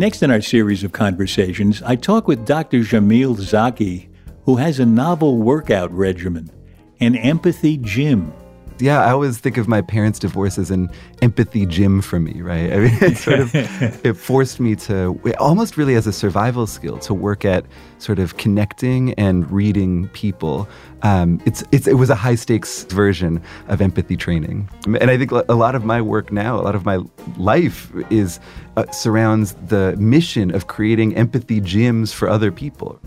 Next 0.00 0.22
in 0.22 0.30
our 0.30 0.40
series 0.40 0.84
of 0.84 0.92
conversations, 0.92 1.82
I 1.82 1.96
talk 1.96 2.28
with 2.28 2.46
Dr. 2.46 2.82
Jamil 2.82 3.36
Zaki, 3.36 4.08
who 4.44 4.54
has 4.54 4.78
a 4.78 4.86
novel 4.86 5.38
workout 5.38 5.90
regimen, 5.90 6.52
an 7.00 7.16
empathy 7.16 7.78
gym 7.78 8.32
yeah, 8.80 9.04
I 9.04 9.10
always 9.10 9.38
think 9.38 9.56
of 9.56 9.68
my 9.68 9.82
parents' 9.82 10.18
divorce 10.18 10.58
as 10.58 10.70
an 10.70 10.90
empathy 11.22 11.66
gym 11.66 12.00
for 12.00 12.20
me, 12.20 12.40
right? 12.40 12.72
I 12.72 12.76
mean, 12.76 12.98
it 13.00 13.16
sort 13.16 13.40
of 13.40 13.54
it 14.04 14.14
forced 14.14 14.60
me 14.60 14.76
to 14.76 15.20
almost 15.38 15.76
really 15.76 15.94
as 15.94 16.06
a 16.06 16.12
survival 16.12 16.66
skill 16.66 16.98
to 16.98 17.14
work 17.14 17.44
at 17.44 17.64
sort 17.98 18.18
of 18.18 18.36
connecting 18.36 19.14
and 19.14 19.50
reading 19.50 20.08
people. 20.08 20.68
Um, 21.02 21.40
it's, 21.46 21.64
it's 21.72 21.86
it 21.86 21.94
was 21.94 22.10
a 22.10 22.14
high 22.14 22.34
stakes 22.34 22.84
version 22.84 23.42
of 23.68 23.80
empathy 23.80 24.16
training, 24.16 24.68
and 24.86 25.10
I 25.10 25.16
think 25.16 25.30
a 25.30 25.54
lot 25.54 25.74
of 25.74 25.84
my 25.84 26.00
work 26.00 26.32
now, 26.32 26.58
a 26.58 26.62
lot 26.62 26.74
of 26.74 26.84
my 26.84 26.98
life 27.36 27.92
is 28.10 28.40
uh, 28.76 28.90
surrounds 28.90 29.54
the 29.66 29.96
mission 29.96 30.54
of 30.54 30.66
creating 30.66 31.16
empathy 31.16 31.60
gyms 31.60 32.12
for 32.12 32.28
other 32.28 32.50
people. 32.52 33.00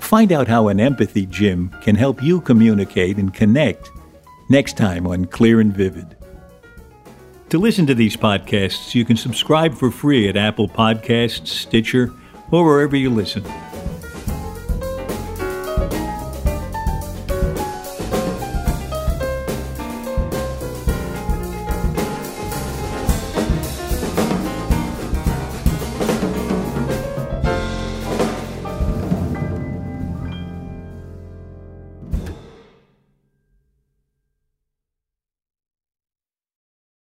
Find 0.00 0.30
out 0.30 0.46
how 0.46 0.68
an 0.68 0.78
empathy 0.78 1.26
gym 1.26 1.70
can 1.82 1.96
help 1.96 2.22
you 2.22 2.40
communicate 2.40 3.16
and 3.16 3.34
connect 3.34 3.90
next 4.48 4.76
time 4.76 5.06
on 5.06 5.26
Clear 5.26 5.60
and 5.60 5.74
Vivid. 5.74 6.16
To 7.50 7.58
listen 7.58 7.86
to 7.86 7.94
these 7.94 8.16
podcasts, 8.16 8.94
you 8.94 9.04
can 9.04 9.16
subscribe 9.16 9.74
for 9.74 9.90
free 9.90 10.28
at 10.28 10.36
Apple 10.36 10.68
Podcasts, 10.68 11.46
Stitcher, 11.46 12.12
or 12.50 12.64
wherever 12.64 12.96
you 12.96 13.10
listen. 13.10 13.44